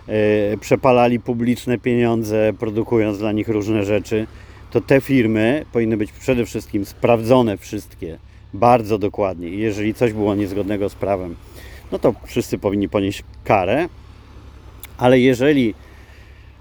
e, 0.07 0.57
przepalali 0.57 1.19
publiczne 1.19 1.77
pieniądze, 1.77 2.53
produkując 2.59 3.17
dla 3.17 3.31
nich 3.31 3.47
różne 3.47 3.85
rzeczy, 3.85 4.27
to 4.71 4.81
te 4.81 5.01
firmy 5.01 5.65
powinny 5.71 5.97
być 5.97 6.11
przede 6.11 6.45
wszystkim 6.45 6.85
sprawdzone 6.85 7.57
wszystkie 7.57 8.17
bardzo 8.53 8.97
dokładnie. 8.97 9.49
Jeżeli 9.49 9.93
coś 9.93 10.13
było 10.13 10.35
niezgodnego 10.35 10.89
z 10.89 10.95
prawem, 10.95 11.35
no 11.91 11.99
to 11.99 12.13
wszyscy 12.25 12.57
powinni 12.57 12.89
ponieść 12.89 13.23
karę. 13.43 13.87
Ale 14.97 15.19
jeżeli 15.19 15.73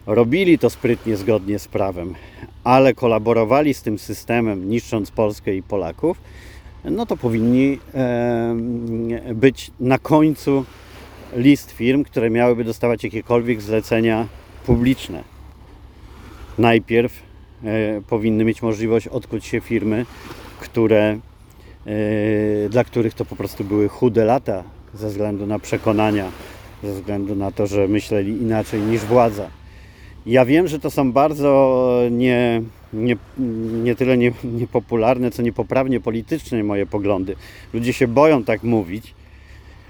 robili 0.06 0.58
to 0.58 0.70
sprytnie, 0.70 1.16
zgodnie 1.16 1.58
z 1.58 1.68
prawem, 1.68 2.14
ale 2.64 2.94
kolaborowali 2.94 3.74
z 3.74 3.82
tym 3.82 3.98
systemem, 3.98 4.68
niszcząc 4.70 5.10
Polskę 5.10 5.56
i 5.56 5.62
Polaków, 5.62 6.20
no 6.84 7.06
to 7.06 7.16
powinni 7.16 7.78
e, 7.94 8.56
być 9.34 9.70
na 9.80 9.98
końcu 9.98 10.64
list 11.36 11.70
firm, 11.70 12.04
które 12.04 12.30
miałyby 12.30 12.64
dostawać 12.64 13.04
jakiekolwiek 13.04 13.62
zlecenia 13.62 14.26
publiczne. 14.66 15.24
Najpierw 16.58 17.22
e, 17.64 18.00
powinny 18.08 18.44
mieć 18.44 18.62
możliwość 18.62 19.08
odkuć 19.08 19.44
się 19.44 19.60
firmy, 19.60 20.06
które, 20.60 21.18
e, 21.86 22.68
dla 22.68 22.84
których 22.84 23.14
to 23.14 23.24
po 23.24 23.36
prostu 23.36 23.64
były 23.64 23.88
chude 23.88 24.24
lata 24.24 24.64
ze 24.94 25.08
względu 25.08 25.46
na 25.46 25.58
przekonania, 25.58 26.30
ze 26.82 26.92
względu 26.92 27.36
na 27.36 27.50
to, 27.50 27.66
że 27.66 27.88
myśleli 27.88 28.42
inaczej 28.42 28.80
niż 28.80 29.00
władza. 29.00 29.50
Ja 30.26 30.44
wiem, 30.44 30.68
że 30.68 30.78
to 30.78 30.90
są 30.90 31.12
bardzo 31.12 32.02
nie, 32.10 32.62
nie, 32.92 33.16
nie 33.84 33.94
tyle 33.94 34.16
nie, 34.16 34.32
niepopularne, 34.44 35.30
co 35.30 35.42
niepoprawnie 35.42 36.00
polityczne 36.00 36.62
moje 36.64 36.86
poglądy. 36.86 37.36
Ludzie 37.72 37.92
się 37.92 38.08
boją 38.08 38.44
tak 38.44 38.62
mówić, 38.62 39.14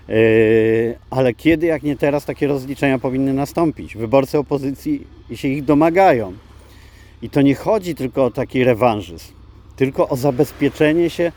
Yy, 0.09 0.99
ale 1.11 1.35
kiedy, 1.35 1.67
jak 1.67 1.83
nie 1.83 1.97
teraz, 1.97 2.25
takie 2.25 2.47
rozliczenia 2.47 2.99
powinny 2.99 3.33
nastąpić? 3.33 3.97
Wyborcy 3.97 4.39
opozycji 4.39 5.07
się 5.35 5.49
ich 5.49 5.65
domagają. 5.65 6.33
I 7.23 7.31
to 7.31 7.43
nie 7.43 7.55
chodzi 7.55 7.95
tylko 7.95 8.25
o 8.25 8.31
taki 8.31 8.65
rewanżyzm, 8.65 9.33
tylko 9.77 10.09
o 10.09 10.17
zabezpieczenie 10.17 11.11
się 11.11 11.33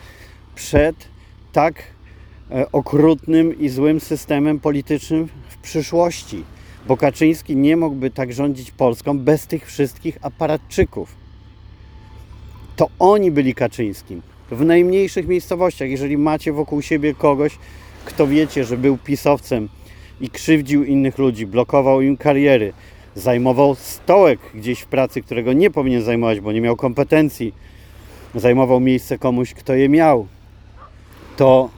przed 0.56 0.96
tak 1.52 1.76
e, 1.78 1.82
okrutnym 2.72 3.60
i 3.60 3.70
złym 3.70 4.00
systemem 4.00 4.60
politycznym 4.60 5.30
w 5.50 5.58
przyszłości. 5.58 6.44
Bo 6.88 6.98
Kaczyński 6.98 7.56
nie 7.56 7.78
mógłby 7.78 8.10
tak 8.10 8.34
rządzić 8.34 8.72
Polską 8.72 9.20
bez 9.20 9.48
tych 9.48 9.66
wszystkich 9.66 10.18
aparatczyków. 10.22 11.16
To 12.76 12.88
oni 13.00 13.32
byli 13.32 13.56
Kaczyńskim. 13.56 14.22
W 14.52 14.66
najmniejszych 14.66 15.28
miejscowościach, 15.28 15.90
jeżeli 15.90 16.18
macie 16.18 16.54
wokół 16.54 16.82
siebie 16.82 17.14
kogoś, 17.14 17.58
kto 18.06 18.28
wiecie, 18.28 18.64
że 18.64 18.78
był 18.78 18.98
pisowcem 18.98 19.70
i 20.22 20.30
krzywdził 20.30 20.84
innych 20.84 21.18
ludzi, 21.18 21.46
blokował 21.46 22.02
im 22.02 22.18
kariery, 22.18 22.74
zajmował 23.16 23.76
stołek 23.76 24.40
gdzieś 24.56 24.80
w 24.80 24.86
pracy, 24.86 25.22
którego 25.22 25.54
nie 25.54 25.72
powinien 25.72 26.02
zajmować, 26.02 26.40
bo 26.40 26.52
nie 26.52 26.62
miał 26.62 26.76
kompetencji, 26.76 27.54
zajmował 28.36 28.80
miejsce 28.80 29.18
komuś, 29.18 29.54
kto 29.54 29.74
je 29.74 29.90
miał, 29.90 30.28
to 31.38 31.70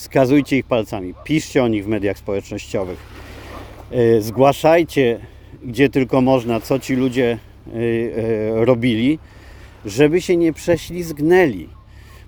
wskazujcie 0.00 0.58
ich 0.58 0.66
palcami, 0.66 1.14
piszcie 1.24 1.64
o 1.64 1.68
nich 1.68 1.84
w 1.84 1.88
mediach 1.88 2.18
społecznościowych, 2.18 2.98
yy, 3.90 4.22
zgłaszajcie, 4.22 5.20
gdzie 5.64 5.88
tylko 5.88 6.20
można, 6.20 6.60
co 6.60 6.78
ci 6.78 6.94
ludzie 6.94 7.38
yy, 7.66 7.82
yy, 7.82 8.64
robili, 8.64 9.18
żeby 9.84 10.20
się 10.20 10.36
nie 10.36 10.52
prześlizgnęli. 10.52 11.68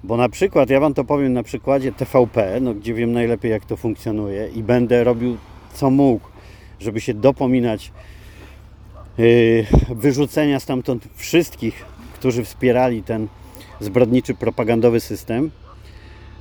Bo 0.05 0.17
na 0.17 0.29
przykład, 0.29 0.71
ja 0.71 0.81
Wam 0.81 0.95
to 0.95 1.05
powiem 1.05 1.33
na 1.33 1.43
przykładzie 1.43 1.93
TVP, 1.93 2.61
no, 2.61 2.75
gdzie 2.75 2.95
wiem 2.95 3.13
najlepiej 3.13 3.51
jak 3.51 3.65
to 3.65 3.77
funkcjonuje 3.77 4.49
i 4.49 4.63
będę 4.63 5.05
robił 5.05 5.37
co 5.75 5.91
mógł, 5.91 6.29
żeby 6.81 7.01
się 7.01 7.15
dopominać 7.15 7.93
yy, 9.19 9.67
wyrzucenia 9.91 10.61
stamtąd 10.61 11.09
wszystkich, 11.15 11.85
którzy 12.15 12.45
wspierali 12.45 13.03
ten 13.03 13.29
zbrodniczy 13.81 14.35
propagandowy 14.35 15.01
system, 15.01 15.51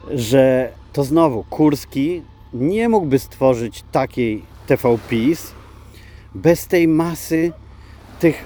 że 0.10 0.72
to 0.94 1.04
znowu 1.04 1.44
Kurski 1.44 2.22
nie 2.54 2.90
mógłby 2.90 3.20
stworzyć 3.20 3.84
takiej 3.92 4.42
TVPiS 4.68 5.52
bez 6.36 6.68
tej 6.68 6.88
masy 6.88 7.52
tych 8.20 8.46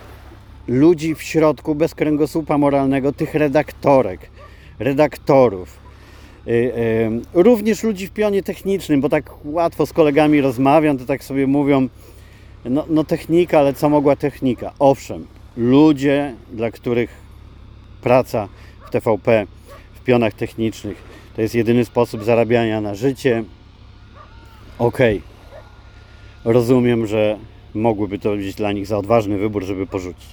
ludzi 0.67 1.15
w 1.15 1.21
środku, 1.21 1.75
bez 1.75 1.95
kręgosłupa 1.95 2.57
moralnego, 2.57 3.11
tych 3.11 3.33
redaktorek, 3.33 4.29
redaktorów, 4.79 5.77
y, 6.47 6.51
y, 6.51 7.21
również 7.33 7.83
ludzi 7.83 8.07
w 8.07 8.11
pionie 8.11 8.43
technicznym, 8.43 9.01
bo 9.01 9.09
tak 9.09 9.31
łatwo 9.45 9.85
z 9.85 9.93
kolegami 9.93 10.41
rozmawiam, 10.41 10.97
to 10.97 11.05
tak 11.05 11.23
sobie 11.23 11.47
mówią, 11.47 11.87
no, 12.65 12.85
no 12.89 13.03
technika, 13.03 13.59
ale 13.59 13.73
co 13.73 13.89
mogła 13.89 14.15
technika? 14.15 14.73
Owszem, 14.79 15.27
ludzie, 15.57 16.35
dla 16.53 16.71
których 16.71 17.09
praca 18.01 18.47
w 18.87 18.89
TVP, 18.89 19.47
w 19.95 20.03
pionach 20.03 20.33
technicznych, 20.33 20.97
to 21.35 21.41
jest 21.41 21.55
jedyny 21.55 21.85
sposób 21.85 22.23
zarabiania 22.23 22.81
na 22.81 22.95
życie. 22.95 23.43
Okej, 24.79 25.21
okay. 26.41 26.53
rozumiem, 26.53 27.07
że 27.07 27.37
mogłyby 27.73 28.19
to 28.19 28.35
być 28.35 28.55
dla 28.55 28.71
nich 28.71 28.87
za 28.87 28.97
odważny 28.97 29.37
wybór, 29.37 29.63
żeby 29.63 29.87
porzucić. 29.87 30.27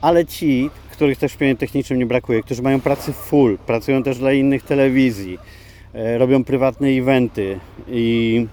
Ale 0.00 0.26
ci, 0.26 0.70
których 0.90 1.18
też 1.18 1.32
w 1.32 1.36
pionie 1.36 1.56
technicznym 1.56 1.98
nie 1.98 2.06
brakuje, 2.06 2.42
którzy 2.42 2.62
mają 2.62 2.80
pracy 2.80 3.12
full, 3.12 3.58
pracują 3.58 4.02
też 4.02 4.18
dla 4.18 4.32
innych 4.32 4.62
telewizji, 4.62 5.38
e, 5.94 6.18
robią 6.18 6.44
prywatne 6.44 6.88
eventy 6.88 7.58
i 7.88 8.46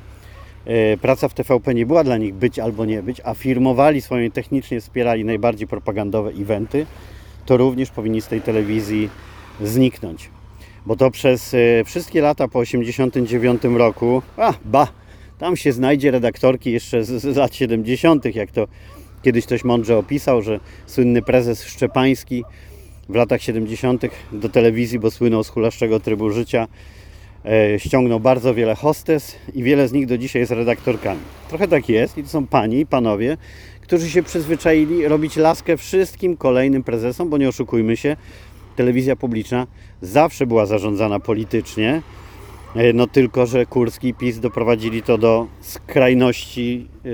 e, 0.65 0.97
praca 0.97 1.27
w 1.27 1.33
TVP 1.33 1.73
nie 1.73 1.85
była 1.85 2.03
dla 2.03 2.17
nich 2.17 2.33
być 2.33 2.59
albo 2.59 2.85
nie 2.85 3.03
być, 3.03 3.21
a 3.23 3.33
firmowali 3.33 4.01
swoje 4.01 4.31
technicznie 4.31 4.81
wspierali 4.81 5.25
najbardziej 5.25 5.67
propagandowe 5.67 6.29
eventy, 6.29 6.85
to 7.45 7.57
również 7.57 7.89
powinni 7.89 8.21
z 8.21 8.27
tej 8.27 8.41
telewizji 8.41 9.09
zniknąć. 9.61 10.29
Bo 10.85 10.95
to 10.95 11.11
przez 11.11 11.53
e, 11.53 11.83
wszystkie 11.85 12.21
lata 12.21 12.47
po 12.47 12.61
1989 12.61 13.77
roku, 13.77 14.21
a 14.37 14.53
ba, 14.65 14.87
tam 15.39 15.57
się 15.57 15.71
znajdzie 15.71 16.11
redaktorki 16.11 16.71
jeszcze 16.71 17.03
z, 17.03 17.21
z 17.21 17.37
lat 17.37 17.55
70., 17.55 18.35
jak 18.35 18.51
to 18.51 18.67
Kiedyś 19.23 19.45
ktoś 19.45 19.63
mądrze 19.63 19.97
opisał, 19.97 20.41
że 20.41 20.59
słynny 20.85 21.21
prezes 21.21 21.63
Szczepański 21.63 22.43
w 23.09 23.15
latach 23.15 23.41
70. 23.41 24.05
do 24.31 24.49
telewizji, 24.49 24.99
bo 24.99 25.11
słynął 25.11 25.43
z 25.43 25.49
hulaszczego 25.49 25.99
trybu 25.99 26.29
życia, 26.29 26.67
e, 27.45 27.79
ściągnął 27.79 28.19
bardzo 28.19 28.53
wiele 28.53 28.75
hostes 28.75 29.35
i 29.53 29.63
wiele 29.63 29.87
z 29.87 29.93
nich 29.93 30.07
do 30.07 30.17
dzisiaj 30.17 30.39
jest 30.39 30.51
redaktorkami. 30.51 31.19
Trochę 31.49 31.67
tak 31.67 31.89
jest 31.89 32.17
i 32.17 32.23
to 32.23 32.29
są 32.29 32.47
panie 32.47 32.79
i 32.79 32.85
panowie, 32.85 33.37
którzy 33.81 34.09
się 34.09 34.23
przyzwyczaili 34.23 35.07
robić 35.07 35.35
laskę 35.35 35.77
wszystkim 35.77 36.37
kolejnym 36.37 36.83
prezesom, 36.83 37.29
bo 37.29 37.37
nie 37.37 37.49
oszukujmy 37.49 37.97
się, 37.97 38.15
telewizja 38.73 39.15
publiczna 39.15 39.67
zawsze 40.01 40.47
była 40.47 40.65
zarządzana 40.65 41.19
politycznie, 41.19 42.01
E, 42.75 42.93
no 42.93 43.07
tylko, 43.07 43.45
że 43.45 43.65
Kurski 43.65 44.07
i 44.07 44.13
PiS 44.13 44.39
doprowadzili 44.39 45.01
to 45.01 45.17
do 45.17 45.47
skrajności, 45.61 46.87
e, 47.05 47.09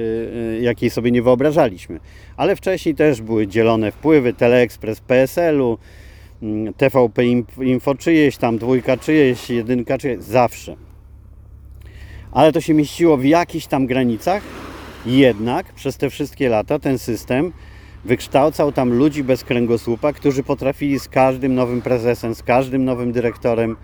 e, 0.58 0.62
jakiej 0.62 0.90
sobie 0.90 1.12
nie 1.12 1.22
wyobrażaliśmy. 1.22 2.00
Ale 2.38 2.56
wcześniej 2.56 2.96
też 2.96 3.22
były 3.22 3.48
dzielone 3.48 3.92
wpływy, 3.92 4.34
Teleekspres 4.34 5.00
PSL-u, 5.00 5.78
mm, 6.42 6.74
TVP 6.74 7.26
Info 7.62 7.96
czyjeś, 7.96 8.38
tam 8.38 8.58
dwójka 8.58 8.98
czyjeś, 8.98 9.50
jedynka 9.50 9.98
czyjeś, 9.98 10.24
zawsze. 10.24 10.76
Ale 12.32 12.52
to 12.52 12.62
się 12.62 12.74
mieściło 12.74 13.18
w 13.18 13.26
jakichś 13.26 13.66
tam 13.66 13.88
granicach, 13.88 14.44
jednak 15.06 15.74
przez 15.74 15.98
te 15.98 16.10
wszystkie 16.10 16.50
lata 16.50 16.80
ten 16.80 17.00
system 17.00 17.52
wykształcał 18.06 18.72
tam 18.72 18.94
ludzi 18.94 19.24
bez 19.24 19.44
kręgosłupa, 19.44 20.14
którzy 20.14 20.44
potrafili 20.44 21.00
z 21.00 21.08
każdym 21.08 21.56
nowym 21.56 21.82
prezesem, 21.82 22.36
z 22.36 22.44
każdym 22.44 22.86
nowym 22.86 23.12
dyrektorem 23.12 23.76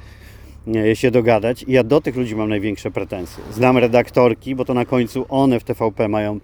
się 0.94 1.12
dogadać 1.12 1.64
i 1.64 1.72
ja 1.72 1.84
do 1.84 2.02
tych 2.02 2.16
ludzi 2.16 2.36
mam 2.36 2.50
największe 2.50 2.92
pretensje. 2.92 3.44
Znam 3.52 3.78
redaktorki, 3.78 4.56
bo 4.56 4.66
to 4.66 4.74
na 4.74 4.86
końcu 4.86 5.26
one 5.30 5.60
w 5.60 5.64
TVP 5.64 6.08
mają 6.08 6.40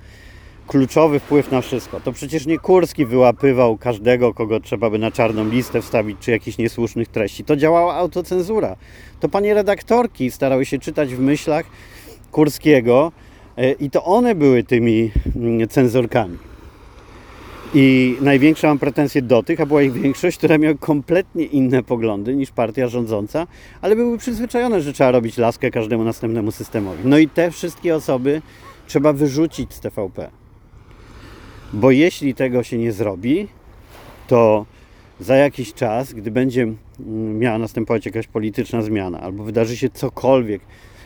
kluczowy 0.67 1.19
wpływ 1.19 1.51
na 1.51 1.61
wszystko. 1.61 1.99
To 1.99 2.11
przecież 2.11 2.45
nie 2.45 2.59
Kurski 2.59 3.05
wyłapywał 3.05 3.77
każdego, 3.77 4.33
kogo 4.33 4.59
trzeba 4.59 4.89
by 4.89 4.99
na 4.99 5.11
czarną 5.11 5.49
listę 5.49 5.81
wstawić, 5.81 6.17
czy 6.19 6.31
jakichś 6.31 6.57
niesłusznych 6.57 7.07
treści. 7.07 7.43
To 7.43 7.55
działała 7.55 7.95
autocenzura. 7.95 8.75
To 9.19 9.29
panie 9.29 9.53
redaktorki 9.53 10.31
starały 10.31 10.65
się 10.65 10.79
czytać 10.79 11.15
w 11.15 11.19
myślach 11.19 11.65
Kurskiego 12.31 13.11
e, 13.57 13.71
i 13.71 13.89
to 13.89 14.03
one 14.03 14.35
były 14.35 14.63
tymi 14.63 15.11
mm, 15.35 15.67
cenzorkami. 15.67 16.50
I 17.73 18.17
największe 18.21 18.67
mam 18.67 18.79
pretensje 18.79 19.21
do 19.21 19.43
tych, 19.43 19.61
a 19.61 19.65
była 19.65 19.81
ich 19.81 19.93
większość, 19.93 20.37
która 20.37 20.57
miała 20.57 20.75
kompletnie 20.79 21.45
inne 21.45 21.83
poglądy 21.83 22.35
niż 22.35 22.51
partia 22.51 22.87
rządząca, 22.87 23.47
ale 23.81 23.95
były 23.95 24.17
przyzwyczajone, 24.17 24.81
że 24.81 24.93
trzeba 24.93 25.11
robić 25.11 25.37
laskę 25.37 25.71
każdemu 25.71 26.03
następnemu 26.03 26.51
systemowi. 26.51 27.01
No 27.05 27.17
i 27.17 27.27
te 27.27 27.51
wszystkie 27.51 27.95
osoby 27.95 28.41
trzeba 28.87 29.13
wyrzucić 29.13 29.73
z 29.73 29.79
TVP. 29.79 30.29
Bo 31.73 31.91
jeśli 31.91 32.33
tego 32.33 32.63
się 32.63 32.77
nie 32.77 32.91
zrobi, 32.91 33.47
to 34.27 34.65
za 35.19 35.35
jakiś 35.35 35.73
czas, 35.73 36.13
gdy 36.13 36.31
będzie 36.31 36.61
mm, 36.61 37.39
miała 37.39 37.57
następować 37.57 38.05
jakaś 38.05 38.27
polityczna 38.27 38.81
zmiana, 38.81 39.19
albo 39.19 39.43
wydarzy 39.43 39.77
się 39.77 39.89
cokolwiek, 39.89 40.61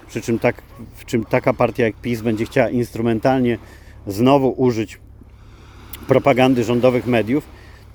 przy 0.07 0.21
czym 0.21 0.39
tak, 0.39 0.61
w 0.95 1.05
czym 1.05 1.25
taka 1.25 1.53
partia 1.53 1.83
jak 1.83 1.95
PiS 1.95 2.21
będzie 2.21 2.45
chciała 2.45 2.69
instrumentalnie 2.69 3.57
znowu 4.07 4.53
użyć 4.57 4.99
propagandy 6.07 6.63
rządowych 6.63 7.07
mediów, 7.07 7.47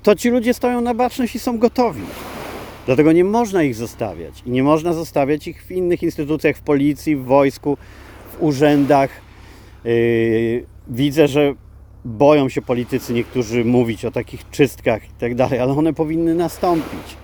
to 0.03 0.15
ci 0.15 0.29
ludzie 0.29 0.53
stoją 0.53 0.81
na 0.81 0.93
baczność 0.93 1.35
i 1.35 1.39
są 1.39 1.57
gotowi. 1.57 2.01
Dlatego 2.85 3.11
nie 3.11 3.23
można 3.23 3.63
ich 3.63 3.75
zostawiać. 3.75 4.43
I 4.45 4.51
nie 4.51 4.63
można 4.63 4.93
zostawiać 4.93 5.47
ich 5.47 5.63
w 5.63 5.71
innych 5.71 6.03
instytucjach, 6.03 6.57
w 6.57 6.61
policji, 6.61 7.15
w 7.15 7.23
wojsku, 7.23 7.77
w 8.31 8.43
urzędach. 8.43 9.09
Yy, 9.83 10.65
widzę, 10.87 11.27
że 11.27 11.53
boją 12.05 12.49
się 12.49 12.61
politycy 12.61 13.13
niektórzy 13.13 13.65
mówić 13.65 14.05
o 14.05 14.11
takich 14.11 14.49
czystkach 14.49 15.05
i 15.05 15.13
tak 15.19 15.35
dalej, 15.35 15.59
ale 15.59 15.73
one 15.73 15.93
powinny 15.93 16.35
nastąpić. 16.35 17.17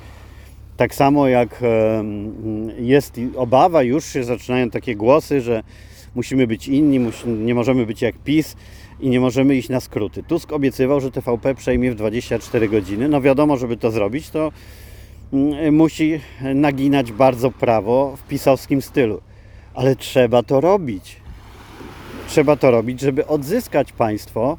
Tak 0.78 0.96
samo 0.96 1.28
jak 1.28 1.64
jest 2.80 3.20
obawa, 3.36 3.84
już 3.84 4.06
się 4.06 4.24
zaczynają 4.24 4.70
takie 4.70 4.96
głosy, 4.96 5.42
że 5.42 5.64
musimy 6.16 6.48
być 6.48 6.68
inni, 6.68 7.00
nie 7.26 7.56
możemy 7.56 7.86
być 7.86 8.02
jak 8.02 8.16
PiS 8.18 8.56
i 9.00 9.10
nie 9.10 9.20
możemy 9.20 9.56
iść 9.56 9.70
na 9.70 9.80
skróty. 9.80 10.24
Tusk 10.24 10.54
obiecywał, 10.54 11.02
że 11.02 11.12
TVP 11.12 11.56
przejmie 11.56 11.92
w 11.92 11.96
24 11.96 12.70
godziny. 12.70 13.10
No 13.10 13.22
wiadomo, 13.22 13.58
żeby 13.58 13.78
to 13.78 13.92
zrobić, 13.92 14.30
to 14.30 14.52
mm, 15.34 15.76
musi 15.76 16.20
naginać 16.56 17.12
bardzo 17.12 17.52
prawo 17.52 18.16
w 18.18 18.28
pisowskim 18.28 18.82
stylu. 18.82 19.22
Ale 19.74 19.96
trzeba 19.96 20.44
to 20.44 20.62
robić. 20.62 21.16
Trzeba 22.28 22.56
to 22.56 22.72
robić, 22.72 23.00
żeby 23.00 23.28
odzyskać 23.28 23.92
państwo, 23.92 24.58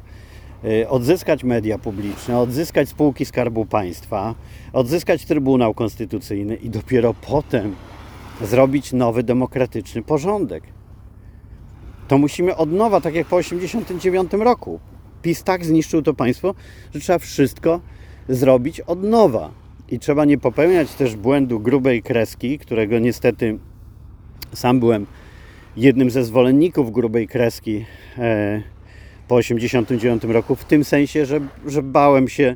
y, 0.65 0.89
odzyskać 0.89 1.43
media 1.43 1.77
publiczne, 1.77 2.39
odzyskać 2.39 2.89
spółki 2.89 3.25
Skarbu 3.25 3.65
Państwa, 3.65 4.35
odzyskać 4.73 5.25
Trybunał 5.25 5.73
Konstytucyjny 5.73 6.55
i 6.55 6.69
dopiero 6.69 7.13
potem 7.13 7.75
zrobić 8.41 8.93
nowy 8.93 9.23
demokratyczny 9.23 10.01
porządek. 10.01 10.63
To 12.09 12.17
musimy 12.17 12.55
od 12.55 12.71
nowa, 12.71 13.01
tak 13.01 13.15
jak 13.15 13.27
po 13.27 13.37
1989 13.37 14.33
roku. 14.33 14.79
PiS 15.21 15.43
tak 15.43 15.65
zniszczył 15.65 16.01
to 16.01 16.13
państwo, 16.13 16.55
że 16.93 16.99
trzeba 16.99 17.19
wszystko 17.19 17.81
zrobić 18.29 18.79
od 18.79 19.03
nowa. 19.03 19.51
I 19.89 19.99
trzeba 19.99 20.25
nie 20.25 20.37
popełniać 20.37 20.93
też 20.93 21.15
błędu 21.15 21.59
grubej 21.59 22.03
kreski, 22.03 22.59
którego 22.59 22.99
niestety 22.99 23.59
sam 24.53 24.79
byłem 24.79 25.05
jednym 25.77 26.09
ze 26.09 26.23
zwolenników 26.23 26.91
grubej 26.91 27.27
kreski 27.27 27.85
e, 28.17 28.61
po 29.27 29.37
1989 29.37 30.23
roku, 30.33 30.55
w 30.55 30.65
tym 30.65 30.83
sensie, 30.83 31.25
że, 31.25 31.39
że 31.65 31.83
bałem 31.83 32.27
się 32.27 32.55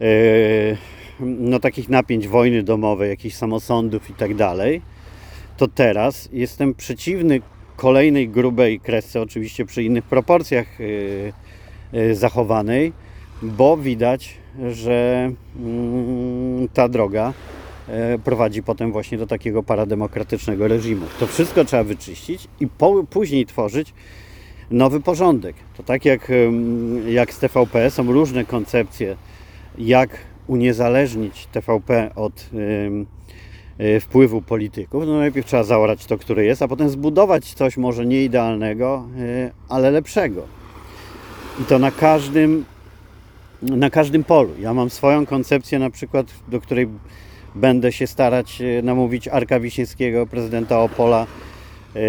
e, 0.00 0.06
no, 1.20 1.60
takich 1.60 1.88
napięć 1.88 2.28
wojny 2.28 2.62
domowej, 2.62 3.10
jakichś 3.10 3.34
samosądów 3.34 4.10
i 4.10 4.14
tak 4.14 4.34
dalej, 4.34 4.82
to 5.56 5.68
teraz 5.68 6.28
jestem 6.32 6.74
przeciwny 6.74 7.40
kolejnej 7.80 8.28
grubej 8.28 8.80
kresce, 8.80 9.20
oczywiście 9.20 9.64
przy 9.64 9.82
innych 9.82 10.04
proporcjach 10.04 10.66
e, 11.92 12.14
zachowanej, 12.14 12.92
bo 13.42 13.76
widać, 13.76 14.34
że 14.70 15.30
mm, 15.56 16.68
ta 16.68 16.88
droga 16.88 17.32
E, 17.90 18.18
prowadzi 18.18 18.62
potem 18.62 18.92
właśnie 18.92 19.18
do 19.18 19.26
takiego 19.26 19.62
parademokratycznego 19.62 20.68
reżimu. 20.68 21.06
To 21.20 21.26
wszystko 21.26 21.64
trzeba 21.64 21.84
wyczyścić 21.84 22.48
i 22.60 22.68
po, 22.68 23.04
później 23.10 23.46
tworzyć 23.46 23.94
nowy 24.70 25.00
porządek. 25.00 25.56
To 25.76 25.82
tak 25.82 26.04
jak, 26.04 26.32
jak 27.08 27.34
z 27.34 27.38
TVP 27.38 27.90
są 27.90 28.12
różne 28.12 28.44
koncepcje, 28.44 29.16
jak 29.78 30.10
uniezależnić 30.46 31.46
TVP 31.46 32.10
od 32.14 32.50
wpływu 34.00 34.42
polityków. 34.42 35.06
No 35.06 35.18
najpierw 35.18 35.46
trzeba 35.46 35.64
zaorać 35.64 36.06
to, 36.06 36.18
które 36.18 36.44
jest, 36.44 36.62
a 36.62 36.68
potem 36.68 36.88
zbudować 36.88 37.54
coś 37.54 37.76
może 37.76 38.06
nie 38.06 38.24
idealnego, 38.24 39.04
e, 39.18 39.50
ale 39.68 39.90
lepszego. 39.90 40.42
I 41.60 41.64
to 41.64 41.78
na 41.78 41.90
każdym, 41.90 42.64
na 43.62 43.90
każdym 43.90 44.24
polu. 44.24 44.50
Ja 44.60 44.74
mam 44.74 44.90
swoją 44.90 45.26
koncepcję 45.26 45.78
na 45.78 45.90
przykład, 45.90 46.26
do 46.48 46.60
której 46.60 46.88
będę 47.54 47.92
się 47.92 48.06
starać 48.06 48.60
e, 48.60 48.82
namówić 48.82 49.28
Arka 49.28 49.60
Wiśniewskiego, 49.60 50.26
prezydenta 50.26 50.80
Opola. 50.80 51.26
E, 51.96 52.00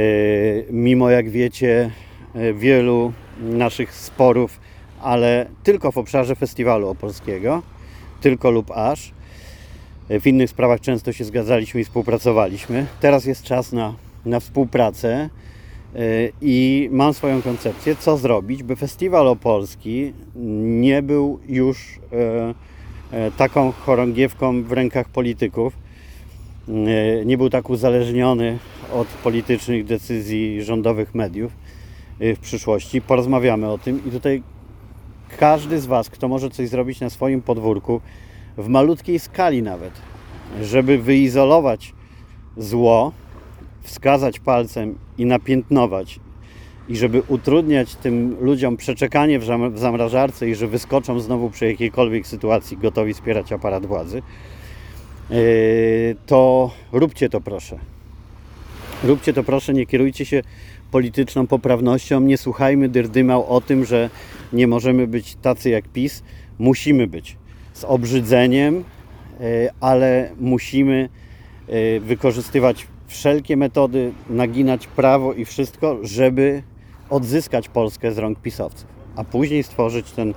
mimo, 0.70 1.10
jak 1.10 1.30
wiecie, 1.30 1.92
e, 2.36 2.54
wielu 2.54 3.14
naszych 3.40 3.94
sporów, 3.94 4.60
ale 5.02 5.46
tylko 5.64 5.92
w 5.92 5.98
obszarze 5.98 6.36
festiwalu 6.36 6.90
opolskiego, 6.90 7.62
tylko 8.22 8.52
lub 8.52 8.72
aż. 8.72 9.14
W 10.20 10.28
innych 10.28 10.50
sprawach 10.50 10.80
często 10.80 11.14
się 11.14 11.24
zgadzaliśmy 11.24 11.82
i 11.82 11.84
współpracowaliśmy. 11.84 12.86
Teraz 13.00 13.26
jest 13.26 13.44
czas 13.44 13.72
na, 13.72 13.94
na 14.26 14.40
współpracę 14.40 15.30
i 16.42 16.90
mam 16.92 17.14
swoją 17.14 17.42
koncepcję, 17.42 17.96
co 17.96 18.18
zrobić, 18.18 18.64
by 18.64 18.76
festiwal 18.76 19.28
opolski 19.28 20.14
nie 20.36 21.02
był 21.02 21.40
już 21.48 22.00
E, 23.12 23.32
taką 23.32 23.72
chorągiewką 23.72 24.64
w 24.64 24.72
rękach 24.72 25.10
polityków. 25.10 25.74
E, 26.68 27.26
nie 27.26 27.38
był 27.38 27.50
tak 27.50 27.70
uzależniony 27.70 28.58
od 28.94 29.08
politycznych 29.08 29.86
decyzji 29.86 30.64
rządowych 30.64 31.16
mediów 31.16 31.52
e, 32.20 32.36
w 32.36 32.40
przyszłości. 32.40 33.02
Porozmawiamy 33.02 33.70
o 33.70 33.78
tym 33.78 34.08
i 34.08 34.12
tutaj 34.12 34.44
każdy 35.38 35.80
z 35.80 35.86
Was, 35.86 36.10
kto 36.10 36.28
może 36.28 36.50
coś 36.50 36.70
zrobić 36.70 37.00
na 37.00 37.10
swoim 37.10 37.42
podwórku, 37.42 38.02
w 38.62 38.68
malutkiej 38.68 39.20
skali 39.20 39.62
nawet, 39.62 39.94
żeby 40.62 40.98
wyizolować 40.98 41.94
zło, 42.58 43.12
wskazać 43.84 44.40
palcem 44.40 44.98
i 45.18 45.26
napiętnować 45.26 46.20
i 46.90 46.96
żeby 46.96 47.22
utrudniać 47.28 47.96
tym 47.96 48.38
ludziom 48.42 48.78
przeczekanie 48.78 49.40
w 49.40 49.80
zamrażarce 49.80 50.50
i 50.50 50.56
że 50.56 50.68
wyskoczą 50.68 51.20
znowu 51.20 51.50
przy 51.50 51.68
jakiejkolwiek 51.68 52.28
sytuacji 52.28 52.78
gotowi 52.78 53.14
wspierać 53.14 53.52
aparat 53.52 53.86
władzy, 53.86 54.22
yy, 55.30 55.38
to 56.26 56.72
róbcie 56.92 57.30
to 57.30 57.42
proszę. 57.42 57.80
Róbcie 59.04 59.34
to 59.34 59.44
proszę, 59.44 59.74
nie 59.74 59.86
kierujcie 59.86 60.26
się 60.26 60.42
polityczną 60.92 61.48
poprawnością, 61.48 62.20
nie 62.20 62.38
słuchajmy 62.38 62.90
dyrdymał 62.90 63.46
o 63.48 63.62
tym, 63.62 63.86
że 63.86 64.10
nie 64.54 64.68
możemy 64.68 65.08
być 65.08 65.36
tacy 65.36 65.70
jak 65.70 65.88
PiS. 65.88 66.24
Musimy 66.60 67.08
być 67.08 67.38
z 67.82 67.84
obrzydzeniem, 67.84 68.76
yy, 68.76 69.70
ale 69.80 70.30
musimy 70.40 71.10
yy, 71.68 72.00
wykorzystywać 72.00 72.88
wszelkie 73.08 73.58
metody, 73.58 74.12
naginać 74.30 74.88
prawo 74.88 75.34
i 75.34 75.46
wszystko, 75.46 75.98
żeby 76.04 76.64
odzyskać 77.10 77.70
Polskę 77.70 78.12
z 78.12 78.18
rąk 78.18 78.40
pisowców, 78.40 78.88
a 79.16 79.24
później 79.24 79.64
stworzyć 79.64 80.12
ten 80.12 80.34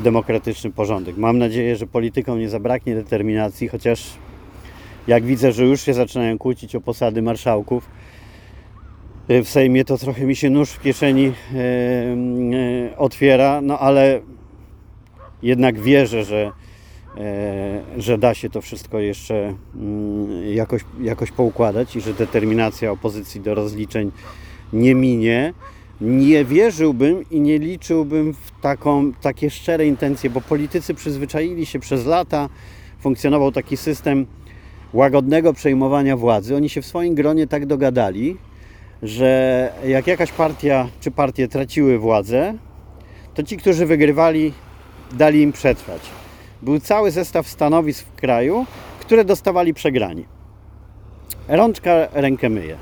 demokratyczny 0.00 0.70
porządek. 0.70 1.16
Mam 1.16 1.38
nadzieję, 1.38 1.76
że 1.76 1.86
politykom 1.86 2.38
nie 2.38 2.48
zabraknie 2.48 2.94
determinacji, 2.94 3.68
chociaż 3.68 4.10
jak 5.06 5.24
widzę, 5.24 5.52
że 5.52 5.64
już 5.64 5.80
się 5.80 5.94
zaczynają 5.94 6.38
kłócić 6.38 6.76
o 6.76 6.80
posady 6.80 7.22
marszałków, 7.22 7.88
w 9.28 9.48
Sejmie 9.48 9.84
to 9.84 9.98
trochę 9.98 10.24
mi 10.24 10.36
się 10.36 10.50
nóż 10.50 10.70
w 10.70 10.82
kieszeni 10.82 11.26
e, 11.26 11.58
e, 11.58 12.98
otwiera, 12.98 13.60
no 13.60 13.78
ale 13.78 14.20
jednak 15.42 15.80
wierzę, 15.80 16.24
że, 16.24 16.52
e, 17.18 17.82
że 17.96 18.18
da 18.18 18.34
się 18.34 18.50
to 18.50 18.60
wszystko 18.60 19.00
jeszcze 19.00 19.54
mm, 19.74 20.54
jakoś, 20.54 20.84
jakoś 21.00 21.30
poukładać 21.30 21.96
i 21.96 22.00
że 22.00 22.14
determinacja 22.14 22.90
opozycji 22.90 23.40
do 23.40 23.54
rozliczeń 23.54 24.12
nie 24.72 24.94
minie 24.94 25.54
nie 26.02 26.44
wierzyłbym 26.44 27.24
i 27.30 27.40
nie 27.40 27.58
liczyłbym 27.58 28.34
w 28.34 28.60
taką, 28.60 29.12
takie 29.12 29.50
szczere 29.50 29.86
intencje, 29.86 30.30
bo 30.30 30.40
politycy 30.40 30.94
przyzwyczaili 30.94 31.66
się 31.66 31.78
przez 31.78 32.06
lata, 32.06 32.48
funkcjonował 33.00 33.52
taki 33.52 33.76
system 33.76 34.26
łagodnego 34.92 35.52
przejmowania 35.52 36.16
władzy. 36.16 36.56
Oni 36.56 36.68
się 36.68 36.82
w 36.82 36.86
swoim 36.86 37.14
gronie 37.14 37.46
tak 37.46 37.66
dogadali, 37.66 38.36
że 39.02 39.72
jak 39.86 40.06
jakaś 40.06 40.32
partia 40.32 40.88
czy 41.00 41.10
partie 41.10 41.48
traciły 41.48 41.98
władzę, 41.98 42.54
to 43.34 43.42
ci, 43.42 43.56
którzy 43.56 43.86
wygrywali, 43.86 44.52
dali 45.12 45.42
im 45.42 45.52
przetrwać. 45.52 46.00
Był 46.62 46.80
cały 46.80 47.10
zestaw 47.10 47.48
stanowisk 47.48 48.06
w 48.06 48.14
kraju, 48.14 48.66
które 49.00 49.24
dostawali 49.24 49.74
przegrani. 49.74 50.24
Rączka 51.48 52.08
rękę 52.12 52.48
myje. 52.48 52.76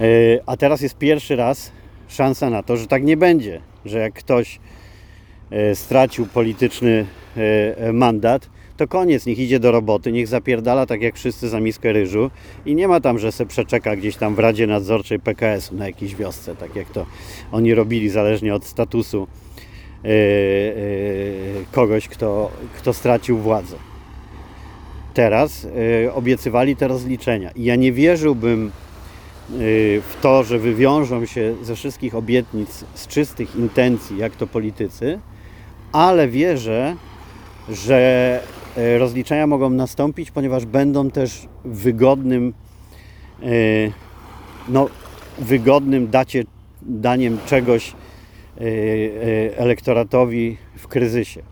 Yy, 0.00 0.40
a 0.46 0.56
teraz 0.56 0.80
jest 0.80 0.98
pierwszy 0.98 1.36
raz, 1.36 1.72
szansa 2.08 2.50
na 2.50 2.62
to, 2.62 2.76
że 2.76 2.86
tak 2.86 3.04
nie 3.04 3.16
będzie, 3.16 3.60
że 3.84 3.98
jak 3.98 4.14
ktoś 4.14 4.60
e, 5.50 5.74
stracił 5.74 6.26
polityczny 6.26 7.06
e, 7.36 7.92
mandat, 7.92 8.48
to 8.76 8.88
koniec, 8.88 9.26
niech 9.26 9.38
idzie 9.38 9.60
do 9.60 9.72
roboty, 9.72 10.12
niech 10.12 10.28
zapierdala 10.28 10.86
tak 10.86 11.02
jak 11.02 11.14
wszyscy 11.14 11.48
za 11.48 11.60
miskę 11.60 11.92
ryżu 11.92 12.30
i 12.66 12.74
nie 12.74 12.88
ma 12.88 13.00
tam, 13.00 13.18
że 13.18 13.32
se 13.32 13.46
przeczeka 13.46 13.96
gdzieś 13.96 14.16
tam 14.16 14.34
w 14.34 14.38
Radzie 14.38 14.66
Nadzorczej 14.66 15.20
PKS-u 15.20 15.74
na 15.74 15.86
jakiejś 15.86 16.14
wiosce, 16.14 16.56
tak 16.56 16.76
jak 16.76 16.90
to 16.90 17.06
oni 17.52 17.74
robili 17.74 18.08
zależnie 18.08 18.54
od 18.54 18.64
statusu 18.64 19.22
e, 19.22 19.45
kogoś, 21.72 22.08
kto, 22.08 22.50
kto 22.76 22.92
stracił 22.92 23.38
władzę. 23.38 23.76
Teraz 25.14 25.66
obiecywali 26.14 26.76
te 26.76 26.88
rozliczenia 26.88 27.50
i 27.50 27.64
ja 27.64 27.76
nie 27.76 27.92
wierzyłbym 27.92 28.72
Y, 29.50 30.02
w 30.08 30.20
to, 30.20 30.44
że 30.44 30.58
wywiążą 30.58 31.26
się 31.26 31.54
ze 31.62 31.74
wszystkich 31.74 32.14
obietnic 32.14 32.84
z 32.94 33.06
czystych 33.06 33.56
intencji, 33.56 34.18
jak 34.18 34.36
to 34.36 34.46
politycy, 34.46 35.18
ale 35.92 36.28
wierzę, 36.28 36.96
że 37.68 38.40
y, 38.78 38.98
rozliczenia 38.98 39.46
mogą 39.46 39.70
nastąpić, 39.70 40.30
ponieważ 40.30 40.66
będą 40.66 41.10
też 41.10 41.48
wygodnym, 41.64 42.54
y, 43.42 43.92
no, 44.68 44.88
wygodnym 45.38 46.10
dacie, 46.10 46.44
daniem 46.82 47.38
czegoś 47.46 47.92
elektoratowi 49.56 50.56
w 50.76 50.88
kryzysie. 50.88 51.42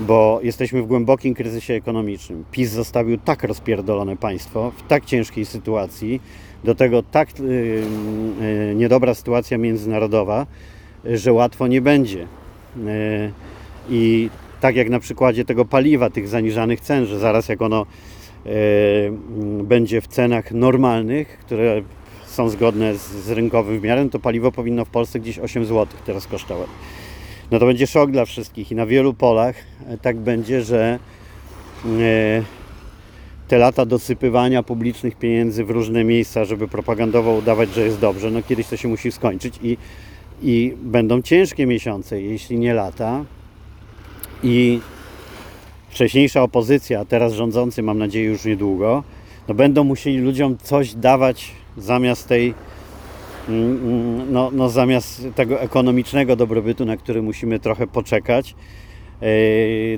Bo 0.00 0.40
jesteśmy 0.42 0.82
w 0.82 0.86
głębokim 0.86 1.34
kryzysie 1.34 1.74
ekonomicznym. 1.74 2.44
PiS 2.50 2.70
zostawił 2.70 3.18
tak 3.18 3.44
rozpierdolone 3.44 4.16
państwo 4.16 4.72
w 4.76 4.88
tak 4.88 5.04
ciężkiej 5.04 5.44
sytuacji, 5.44 6.20
do 6.64 6.74
tego 6.74 7.02
tak 7.02 7.28
y, 7.40 7.42
y, 7.42 8.74
niedobra 8.74 9.14
sytuacja 9.14 9.58
międzynarodowa, 9.58 10.46
że 11.04 11.32
łatwo 11.32 11.66
nie 11.66 11.80
będzie. 11.80 12.22
Y, 12.22 12.26
I 13.88 14.30
tak 14.60 14.76
jak 14.76 14.90
na 14.90 15.00
przykładzie 15.00 15.44
tego 15.44 15.64
paliwa, 15.64 16.10
tych 16.10 16.28
zaniżanych 16.28 16.80
cen, 16.80 17.06
że 17.06 17.18
zaraz 17.18 17.48
jak 17.48 17.62
ono 17.62 17.86
będzie 19.62 20.00
w 20.00 20.06
cenach 20.06 20.52
normalnych, 20.52 21.38
które 21.38 21.82
są 22.34 22.48
zgodne 22.48 22.94
z, 22.94 23.00
z 23.00 23.30
rynkowym 23.30 23.80
wymiarem, 23.80 24.10
to 24.10 24.18
paliwo 24.18 24.52
powinno 24.52 24.84
w 24.84 24.88
Polsce 24.88 25.20
gdzieś 25.20 25.38
8 25.38 25.64
zł 25.64 25.86
teraz 26.06 26.26
kosztować. 26.26 26.68
No 27.50 27.58
to 27.58 27.66
będzie 27.66 27.86
szok 27.86 28.10
dla 28.10 28.24
wszystkich 28.24 28.72
i 28.72 28.74
na 28.74 28.86
wielu 28.86 29.14
polach 29.14 29.56
tak 30.02 30.16
będzie, 30.16 30.62
że 30.62 30.98
te 33.48 33.58
lata 33.58 33.86
dosypywania 33.86 34.62
publicznych 34.62 35.16
pieniędzy 35.16 35.64
w 35.64 35.70
różne 35.70 36.04
miejsca, 36.04 36.44
żeby 36.44 36.68
propagandowo 36.68 37.34
udawać, 37.34 37.74
że 37.74 37.84
jest 37.84 38.00
dobrze, 38.00 38.30
no 38.30 38.42
kiedyś 38.42 38.66
to 38.66 38.76
się 38.76 38.88
musi 38.88 39.12
skończyć 39.12 39.58
i, 39.62 39.76
i 40.42 40.74
będą 40.82 41.22
ciężkie 41.22 41.66
miesiące, 41.66 42.20
jeśli 42.22 42.58
nie 42.58 42.74
lata. 42.74 43.24
I 44.42 44.80
wcześniejsza 45.88 46.42
opozycja, 46.42 47.04
teraz 47.04 47.32
rządzący, 47.32 47.82
mam 47.82 47.98
nadzieję, 47.98 48.26
już 48.26 48.44
niedługo, 48.44 49.04
no 49.48 49.54
będą 49.54 49.84
musieli 49.84 50.18
ludziom 50.18 50.58
coś 50.58 50.94
dawać 50.94 51.50
zamiast 51.76 52.28
tej, 52.28 52.54
mm, 53.48 53.76
mm, 53.76 54.32
no, 54.32 54.50
no 54.52 54.68
zamiast 54.68 55.26
tego 55.34 55.60
ekonomicznego 55.60 56.36
dobrobytu, 56.36 56.84
na 56.84 56.96
który 56.96 57.22
musimy 57.22 57.60
trochę 57.60 57.86
poczekać. 57.86 58.54
Yy, 59.20 59.28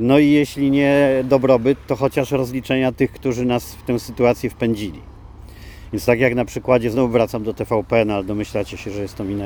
no 0.01 0.19
i 0.19 0.31
jeśli 0.31 0.71
nie 0.71 1.25
dobrobyt, 1.25 1.79
to 1.87 1.97
chociaż 1.97 2.31
rozliczenia 2.31 2.93
tych, 2.93 3.13
którzy 3.13 3.45
nas 3.45 3.75
w 3.75 3.83
tę 3.83 3.99
sytuację 3.99 4.51
wpędzili. 4.51 5.01
Więc 5.93 6.07
tak 6.07 6.21
jak 6.21 6.35
na 6.35 6.45
przykładzie, 6.45 6.91
znowu 6.91 7.09
wracam 7.09 7.43
do 7.43 7.55
TVP, 7.55 8.01
ale 8.01 8.25
domyślacie 8.25 8.77
się, 8.77 8.91
że 8.91 9.03
jest 9.03 9.17
to 9.17 9.25
mi 9.25 9.37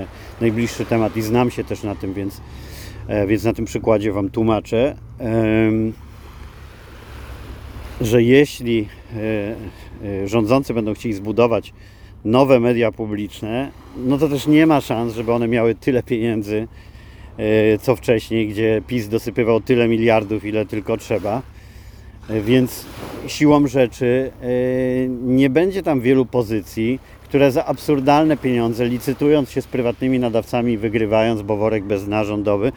najbliższy 0.41 0.85
temat 0.85 1.16
i 1.16 1.22
znam 1.22 1.51
się 1.51 1.64
też 1.64 1.83
na 1.83 1.95
tym, 1.95 2.14
więc, 2.14 2.41
e, 3.09 3.26
więc 3.26 3.45
na 3.45 3.53
tym 3.53 3.64
przykładzie 3.64 4.12
Wam 4.12 4.31
tłumaczę, 4.31 4.97
że 8.01 8.22
jeśli 8.22 8.89
e, 9.16 9.57
e, 10.24 10.28
rządzący 10.28 10.74
będą 10.74 10.95
chcieli 10.95 11.14
zbudować 11.14 11.72
nowe 12.25 12.61
media 12.61 12.93
publiczne, 12.93 13.71
no 13.97 14.18
to 14.18 14.29
też 14.29 14.47
nie 14.47 14.66
ma 14.66 14.81
szans, 14.81 15.14
żeby 15.14 15.33
one 15.33 15.49
miały 15.49 15.75
tyle 15.75 16.03
pieniędzy, 16.03 16.68
E, 17.41 17.79
co 17.79 17.97
wcześniej, 17.97 18.49
gdzie 18.49 18.83
PiS 18.87 19.09
dosypywał 19.09 19.61
tyle 19.61 19.89
miliardów, 19.89 20.45
ile 20.45 20.66
tylko 20.66 20.97
trzeba. 20.97 21.43
E, 22.29 22.41
więc 22.41 22.87
siłą 23.27 23.66
rzeczy 23.66 24.31
e, 24.43 24.47
nie 25.09 25.51
będzie 25.51 25.83
tam 25.83 26.01
wielu 26.01 26.27
pozycji, 26.27 26.99
które 27.25 27.53
za 27.53 27.64
absurdalne 27.66 28.37
pieniądze, 28.37 28.87
licytując 28.87 29.51
się 29.51 29.62
z 29.62 29.66
prywatnymi 29.66 30.18
nadawcami, 30.18 30.79
wygrywając, 30.79 31.43
bo 31.43 31.57
worek 31.57 31.85
beznarządowy, 31.85 32.73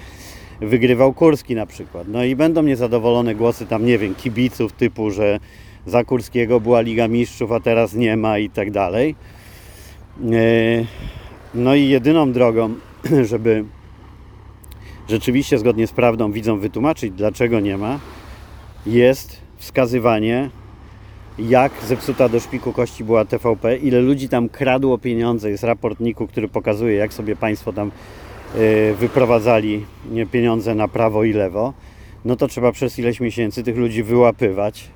wygrywał 0.62 1.14
Kurski 1.14 1.56
na 1.56 1.66
przykład. 1.66 2.08
No 2.08 2.24
i 2.24 2.36
będą 2.36 2.64
niezadowolone 2.64 3.36
głosy 3.36 3.66
tam, 3.66 3.86
nie 3.86 3.98
wiem, 3.98 4.16
kibiców 4.16 4.74
typu, 4.74 5.12
że 5.12 5.39
za 5.86 6.03
Kurskiego 6.03 6.59
była 6.59 6.81
Liga 6.81 7.07
Mistrzów, 7.07 7.51
a 7.51 7.59
teraz 7.59 7.93
nie 7.93 8.17
ma 8.17 8.38
i 8.38 8.49
tak 8.49 8.71
dalej. 8.71 9.15
No 11.55 11.75
i 11.75 11.88
jedyną 11.88 12.31
drogą, 12.31 12.75
żeby 13.31 13.65
rzeczywiście 15.09 15.57
zgodnie 15.57 15.88
z 15.88 15.91
prawdą 15.91 16.31
widzą 16.31 16.59
wytłumaczyć, 16.59 17.13
dlaczego 17.13 17.59
nie 17.59 17.77
ma, 17.77 17.99
jest 18.86 19.41
wskazywanie, 19.57 20.49
jak 21.39 21.71
zepsuta 21.88 22.29
do 22.29 22.39
szpiku 22.39 22.73
kości 22.73 23.03
była 23.03 23.25
TVP, 23.25 23.77
ile 23.77 24.01
ludzi 24.01 24.29
tam 24.29 24.49
kradło 24.49 24.97
pieniądze. 24.97 25.49
Jest 25.49 25.63
raport 25.63 25.99
NIK-u, 25.99 26.27
który 26.27 26.47
pokazuje, 26.47 26.95
jak 26.95 27.13
sobie 27.13 27.36
państwo 27.36 27.73
tam 27.73 27.91
e, 28.55 28.93
wyprowadzali 28.93 29.86
pieniądze 30.31 30.75
na 30.75 30.88
prawo 30.88 31.23
i 31.23 31.34
lewo. 31.34 31.73
No 32.25 32.36
to 32.36 32.47
trzeba 32.47 32.71
przez 32.71 32.99
ileś 32.99 33.19
miesięcy 33.19 33.63
tych 33.63 33.77
ludzi 33.77 34.03
wyłapywać, 34.03 34.89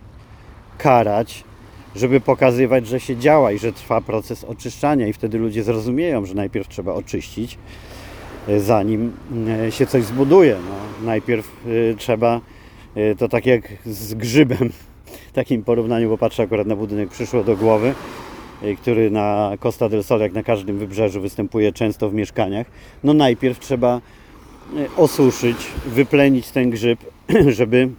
karać, 0.78 1.43
żeby 1.95 2.19
pokazywać, 2.21 2.88
że 2.88 2.99
się 2.99 3.17
działa 3.17 3.51
i 3.51 3.59
że 3.59 3.73
trwa 3.73 4.01
proces 4.01 4.43
oczyszczania, 4.43 5.07
i 5.07 5.13
wtedy 5.13 5.38
ludzie 5.38 5.63
zrozumieją, 5.63 6.25
że 6.25 6.34
najpierw 6.34 6.67
trzeba 6.67 6.93
oczyścić 6.93 7.57
zanim 8.57 9.11
e, 9.67 9.71
się 9.71 9.86
coś 9.86 10.03
zbuduje. 10.03 10.57
No, 10.69 11.05
najpierw 11.05 11.51
e, 11.65 11.95
trzeba, 11.95 12.41
e, 12.95 13.15
to 13.15 13.30
tak 13.30 13.45
jak 13.45 13.61
z 13.86 14.13
grzybem, 14.13 14.69
w 15.05 15.32
takim 15.32 15.63
porównaniu, 15.63 16.09
bo 16.09 16.17
patrzę 16.17 16.43
akurat 16.43 16.67
na 16.67 16.75
budynek, 16.75 17.09
przyszło 17.09 17.43
do 17.43 17.57
głowy, 17.57 17.93
który 18.82 19.11
na 19.11 19.51
Costa 19.59 19.89
del 19.89 20.03
Sol, 20.03 20.19
jak 20.19 20.34
na 20.34 20.43
każdym 20.43 20.78
wybrzeżu, 20.78 21.21
występuje 21.21 21.71
często 21.71 22.09
w 22.09 22.13
mieszkaniach. 22.13 22.67
No 23.03 23.13
najpierw 23.13 23.59
trzeba 23.59 24.01
osuszyć, 24.97 25.57
wyplenić 25.86 26.51
ten 26.51 26.69
grzyb, 26.69 26.99
żeby 27.47 27.89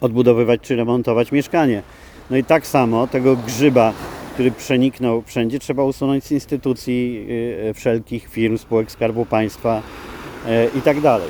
odbudowywać 0.00 0.60
czy 0.60 0.76
remontować 0.76 1.32
mieszkanie. 1.32 1.82
No 2.30 2.36
i 2.36 2.44
tak 2.44 2.66
samo 2.66 3.06
tego 3.06 3.36
grzyba 3.36 3.92
który 4.36 4.50
przeniknął 4.50 5.22
wszędzie, 5.22 5.58
trzeba 5.58 5.84
usunąć 5.84 6.24
z 6.24 6.30
instytucji 6.30 7.26
y, 7.68 7.74
wszelkich 7.74 8.28
firm, 8.28 8.58
spółek 8.58 8.90
Skarbu 8.90 9.26
Państwa 9.26 9.82
y, 10.74 10.78
i 10.78 10.82
tak 10.82 11.00
dalej. 11.00 11.28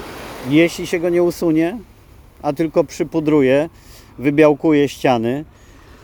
Jeśli 0.48 0.86
się 0.86 0.98
go 0.98 1.08
nie 1.08 1.22
usunie, 1.22 1.78
a 2.42 2.52
tylko 2.52 2.84
przypudruje, 2.84 3.68
wybiałkuje 4.18 4.88
ściany, 4.88 5.44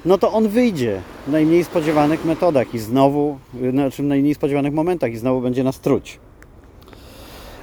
no 0.05 0.19
to 0.19 0.33
on 0.33 0.49
wyjdzie 0.49 1.01
w 1.27 1.31
najmniej 1.31 1.65
spodziewanych 1.65 2.25
metodach 2.25 2.75
i 2.75 2.79
znowu, 2.79 3.39
znaczy 3.71 4.03
w 4.03 4.07
najmniej 4.07 4.35
spodziewanych 4.35 4.73
momentach 4.73 5.13
i 5.13 5.17
znowu 5.17 5.41
będzie 5.41 5.65
nas 5.65 5.81
truć. 5.81 6.19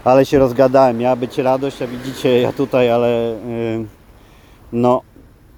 Ale 0.04 0.26
się 0.26 0.40
rozgadałem, 0.40 0.98
miała 0.98 1.16
być 1.16 1.38
radość, 1.38 1.82
a 1.82 1.88
widzicie, 1.88 2.42
ja 2.42 2.54
tutaj, 2.54 2.92
ale 2.92 3.36
yy, 3.78 3.99
no 4.74 5.02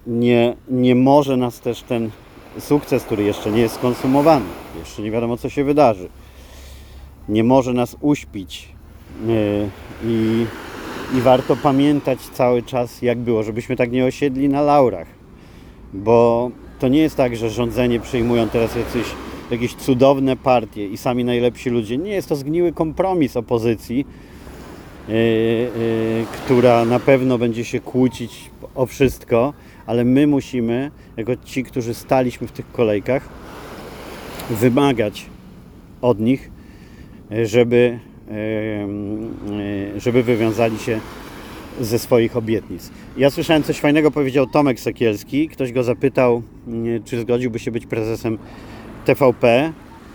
nie, 0.08 0.56
nie 0.70 0.96
może 0.96 1.38
nas 1.38 1.60
też 1.60 1.82
ten 1.82 2.10
sukces, 2.60 3.04
który 3.04 3.24
jeszcze 3.24 3.52
nie 3.52 3.62
jest 3.62 3.76
skonsumowany, 3.76 4.46
jeszcze 4.80 5.02
nie 5.02 5.12
wiadomo 5.12 5.38
co 5.38 5.50
się 5.50 5.64
wydarzy, 5.64 6.10
nie 7.30 7.44
może 7.44 7.74
nas 7.74 7.98
uśpić 8.02 8.70
e, 9.28 9.30
i, 10.06 10.46
i 11.18 11.22
warto 11.22 11.56
pamiętać 11.56 12.20
cały 12.20 12.64
czas 12.64 13.02
jak 13.02 13.18
było, 13.18 13.44
żebyśmy 13.44 13.76
tak 13.76 13.92
nie 13.92 14.06
osiedli 14.06 14.50
na 14.50 14.62
laurach, 14.62 15.08
bo 15.94 16.52
to 16.80 16.88
nie 16.88 17.00
jest 17.00 17.16
tak, 17.16 17.36
że 17.36 17.50
rządzenie 17.50 18.00
przyjmują 18.00 18.50
teraz 18.50 18.76
jacyś, 18.76 19.08
jakieś 19.52 19.76
cudowne 19.76 20.38
partie 20.38 20.88
i 20.88 20.98
sami 20.98 21.24
najlepsi 21.24 21.70
ludzie. 21.70 21.98
Nie 21.98 22.12
jest 22.12 22.30
to 22.30 22.36
zgniły 22.36 22.74
kompromis 22.74 23.38
opozycji, 23.38 24.06
która 26.32 26.86
na 26.86 27.00
pewno 27.00 27.38
będzie 27.38 27.66
się 27.66 27.80
kłócić 27.80 28.50
o 28.76 28.86
wszystko, 28.86 29.54
ale 29.86 30.04
my 30.04 30.28
musimy, 30.28 30.92
jako 31.18 31.36
ci, 31.36 31.64
którzy 31.64 31.94
staliśmy 31.94 32.48
w 32.48 32.52
tych 32.52 32.72
kolejkach, 32.72 33.30
wymagać 34.50 35.26
od 36.02 36.20
nich, 36.20 36.52
żeby, 37.44 38.00
żeby 39.98 40.24
wywiązali 40.24 40.80
się 40.80 41.00
ze 41.82 42.00
swoich 42.00 42.38
obietnic. 42.38 42.92
Ja 43.18 43.30
słyszałem 43.30 43.64
coś 43.64 43.80
fajnego, 43.80 44.12
powiedział 44.12 44.48
Tomek 44.48 44.80
Sekielski. 44.80 45.50
Ktoś 45.50 45.72
go 45.72 45.84
zapytał, 45.84 46.42
czy 47.06 47.22
zgodziłby 47.22 47.60
się 47.60 47.72
być 47.72 47.86
prezesem 47.86 48.38
TVP. 49.06 49.74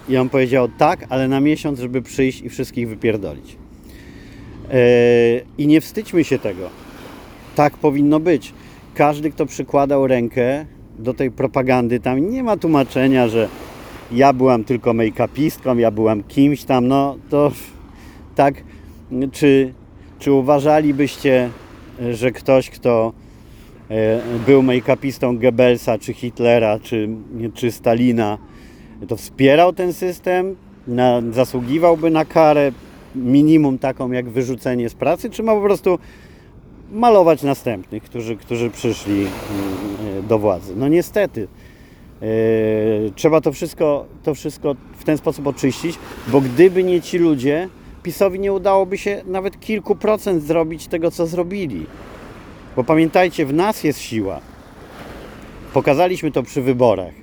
I 0.08 0.16
on 0.16 0.28
powiedział 0.28 0.68
tak, 0.78 1.06
ale 1.08 1.28
na 1.28 1.40
miesiąc, 1.40 1.80
żeby 1.80 2.02
przyjść 2.02 2.42
i 2.42 2.48
wszystkich 2.48 2.88
wypierdolić. 2.88 3.56
E, 4.70 4.76
I 5.58 5.66
nie 5.66 5.80
wstydźmy 5.80 6.24
się 6.24 6.38
tego. 6.38 6.70
Tak 7.54 7.76
powinno 7.76 8.20
być 8.20 8.54
każdy, 8.94 9.30
kto 9.30 9.46
przykładał 9.46 10.06
rękę 10.06 10.66
do 10.98 11.14
tej 11.14 11.30
propagandy, 11.30 12.00
tam 12.00 12.30
nie 12.30 12.42
ma 12.42 12.56
tłumaczenia, 12.56 13.28
że 13.28 13.48
ja 14.12 14.32
byłam 14.32 14.64
tylko 14.64 14.90
make-upistką, 14.90 15.78
ja 15.78 15.90
byłam 15.90 16.22
kimś 16.22 16.64
tam, 16.64 16.88
no 16.88 17.16
to 17.30 17.52
tak, 18.34 18.54
czy, 19.32 19.72
czy 20.18 20.32
uważalibyście, 20.32 21.50
że 22.10 22.32
ktoś, 22.32 22.70
kto 22.70 23.12
e, 23.90 24.20
był 24.46 24.62
make-upistą 24.62 25.38
Goebbelsa, 25.38 25.98
czy 25.98 26.12
Hitlera, 26.12 26.78
czy, 26.78 27.08
czy 27.54 27.72
Stalina, 27.72 28.38
to 29.08 29.16
wspierał 29.16 29.72
ten 29.72 29.92
system, 29.92 30.56
na, 30.86 31.22
zasługiwałby 31.32 32.10
na 32.10 32.24
karę 32.24 32.72
minimum 33.16 33.78
taką 33.78 34.12
jak 34.12 34.28
wyrzucenie 34.28 34.88
z 34.88 34.94
pracy, 34.94 35.30
czy 35.30 35.42
ma 35.42 35.54
po 35.54 35.60
prostu 35.60 35.98
malować 36.92 37.42
następnych, 37.42 38.02
którzy, 38.02 38.36
którzy 38.36 38.70
przyszli 38.70 39.18
mm, 39.18 40.26
do 40.28 40.38
władzy. 40.38 40.76
No 40.76 40.88
niestety, 40.88 41.48
e, 42.22 42.26
trzeba 43.14 43.40
to 43.40 43.52
wszystko, 43.52 44.06
to 44.22 44.34
wszystko 44.34 44.76
w 44.98 45.04
ten 45.04 45.18
sposób 45.18 45.46
oczyścić, 45.46 45.98
bo 46.28 46.40
gdyby 46.40 46.84
nie 46.84 47.00
ci 47.00 47.18
ludzie, 47.18 47.68
PiSowi 48.02 48.40
nie 48.40 48.52
udałoby 48.52 48.98
się 48.98 49.22
nawet 49.26 49.60
kilku 49.60 49.94
procent 49.94 50.42
zrobić 50.42 50.86
tego, 50.86 51.10
co 51.10 51.26
zrobili. 51.26 51.86
Bo 52.76 52.84
pamiętajcie, 52.84 53.46
w 53.46 53.54
nas 53.54 53.84
jest 53.84 54.00
siła. 54.00 54.40
Pokazaliśmy 55.72 56.30
to 56.30 56.42
przy 56.42 56.62
wyborach. 56.62 57.14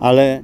Ale 0.00 0.42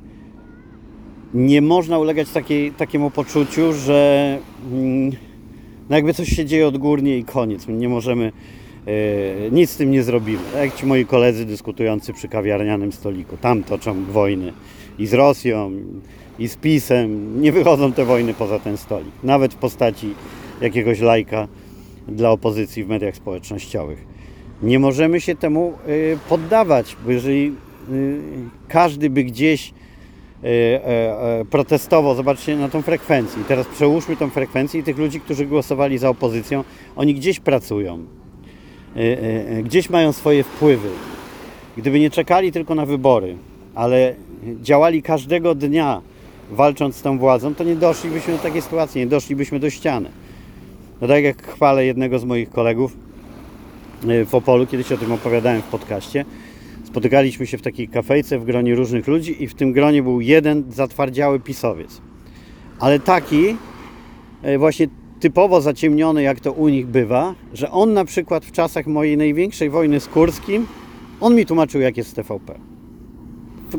nie 1.35 1.63
można 1.63 1.99
ulegać 1.99 2.31
takiej, 2.31 2.73
takiemu 2.73 3.11
poczuciu, 3.11 3.73
że 3.73 4.39
mm, 4.73 5.11
no 5.91 5.97
jakby 5.97 6.15
coś 6.15 6.29
się 6.29 6.45
dzieje 6.45 6.69
odgórnie 6.69 7.19
i 7.19 7.25
koniec. 7.25 7.67
My 7.67 7.75
nie 7.75 7.89
możemy, 7.89 8.33
e, 8.87 9.51
nic 9.51 9.71
z 9.71 9.77
tym 9.77 9.91
nie 9.91 10.03
zrobimy. 10.03 10.43
Jak 10.57 10.75
ci 10.75 10.87
moi 10.87 11.07
koledzy 11.07 11.45
dyskutujący 11.47 12.13
przy 12.13 12.29
kawiarnianym 12.29 12.93
stoliku, 12.93 13.37
tam 13.37 13.65
toczą 13.65 14.05
wojny 14.05 14.53
i 14.99 15.07
z 15.07 15.15
Rosją, 15.15 15.73
i 16.39 16.49
z 16.49 16.57
PiSem. 16.57 17.41
Nie 17.43 17.53
wychodzą 17.53 17.93
te 17.93 18.05
wojny 18.05 18.35
poza 18.35 18.59
ten 18.59 18.77
stolik. 18.77 19.13
Nawet 19.23 19.55
w 19.55 19.57
postaci 19.57 20.15
jakiegoś 20.61 21.01
lajka 21.01 21.49
dla 22.09 22.31
opozycji 22.31 22.85
w 22.85 22.89
mediach 22.89 23.17
społecznościowych. 23.17 24.05
Nie 24.63 24.79
możemy 24.79 25.21
się 25.21 25.35
temu 25.35 25.73
e, 25.87 26.29
poddawać, 26.29 26.97
bo 27.05 27.11
jeżeli 27.11 27.53
każdy 28.69 29.11
by 29.11 29.25
gdzieś 29.25 29.75
protestował, 31.51 32.15
zobaczcie 32.15 32.57
na 32.57 32.69
tą 32.69 32.83
frekwencję. 32.83 33.43
Teraz 33.49 33.67
przełóżmy 33.67 34.17
tą 34.17 34.31
frekwencję 34.31 34.81
i 34.81 34.83
tych 34.83 34.99
ludzi, 34.99 35.21
którzy 35.21 35.47
głosowali 35.47 35.99
za 35.99 36.09
opozycją, 36.09 36.65
oni 36.97 37.15
gdzieś 37.15 37.41
pracują, 37.41 37.99
gdzieś 39.63 39.91
mają 39.91 40.13
swoje 40.13 40.43
wpływy. 40.43 40.89
Gdyby 41.77 42.01
nie 42.01 42.11
czekali 42.11 42.53
tylko 42.53 42.75
na 42.75 42.87
wybory, 42.87 43.37
ale 43.75 44.15
działali 44.63 45.03
każdego 45.03 45.55
dnia 45.55 46.01
walcząc 46.51 46.97
z 46.97 47.03
tą 47.03 47.19
władzą, 47.19 47.55
to 47.55 47.65
nie 47.65 47.77
doszlibyśmy 47.77 48.33
do 48.33 48.39
takiej 48.39 48.63
sytuacji, 48.63 49.01
nie 49.01 49.07
doszlibyśmy 49.07 49.61
do 49.61 49.71
ściany. 49.71 50.11
No 51.01 51.09
tak 51.09 51.25
jak 51.25 51.47
chwalę 51.47 51.85
jednego 51.85 52.19
z 52.19 52.25
moich 52.25 52.51
kolegów 52.51 52.97
e, 54.09 54.25
w 54.25 54.35
Opolu, 54.35 54.67
kiedyś 54.67 54.93
o 54.93 54.97
tym 54.97 55.13
opowiadałem 55.13 55.63
w 55.63 55.65
podcaście, 55.65 56.25
spotykaliśmy 56.93 57.47
się 57.47 57.59
w 57.59 57.63
takiej 57.63 57.89
kafejce 57.89 58.39
w 58.39 58.45
gronie 58.45 58.75
różnych 58.75 59.07
ludzi 59.09 59.43
i 59.43 59.49
w 59.49 59.55
tym 59.55 59.73
gronie 59.73 60.03
był 60.03 60.21
jeden 60.21 60.65
zatwardziały 60.69 61.41
pisowiec. 61.41 62.01
Ale 62.79 63.01
taki 63.01 63.57
e, 64.43 64.59
właśnie 64.59 64.89
typowo 65.21 65.61
zaciemniony, 65.61 66.23
jak 66.23 66.41
to 66.41 66.53
u 66.53 66.69
nich 66.69 66.87
bywa, 66.87 67.35
że 67.55 67.71
on 67.71 67.93
na 67.93 68.05
przykład 68.05 68.45
w 68.45 68.53
czasach 68.53 68.87
mojej 68.87 69.17
największej 69.17 69.71
wojny 69.71 70.01
z 70.01 70.07
Kurskim, 70.07 70.67
on 71.21 71.35
mi 71.35 71.47
tłumaczył, 71.47 71.81
jak 71.81 71.97
jest 71.97 72.17
TVP. 72.17 72.55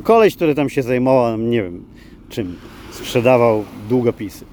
Koleś, 0.03 0.36
który 0.36 0.55
tam 0.55 0.70
się 0.70 0.84
zajmował, 0.84 1.38
nie 1.38 1.64
wiem, 1.64 1.86
czym 2.30 2.55
sprzedawał 2.91 3.64
długopisy. 3.89 4.45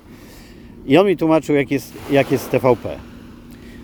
I 0.86 0.98
on 0.98 1.06
mi 1.06 1.16
tłumaczył, 1.16 1.54
jak 1.54 1.70
jest, 1.70 1.92
jak 2.11 2.32
jest 2.32 2.50
TVP. 2.50 2.96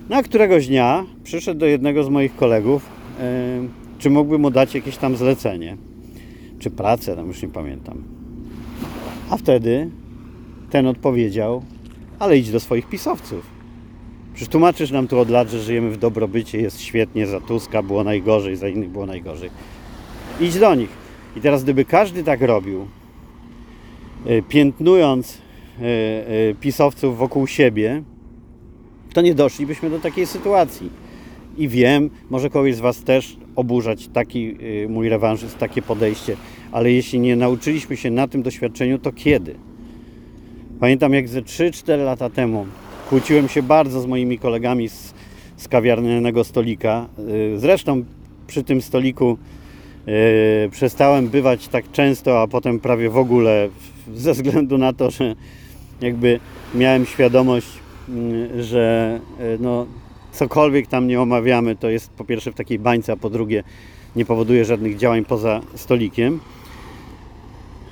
No 0.09 0.17
a 0.17 0.23
któregoś 0.23 0.67
dnia 0.67 1.05
przyszedł 1.25 1.61
do 1.61 1.67
jednego 1.67 2.05
z 2.05 2.09
moich 2.09 2.37
kolegów, 2.37 2.83
yy, 3.19 3.86
czy 3.99 4.11
mógłby 4.11 4.39
mu 4.39 4.51
dać 4.51 4.75
jakieś 4.75 4.97
tam 4.97 5.17
zlecenie, 5.17 5.77
czy 6.59 6.71
pracę, 6.71 7.17
tam 7.17 7.27
już 7.27 7.43
nie 7.43 7.49
pamiętam. 7.49 8.03
A 9.31 9.37
wtedy 9.37 9.91
ten 10.71 10.87
odpowiedział, 10.87 11.63
ale 12.19 12.39
idź 12.39 12.51
do 12.51 12.61
swoich 12.61 12.89
pisowców. 12.89 13.47
Przecież 14.35 14.49
tłumaczysz 14.49 14.91
nam 14.91 15.09
tu 15.09 15.19
od 15.19 15.31
lat, 15.31 15.51
że 15.51 15.63
żyjemy 15.63 15.91
w 15.91 15.97
dobrobycie, 15.97 16.61
jest 16.61 16.81
świetnie, 16.81 17.27
za 17.27 17.41
Tuska 17.41 17.83
było 17.83 18.05
najgorzej, 18.05 18.57
za 18.57 18.69
innych 18.69 18.91
było 18.91 19.07
najgorzej. 19.07 19.51
Idź 20.41 20.59
do 20.59 20.75
nich. 20.75 20.91
I 21.37 21.41
teraz 21.41 21.65
gdyby 21.65 21.85
każdy 21.85 22.25
tak 22.25 22.43
robił, 22.43 22.87
E, 24.27 24.43
piętnując 24.43 25.39
e, 25.81 25.83
e, 25.83 26.55
pisowców 26.55 27.19
wokół 27.19 27.47
siebie, 27.47 28.03
to 29.13 29.21
nie 29.21 29.35
doszlibyśmy 29.35 29.91
do 29.91 29.99
takiej 29.99 30.27
sytuacji. 30.27 30.91
I 31.57 31.69
wiem, 31.69 32.11
może 32.31 32.51
kogoś 32.51 32.75
z 32.75 32.81
Was 32.81 33.05
też 33.05 33.37
oburzać 33.57 34.09
taki 34.09 34.57
mój 34.89 35.09
rewanżyzm, 35.09 35.59
takie 35.59 35.83
podejście, 35.83 36.37
ale 36.73 36.93
jeśli 36.93 37.21
nie 37.21 37.37
nauczyliśmy 37.37 37.97
się 37.97 38.11
na 38.11 38.29
tym 38.29 38.43
doświadczeniu, 38.43 38.99
to 38.99 39.13
kiedy? 39.13 39.55
Pamiętam 40.81 41.15
jak 41.15 41.29
ze 41.29 41.43
3-4 41.43 42.05
lata 42.05 42.31
temu 42.31 42.67
kłóciłem 43.09 43.49
się 43.49 43.63
bardzo 43.63 44.01
z 44.01 44.07
moimi 44.07 44.39
kolegami 44.39 44.89
z, 44.89 45.15
z 45.57 45.69
kawiarnego 45.69 46.45
stolika. 46.45 47.09
Zresztą 47.57 48.05
przy 48.47 48.65
tym 48.65 48.83
stoliku 48.83 49.39
przestałem 50.71 51.29
bywać 51.29 51.69
tak 51.69 51.91
często, 51.93 52.43
a 52.43 52.47
potem 52.47 52.81
prawie 52.81 53.11
w 53.11 53.17
ogóle 53.17 53.69
ze 54.15 54.33
względu 54.33 54.79
na 54.79 54.93
to, 54.93 55.11
że 55.11 55.35
jakby 56.01 56.41
miałem 56.75 57.07
świadomość, 57.07 57.67
mm, 58.09 58.63
że 58.63 59.21
e, 59.41 59.59
no, 59.61 59.87
cokolwiek 60.37 60.87
tam 60.87 61.07
nie 61.07 61.21
omawiamy, 61.21 61.77
to 61.77 61.91
jest 61.91 62.11
po 62.11 62.25
pierwsze 62.25 62.53
w 62.53 62.55
takiej 62.55 62.79
bańce, 62.79 63.13
a 63.13 63.17
po 63.17 63.31
drugie 63.31 63.65
nie 64.17 64.25
powoduje 64.25 64.65
żadnych 64.65 64.97
działań 64.97 65.25
poza 65.25 65.61
stolikiem. 65.75 66.41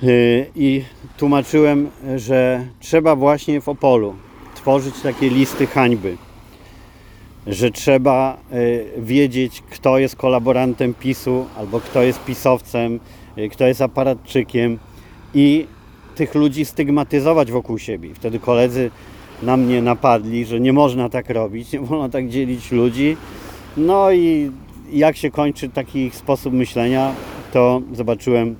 E, 0.03 0.07
I 0.55 0.83
tłumaczyłem, 1.17 1.89
że 2.15 2.65
trzeba 2.79 3.15
właśnie 3.15 3.61
w 3.61 3.69
Opolu 3.69 4.15
tworzyć 4.55 5.01
takie 5.03 5.29
listy 5.29 5.67
hańby, 5.67 6.17
że 7.47 7.71
trzeba 7.71 8.37
e, 8.51 9.01
wiedzieć, 9.01 9.63
kto 9.69 9.97
jest 9.97 10.15
kolaborantem 10.15 10.93
PiSu 10.93 11.45
albo 11.57 11.79
kto 11.79 12.03
jest 12.03 12.23
pisowcem, 12.23 12.99
kto 13.51 13.67
jest 13.67 13.81
aparatczykiem 13.81 14.79
i 15.33 15.67
tych 16.15 16.35
ludzi 16.35 16.65
stygmatyzować 16.65 17.51
wokół 17.51 17.77
siebie. 17.77 18.09
Wtedy 18.13 18.39
koledzy 18.39 18.91
na 19.43 19.57
mnie 19.57 19.81
napadli, 19.81 20.45
że 20.45 20.59
nie 20.59 20.73
można 20.73 21.09
tak 21.09 21.29
robić, 21.29 21.71
nie 21.71 21.79
wolno 21.79 22.09
tak 22.09 22.29
dzielić 22.29 22.71
ludzi. 22.71 23.17
No 23.77 24.11
i 24.11 24.51
jak 24.91 25.17
się 25.17 25.31
kończy 25.31 25.69
taki 25.69 26.11
sposób 26.13 26.53
myślenia, 26.53 27.13
to 27.53 27.81
zobaczyłem 27.93 28.55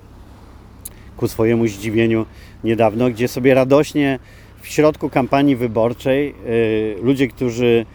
ku 1.18 1.28
swojemu 1.28 1.68
zdziwieniu 1.68 2.26
niedawno, 2.64 3.10
gdzie 3.10 3.28
sobie 3.28 3.54
radośnie 3.54 4.20
w 4.62 4.68
środku 4.68 5.10
kampanii 5.10 5.56
wyborczej 5.56 6.36
yy, 6.46 7.04
ludzie, 7.04 7.28
którzy, 7.28 7.86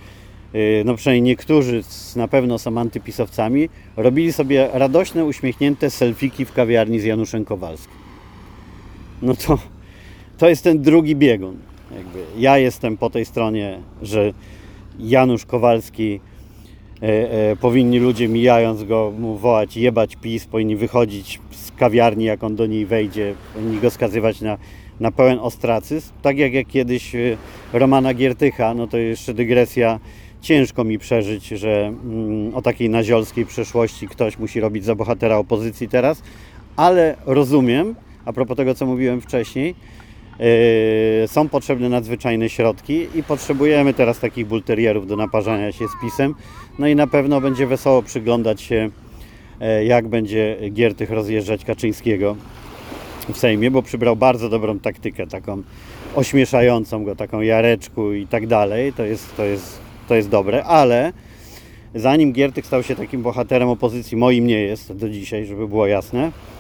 yy, 0.52 0.82
no 0.84 0.94
przynajmniej 0.94 1.22
niektórzy 1.22 1.82
na 2.16 2.28
pewno 2.28 2.58
są 2.58 2.78
antypisowcami, 2.78 3.68
robili 3.96 4.32
sobie 4.32 4.68
radośne, 4.72 5.24
uśmiechnięte 5.24 5.90
selfiki 5.90 6.44
w 6.44 6.52
kawiarni 6.52 7.00
z 7.00 7.04
Januszem 7.04 7.44
Kowalskim 7.44 8.00
no 9.22 9.34
to, 9.34 9.58
to 10.38 10.48
jest 10.48 10.64
ten 10.64 10.82
drugi 10.82 11.16
biegun. 11.16 11.56
Jakby 11.97 12.24
ja 12.38 12.59
jestem 12.59 12.97
po 12.97 13.11
tej 13.11 13.24
stronie, 13.24 13.78
że 14.03 14.32
Janusz 14.99 15.47
Kowalski 15.47 16.20
e, 17.03 17.07
e, 17.51 17.57
powinni 17.57 17.99
ludzie 17.99 18.28
mijając 18.28 18.84
go 18.84 19.12
mu 19.18 19.36
wołać 19.36 19.76
jebać 19.76 20.16
PiS, 20.16 20.47
powinni 20.47 20.76
wychodzić 20.76 21.41
z 21.51 21.72
kawiarni 21.72 22.24
jak 22.24 22.45
on 22.45 22.57
do 22.57 22.66
niej 22.66 22.86
wejdzie, 22.86 23.34
powinni 23.55 23.80
go 23.80 23.91
skazywać 23.91 24.41
na, 24.41 24.59
na 25.01 25.11
pełen 25.11 25.38
ostracyzm. 25.38 26.12
Tak 26.22 26.38
jak, 26.38 26.53
jak 26.53 26.66
kiedyś 26.66 27.14
e, 27.14 27.36
Romana 27.72 28.14
Giertycha, 28.14 28.74
no 28.74 28.86
to 28.86 28.99
jeszcze 28.99 29.34
dygresja, 29.34 30.01
ciężko 30.41 30.84
mi 30.84 30.99
przeżyć, 30.99 31.49
że 31.49 31.86
mm, 31.86 32.55
o 32.55 32.62
takiej 32.62 32.91
naziolskiej 32.91 33.47
przeszłości 33.47 34.09
ktoś 34.09 34.38
musi 34.38 34.61
robić 34.61 34.84
za 34.84 34.95
bohatera 34.95 35.36
opozycji 35.36 35.88
teraz, 35.88 36.22
ale 36.76 37.16
rozumiem, 37.26 37.95
a 38.24 38.32
propos 38.32 38.57
tego, 38.57 38.74
co 38.74 38.86
mówiłem 38.86 39.20
wcześniej, 39.20 39.74
są 41.26 41.49
potrzebne 41.49 41.88
nadzwyczajne 41.88 42.49
środki 42.49 43.07
i 43.14 43.22
potrzebujemy 43.22 43.95
teraz 43.95 44.18
takich 44.18 44.47
bulterierów 44.47 45.07
do 45.07 45.16
naparzania 45.16 45.72
się 45.72 45.84
z 45.88 46.01
pisem. 46.03 46.34
No 46.78 46.86
i 46.86 46.97
na 46.97 47.07
pewno 47.07 47.41
będzie 47.41 47.66
wesoło 47.66 48.03
przyglądać 48.03 48.62
się, 48.62 48.91
yy, 49.61 49.84
jak 49.84 50.09
będzie 50.09 50.57
Giertych 50.72 51.11
rozjeżdżać 51.11 51.64
Kaczyńskiego 51.64 52.36
w 53.32 53.38
Sejmie, 53.38 53.70
bo 53.70 53.82
przybrał 53.82 54.16
bardzo 54.16 54.49
dobrą 54.49 54.78
taktykę, 54.78 55.26
taką 55.26 55.62
ośmieszającą 56.14 57.05
go, 57.05 57.16
taką 57.16 57.41
jareczku 57.41 58.12
i 58.12 58.26
tak 58.26 58.47
dalej. 58.47 58.93
To 58.93 59.05
jest, 59.05 59.36
to 59.36 59.45
jest, 59.45 59.78
to 60.09 60.14
jest 60.14 60.28
dobre, 60.28 60.64
ale 60.64 61.12
zanim 61.95 62.32
Giertych 62.32 62.66
stał 62.66 62.82
się 62.82 62.97
takim 62.97 63.22
bohaterem 63.22 63.68
opozycji, 63.68 64.16
moim 64.16 64.47
nie 64.47 64.61
jest 64.61 64.93
do 64.93 65.09
dzisiaj, 65.09 65.47
żeby 65.47 65.68
było 65.68 65.86
jasne, 65.86 66.32
E, 66.32 66.59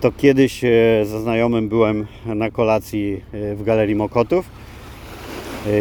to 0.00 0.12
kiedyś 0.12 0.64
e, 0.64 0.68
ze 1.04 1.20
znajomym 1.20 1.68
byłem 1.68 2.06
na 2.26 2.50
kolacji 2.50 3.20
e, 3.32 3.54
w 3.54 3.62
Galerii 3.62 3.94
Mokotów. 3.94 4.50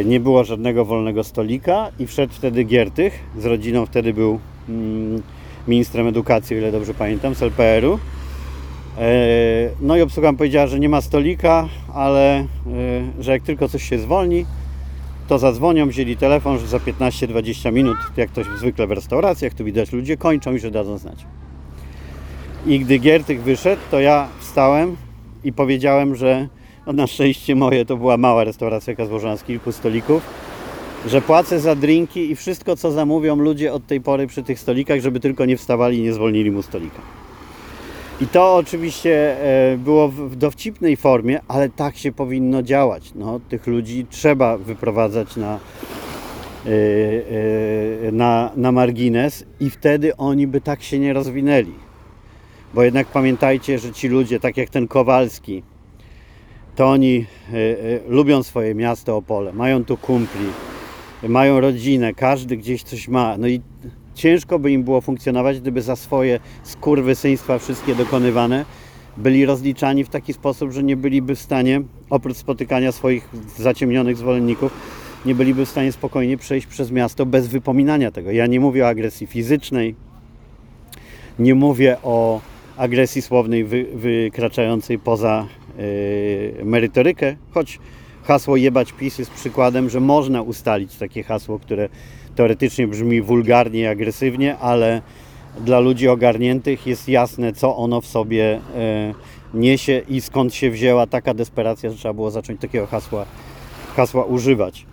Nie 0.05 0.19
było 0.19 0.43
żadnego 0.43 0.85
wolnego 0.85 1.23
stolika 1.23 1.91
i 1.99 2.07
wszedł 2.07 2.33
wtedy 2.33 2.63
Giertych. 2.63 3.19
Z 3.39 3.45
rodziną 3.45 3.85
wtedy 3.85 4.13
był 4.13 4.39
mm, 4.69 5.21
ministrem 5.67 6.07
edukacji, 6.07 6.55
o 6.55 6.59
ile 6.59 6.71
dobrze 6.71 6.93
pamiętam, 6.93 7.35
z 7.35 7.41
LPR-u. 7.41 7.99
No 9.81 9.97
i 9.97 10.01
obsługa 10.01 10.33
powiedziała, 10.33 10.67
że 10.67 10.79
nie 10.79 10.89
ma 10.89 11.01
stolika, 11.01 11.67
ale 11.93 12.45
że 13.19 13.31
jak 13.31 13.43
tylko 13.43 13.69
coś 13.69 13.89
się 13.89 13.99
zwolni, 13.99 14.45
to 15.27 15.39
zadzwonią, 15.39 15.87
wzięli 15.87 16.17
telefon, 16.17 16.59
że 16.59 16.67
za 16.67 16.77
15-20 16.77 17.73
minut, 17.73 17.97
jak 18.17 18.31
to 18.31 18.41
zwykle 18.57 18.87
w 18.87 18.91
restauracjach, 18.91 19.53
tu 19.53 19.63
widać 19.63 19.91
ludzie 19.91 20.17
kończą 20.17 20.53
i 20.55 20.59
że 20.59 20.71
dadzą 20.71 20.97
znać. 20.97 21.25
I 22.67 22.79
gdy 22.79 22.97
Giertych 22.97 23.43
wyszedł, 23.43 23.81
to 23.91 23.99
ja 23.99 24.27
wstałem 24.39 24.95
i 25.43 25.53
powiedziałem, 25.53 26.15
że 26.15 26.47
no 26.87 26.93
na 26.93 27.07
szczęście 27.07 27.55
moje 27.55 27.85
to 27.85 27.97
była 27.97 28.17
mała 28.17 28.43
restauracja, 28.43 29.05
złożona 29.05 29.37
z 29.37 29.43
kilku 29.43 29.71
stolików, 29.71 30.23
że 31.07 31.21
płacę 31.21 31.59
za 31.59 31.75
drinki 31.75 32.31
i 32.31 32.35
wszystko, 32.35 32.75
co 32.75 32.91
zamówią 32.91 33.35
ludzie 33.35 33.73
od 33.73 33.87
tej 33.87 34.01
pory 34.01 34.27
przy 34.27 34.43
tych 34.43 34.59
stolikach, 34.59 34.99
żeby 34.99 35.19
tylko 35.19 35.45
nie 35.45 35.57
wstawali 35.57 35.97
i 35.97 36.01
nie 36.01 36.13
zwolnili 36.13 36.51
mu 36.51 36.61
stolika. 36.61 37.01
I 38.21 38.27
to 38.27 38.55
oczywiście 38.55 39.37
e, 39.73 39.77
było 39.77 40.07
w 40.07 40.35
dowcipnej 40.35 40.97
formie, 40.97 41.39
ale 41.47 41.69
tak 41.69 41.97
się 41.97 42.11
powinno 42.11 42.63
działać. 42.63 43.11
No, 43.15 43.39
tych 43.49 43.67
ludzi 43.67 44.05
trzeba 44.09 44.57
wyprowadzać 44.57 45.35
na, 45.35 45.59
e, 46.65 46.69
e, 48.07 48.11
na, 48.11 48.51
na 48.55 48.71
margines 48.71 49.45
i 49.59 49.69
wtedy 49.69 50.17
oni 50.17 50.47
by 50.47 50.61
tak 50.61 50.83
się 50.83 50.99
nie 50.99 51.13
rozwinęli. 51.13 51.84
Bo 52.75 52.83
jednak 52.83 53.07
pamiętajcie, 53.07 53.79
że 53.79 53.91
ci 53.91 54.07
ludzie, 54.07 54.39
tak 54.39 54.57
jak 54.57 54.69
ten 54.69 54.87
Kowalski, 54.87 55.63
to 56.75 56.87
oni 56.87 57.25
y, 57.53 57.55
y, 57.55 58.01
lubią 58.07 58.43
swoje 58.43 58.75
miasto 58.75 59.17
Opole, 59.17 59.53
mają 59.53 59.85
tu 59.85 59.97
kumpli, 59.97 60.45
mają 61.23 61.59
rodzinę, 61.59 62.13
każdy 62.13 62.57
gdzieś 62.57 62.83
coś 62.83 63.07
ma. 63.07 63.37
No 63.37 63.47
i 63.47 63.61
ciężko 64.13 64.59
by 64.59 64.71
im 64.71 64.83
było 64.83 65.01
funkcjonować, 65.01 65.59
gdyby 65.59 65.81
za 65.81 65.95
swoje 65.95 66.39
skurwysyństwa 66.63 67.59
wszystkie 67.59 67.95
dokonywane 67.95 68.65
byli 69.17 69.45
rozliczani 69.45 70.03
w 70.03 70.09
taki 70.09 70.33
sposób, 70.33 70.71
że 70.71 70.83
nie 70.83 70.97
byliby 70.97 71.35
w 71.35 71.39
stanie, 71.39 71.81
oprócz 72.09 72.37
spotykania 72.37 72.91
swoich 72.91 73.29
zaciemnionych 73.57 74.17
zwolenników, 74.17 74.73
nie 75.25 75.35
byliby 75.35 75.65
w 75.65 75.69
stanie 75.69 75.91
spokojnie 75.91 76.37
przejść 76.37 76.67
przez 76.67 76.91
miasto 76.91 77.25
bez 77.25 77.47
wypominania 77.47 78.11
tego. 78.11 78.31
Ja 78.31 78.47
nie 78.47 78.59
mówię 78.59 78.85
o 78.85 78.87
agresji 78.87 79.27
fizycznej, 79.27 79.95
nie 81.39 81.55
mówię 81.55 81.97
o 82.03 82.41
agresji 82.77 83.21
słownej 83.21 83.63
wy, 83.63 83.85
wykraczającej 83.93 84.99
poza 84.99 85.47
yy, 85.77 86.65
merytorykę, 86.65 87.35
choć 87.51 87.79
hasło 88.23 88.55
jebać 88.55 88.91
PiS 88.91 89.19
jest 89.19 89.31
przykładem, 89.31 89.89
że 89.89 89.99
można 89.99 90.41
ustalić 90.41 90.95
takie 90.95 91.23
hasło, 91.23 91.59
które 91.59 91.89
teoretycznie 92.35 92.87
brzmi 92.87 93.21
wulgarnie 93.21 93.79
i 93.79 93.85
agresywnie, 93.85 94.57
ale 94.57 95.01
dla 95.59 95.79
ludzi 95.79 96.07
ogarniętych 96.07 96.87
jest 96.87 97.09
jasne, 97.09 97.53
co 97.53 97.77
ono 97.77 98.01
w 98.01 98.07
sobie 98.07 98.59
e, 98.75 99.13
niesie 99.53 100.01
i 100.09 100.21
skąd 100.21 100.53
się 100.53 100.71
wzięła 100.71 101.07
taka 101.07 101.33
desperacja, 101.33 101.89
że 101.89 101.97
trzeba 101.97 102.13
było 102.13 102.31
zacząć 102.31 102.61
takiego 102.61 102.87
hasła, 102.87 103.25
hasła 103.95 104.23
używać. 104.23 104.85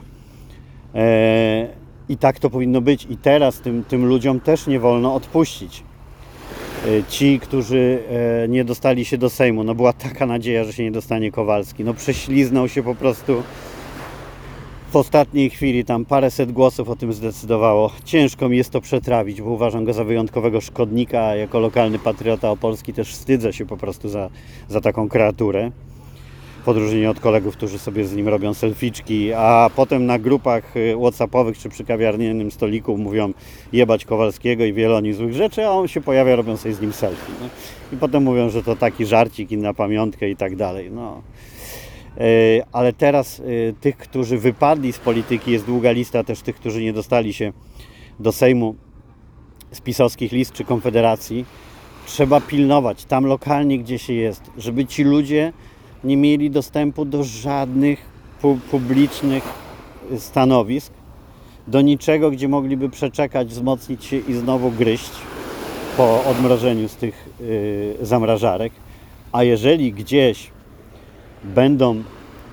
E, 0.95 1.69
I 2.09 2.17
tak 2.17 2.39
to 2.39 2.51
powinno 2.51 2.81
być. 2.81 3.07
I 3.11 3.17
teraz 3.17 3.61
tym, 3.61 3.85
tym 3.85 4.07
ludziom 4.07 4.41
też 4.41 4.67
nie 4.67 4.81
wolno 4.81 5.15
odpuścić. 5.15 5.83
E, 6.87 7.05
ci, 7.09 7.41
którzy 7.41 7.99
nie 8.49 8.65
dostali 8.65 9.05
się 9.05 9.19
do 9.19 9.31
Sejmu, 9.31 9.65
no 9.65 9.75
była 9.75 9.93
taka 9.93 10.27
nadzieja, 10.27 10.65
że 10.65 10.73
się 10.73 10.83
nie 10.83 10.93
dostanie 10.93 11.33
Kowalski. 11.33 11.85
No 11.85 11.95
prześliznął 11.95 12.69
się 12.69 12.83
po 12.83 12.95
prostu 12.95 13.43
w 14.93 14.97
ostatniej 14.97 15.51
chwili 15.51 15.85
tam 15.85 16.05
paręset 16.05 16.53
głosów 16.53 16.89
o 16.89 16.97
tym 16.97 17.13
zdecydowało. 17.13 17.91
Ciężko 18.05 18.49
mi 18.49 18.57
jest 18.57 18.71
to 18.71 18.81
przetrawić, 18.81 19.43
bo 19.43 19.51
uważam 19.51 19.85
go 19.85 19.93
za 19.93 20.05
wyjątkowego 20.05 20.61
szkodnika, 20.61 21.37
jako 21.37 21.61
lokalny 21.61 21.99
patriota 21.99 22.51
opolski 22.51 22.93
też 22.93 23.13
wstydzę 23.13 23.53
się 23.53 23.67
po 23.67 23.77
prostu 23.77 24.09
za, 24.09 24.31
za 24.69 24.81
taką 24.81 25.09
kreaturę. 25.09 25.71
W 26.65 26.69
odróżnieniu 26.69 27.11
od 27.11 27.21
kolegów, 27.21 27.57
którzy 27.57 27.79
sobie 27.79 28.05
z 28.05 28.15
nim 28.17 28.29
robią 28.29 28.55
selficzki, 28.55 29.33
a 29.33 29.71
potem 29.77 30.07
na 30.07 30.19
grupach 30.19 30.77
y, 30.77 30.97
whatsappowych 31.01 31.59
czy 31.59 31.69
przy 31.69 31.85
kawiarnianym 31.85 32.51
stoliku 32.51 32.99
mówią 32.99 33.33
jebać 33.73 34.05
Kowalskiego 34.05 34.65
i 34.65 34.73
wiele 34.73 34.97
oni 34.97 35.13
złych 35.13 35.35
rzeczy, 35.35 35.67
a 35.67 35.71
on 35.71 35.89
się 35.89 36.01
pojawia, 36.01 36.37
robią 36.37 36.57
sobie 36.57 36.75
z 36.75 36.81
nim 36.81 36.93
selfie. 36.93 37.33
No. 37.41 37.49
I 37.93 37.97
potem 37.97 38.23
mówią, 38.23 38.51
że 38.51 38.63
to 38.63 38.77
taki 38.77 39.07
żarcik 39.07 39.53
i 39.53 39.57
na 39.57 39.75
pamiątkę 39.75 40.31
i 40.31 40.37
tak 40.37 40.57
dalej. 40.57 40.91
No. 40.91 41.23
E, 42.19 42.23
ale 42.73 42.93
teraz 42.93 43.41
e, 43.41 43.43
tych, 43.73 43.97
którzy 43.97 44.39
wypadli 44.39 44.93
z 44.93 44.99
polityki, 44.99 45.51
jest 45.51 45.67
długa 45.67 45.91
lista 45.91 46.25
też 46.25 46.41
tych, 46.41 46.57
którzy 46.57 46.83
nie 46.83 46.93
dostali 46.93 47.33
się 47.33 47.53
do 48.21 48.33
Sejmu 48.33 48.75
z 49.73 49.81
pisowskich 49.81 50.33
list 50.33 50.53
czy 50.53 50.65
Konfederacji. 50.65 51.45
Trzeba 52.07 52.41
pilnować 52.41 53.05
tam 53.05 53.27
lokalnie, 53.27 53.79
gdzie 53.79 53.99
się 53.99 54.13
jest, 54.13 54.43
żeby 54.59 54.87
ci 54.87 55.05
ludzie 55.05 55.53
nie 56.05 56.17
mieli 56.17 56.51
dostępu 56.51 57.05
do 57.05 57.25
żadnych 57.25 57.99
pu 58.41 58.59
publicznych 58.71 59.45
stanowisk, 60.19 60.93
do 61.69 61.81
niczego, 61.81 62.31
gdzie 62.31 62.49
mogliby 62.49 62.91
przeczekać, 62.91 63.49
wzmocnić 63.49 64.05
się 64.05 64.17
i 64.17 64.35
znowu 64.35 64.71
gryźć 64.71 65.11
po 65.97 66.25
odmrożeniu 66.25 66.89
z 66.89 66.97
tych 66.97 67.29
yy, 67.41 68.07
zamrażarek. 68.07 68.73
A 69.33 69.45
jeżeli 69.45 69.93
gdzieś 69.93 70.51
będą 71.45 72.03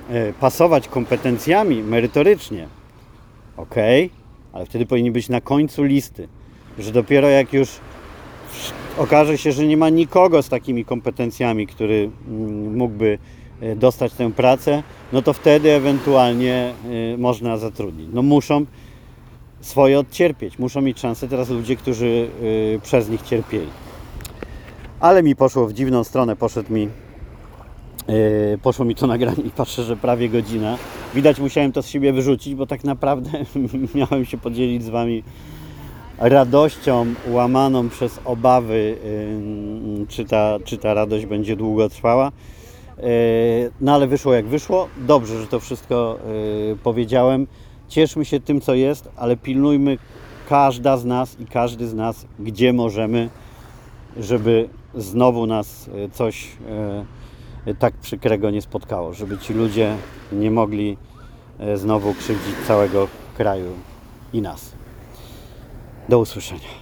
e, 0.10 0.34
pasować 0.34 0.88
kompetencjami 0.88 1.84
merytorycznie, 1.84 2.68
ok, 3.58 3.76
ale 4.54 4.66
wtedy 4.66 4.86
powinni 4.86 5.12
być 5.12 5.30
na 5.30 5.42
końcu 5.42 5.84
listy, 5.84 6.28
że 6.80 6.92
dopiero 6.92 7.30
jak 7.30 7.54
już 7.54 7.70
okaże 8.98 9.38
się, 9.38 9.52
że 9.52 9.68
nie 9.68 9.78
ma 9.78 9.90
nikogo 9.90 10.42
z 10.42 10.50
takimi 10.50 10.86
kompetencjami, 10.86 11.68
który 11.68 12.10
mm, 12.28 12.78
mógłby 12.78 13.18
dostać 13.76 14.14
tę 14.14 14.32
pracę, 14.32 14.84
no 15.14 15.22
to 15.22 15.34
wtedy 15.34 15.72
ewentualnie 15.72 16.74
e, 17.14 17.18
można 17.18 17.58
zatrudnić. 17.58 18.10
No 18.14 18.22
muszą 18.22 18.66
swoje 19.62 20.00
odcierpieć, 20.00 20.60
muszą 20.60 20.82
mieć 20.82 21.00
szansę 21.00 21.28
teraz 21.28 21.50
ludzie, 21.50 21.76
którzy 21.76 22.28
przez 22.84 23.10
nich 23.10 23.22
cierpieli. 23.22 23.68
Ale 25.00 25.24
mi 25.24 25.36
poszło 25.36 25.68
w 25.68 25.74
dziwną 25.74 26.04
stronę, 26.04 26.36
poszedł 26.36 26.74
mi 26.74 26.90
poszło 28.62 28.86
mi 28.86 28.96
to 28.96 29.08
nagranie 29.08 29.44
i 29.44 29.50
patrzę, 29.50 29.84
że 29.84 29.98
prawie 29.98 30.30
godzina. 30.30 30.78
Widać, 31.16 31.40
musiałem 31.40 31.72
to 31.72 31.82
z 31.82 31.88
siebie 31.88 32.14
wyrzucić, 32.14 32.56
bo 32.56 32.66
tak 32.66 32.84
naprawdę 32.84 33.30
miałem 33.96 34.26
się 34.26 34.38
podzielić 34.38 34.84
z 34.84 34.90
Wami 34.90 35.24
radością 36.18 37.06
łamaną 37.28 37.90
przez 37.90 38.20
obawy, 38.26 38.98
czy 40.08 40.26
ta, 40.26 40.58
czy 40.66 40.78
ta 40.78 40.94
radość 40.94 41.26
będzie 41.26 41.56
długo 41.56 41.90
trwała. 41.90 42.32
Yy, 43.00 43.72
no 43.82 43.94
ale 43.94 44.08
wyszło 44.08 44.34
jak 44.34 44.46
wyszło. 44.46 44.88
Dobrze, 44.98 45.42
że 45.42 45.48
to 45.48 45.60
wszystko 45.60 46.20
powiedziałem. 46.84 47.48
Cieszmy 47.88 48.26
się 48.26 48.40
tym, 48.40 48.62
co 48.62 48.74
jest, 48.74 49.10
ale 49.16 49.38
pilnujmy 49.38 49.98
każda 50.50 50.98
z 50.98 51.06
nas 51.06 51.40
i 51.40 51.46
każdy 51.46 51.88
z 51.88 51.94
nas, 51.94 52.26
gdzie 52.40 52.74
możemy, 52.74 53.30
żeby 54.18 54.70
znowu 54.96 55.46
nas 55.46 55.90
coś 56.12 56.48
tak 57.80 57.94
przykrego 57.94 58.52
nie 58.52 58.62
spotkało, 58.62 59.14
żeby 59.14 59.38
ci 59.38 59.54
ludzie 59.54 59.96
nie 60.32 60.52
mogli 60.52 60.98
e, 61.60 61.78
znowu 61.78 62.14
krzywdzić 62.14 62.56
całego 62.68 63.08
kraju 63.38 63.72
i 64.34 64.42
nas. 64.42 64.72
Do 66.10 66.20
usłyszenia. 66.20 66.79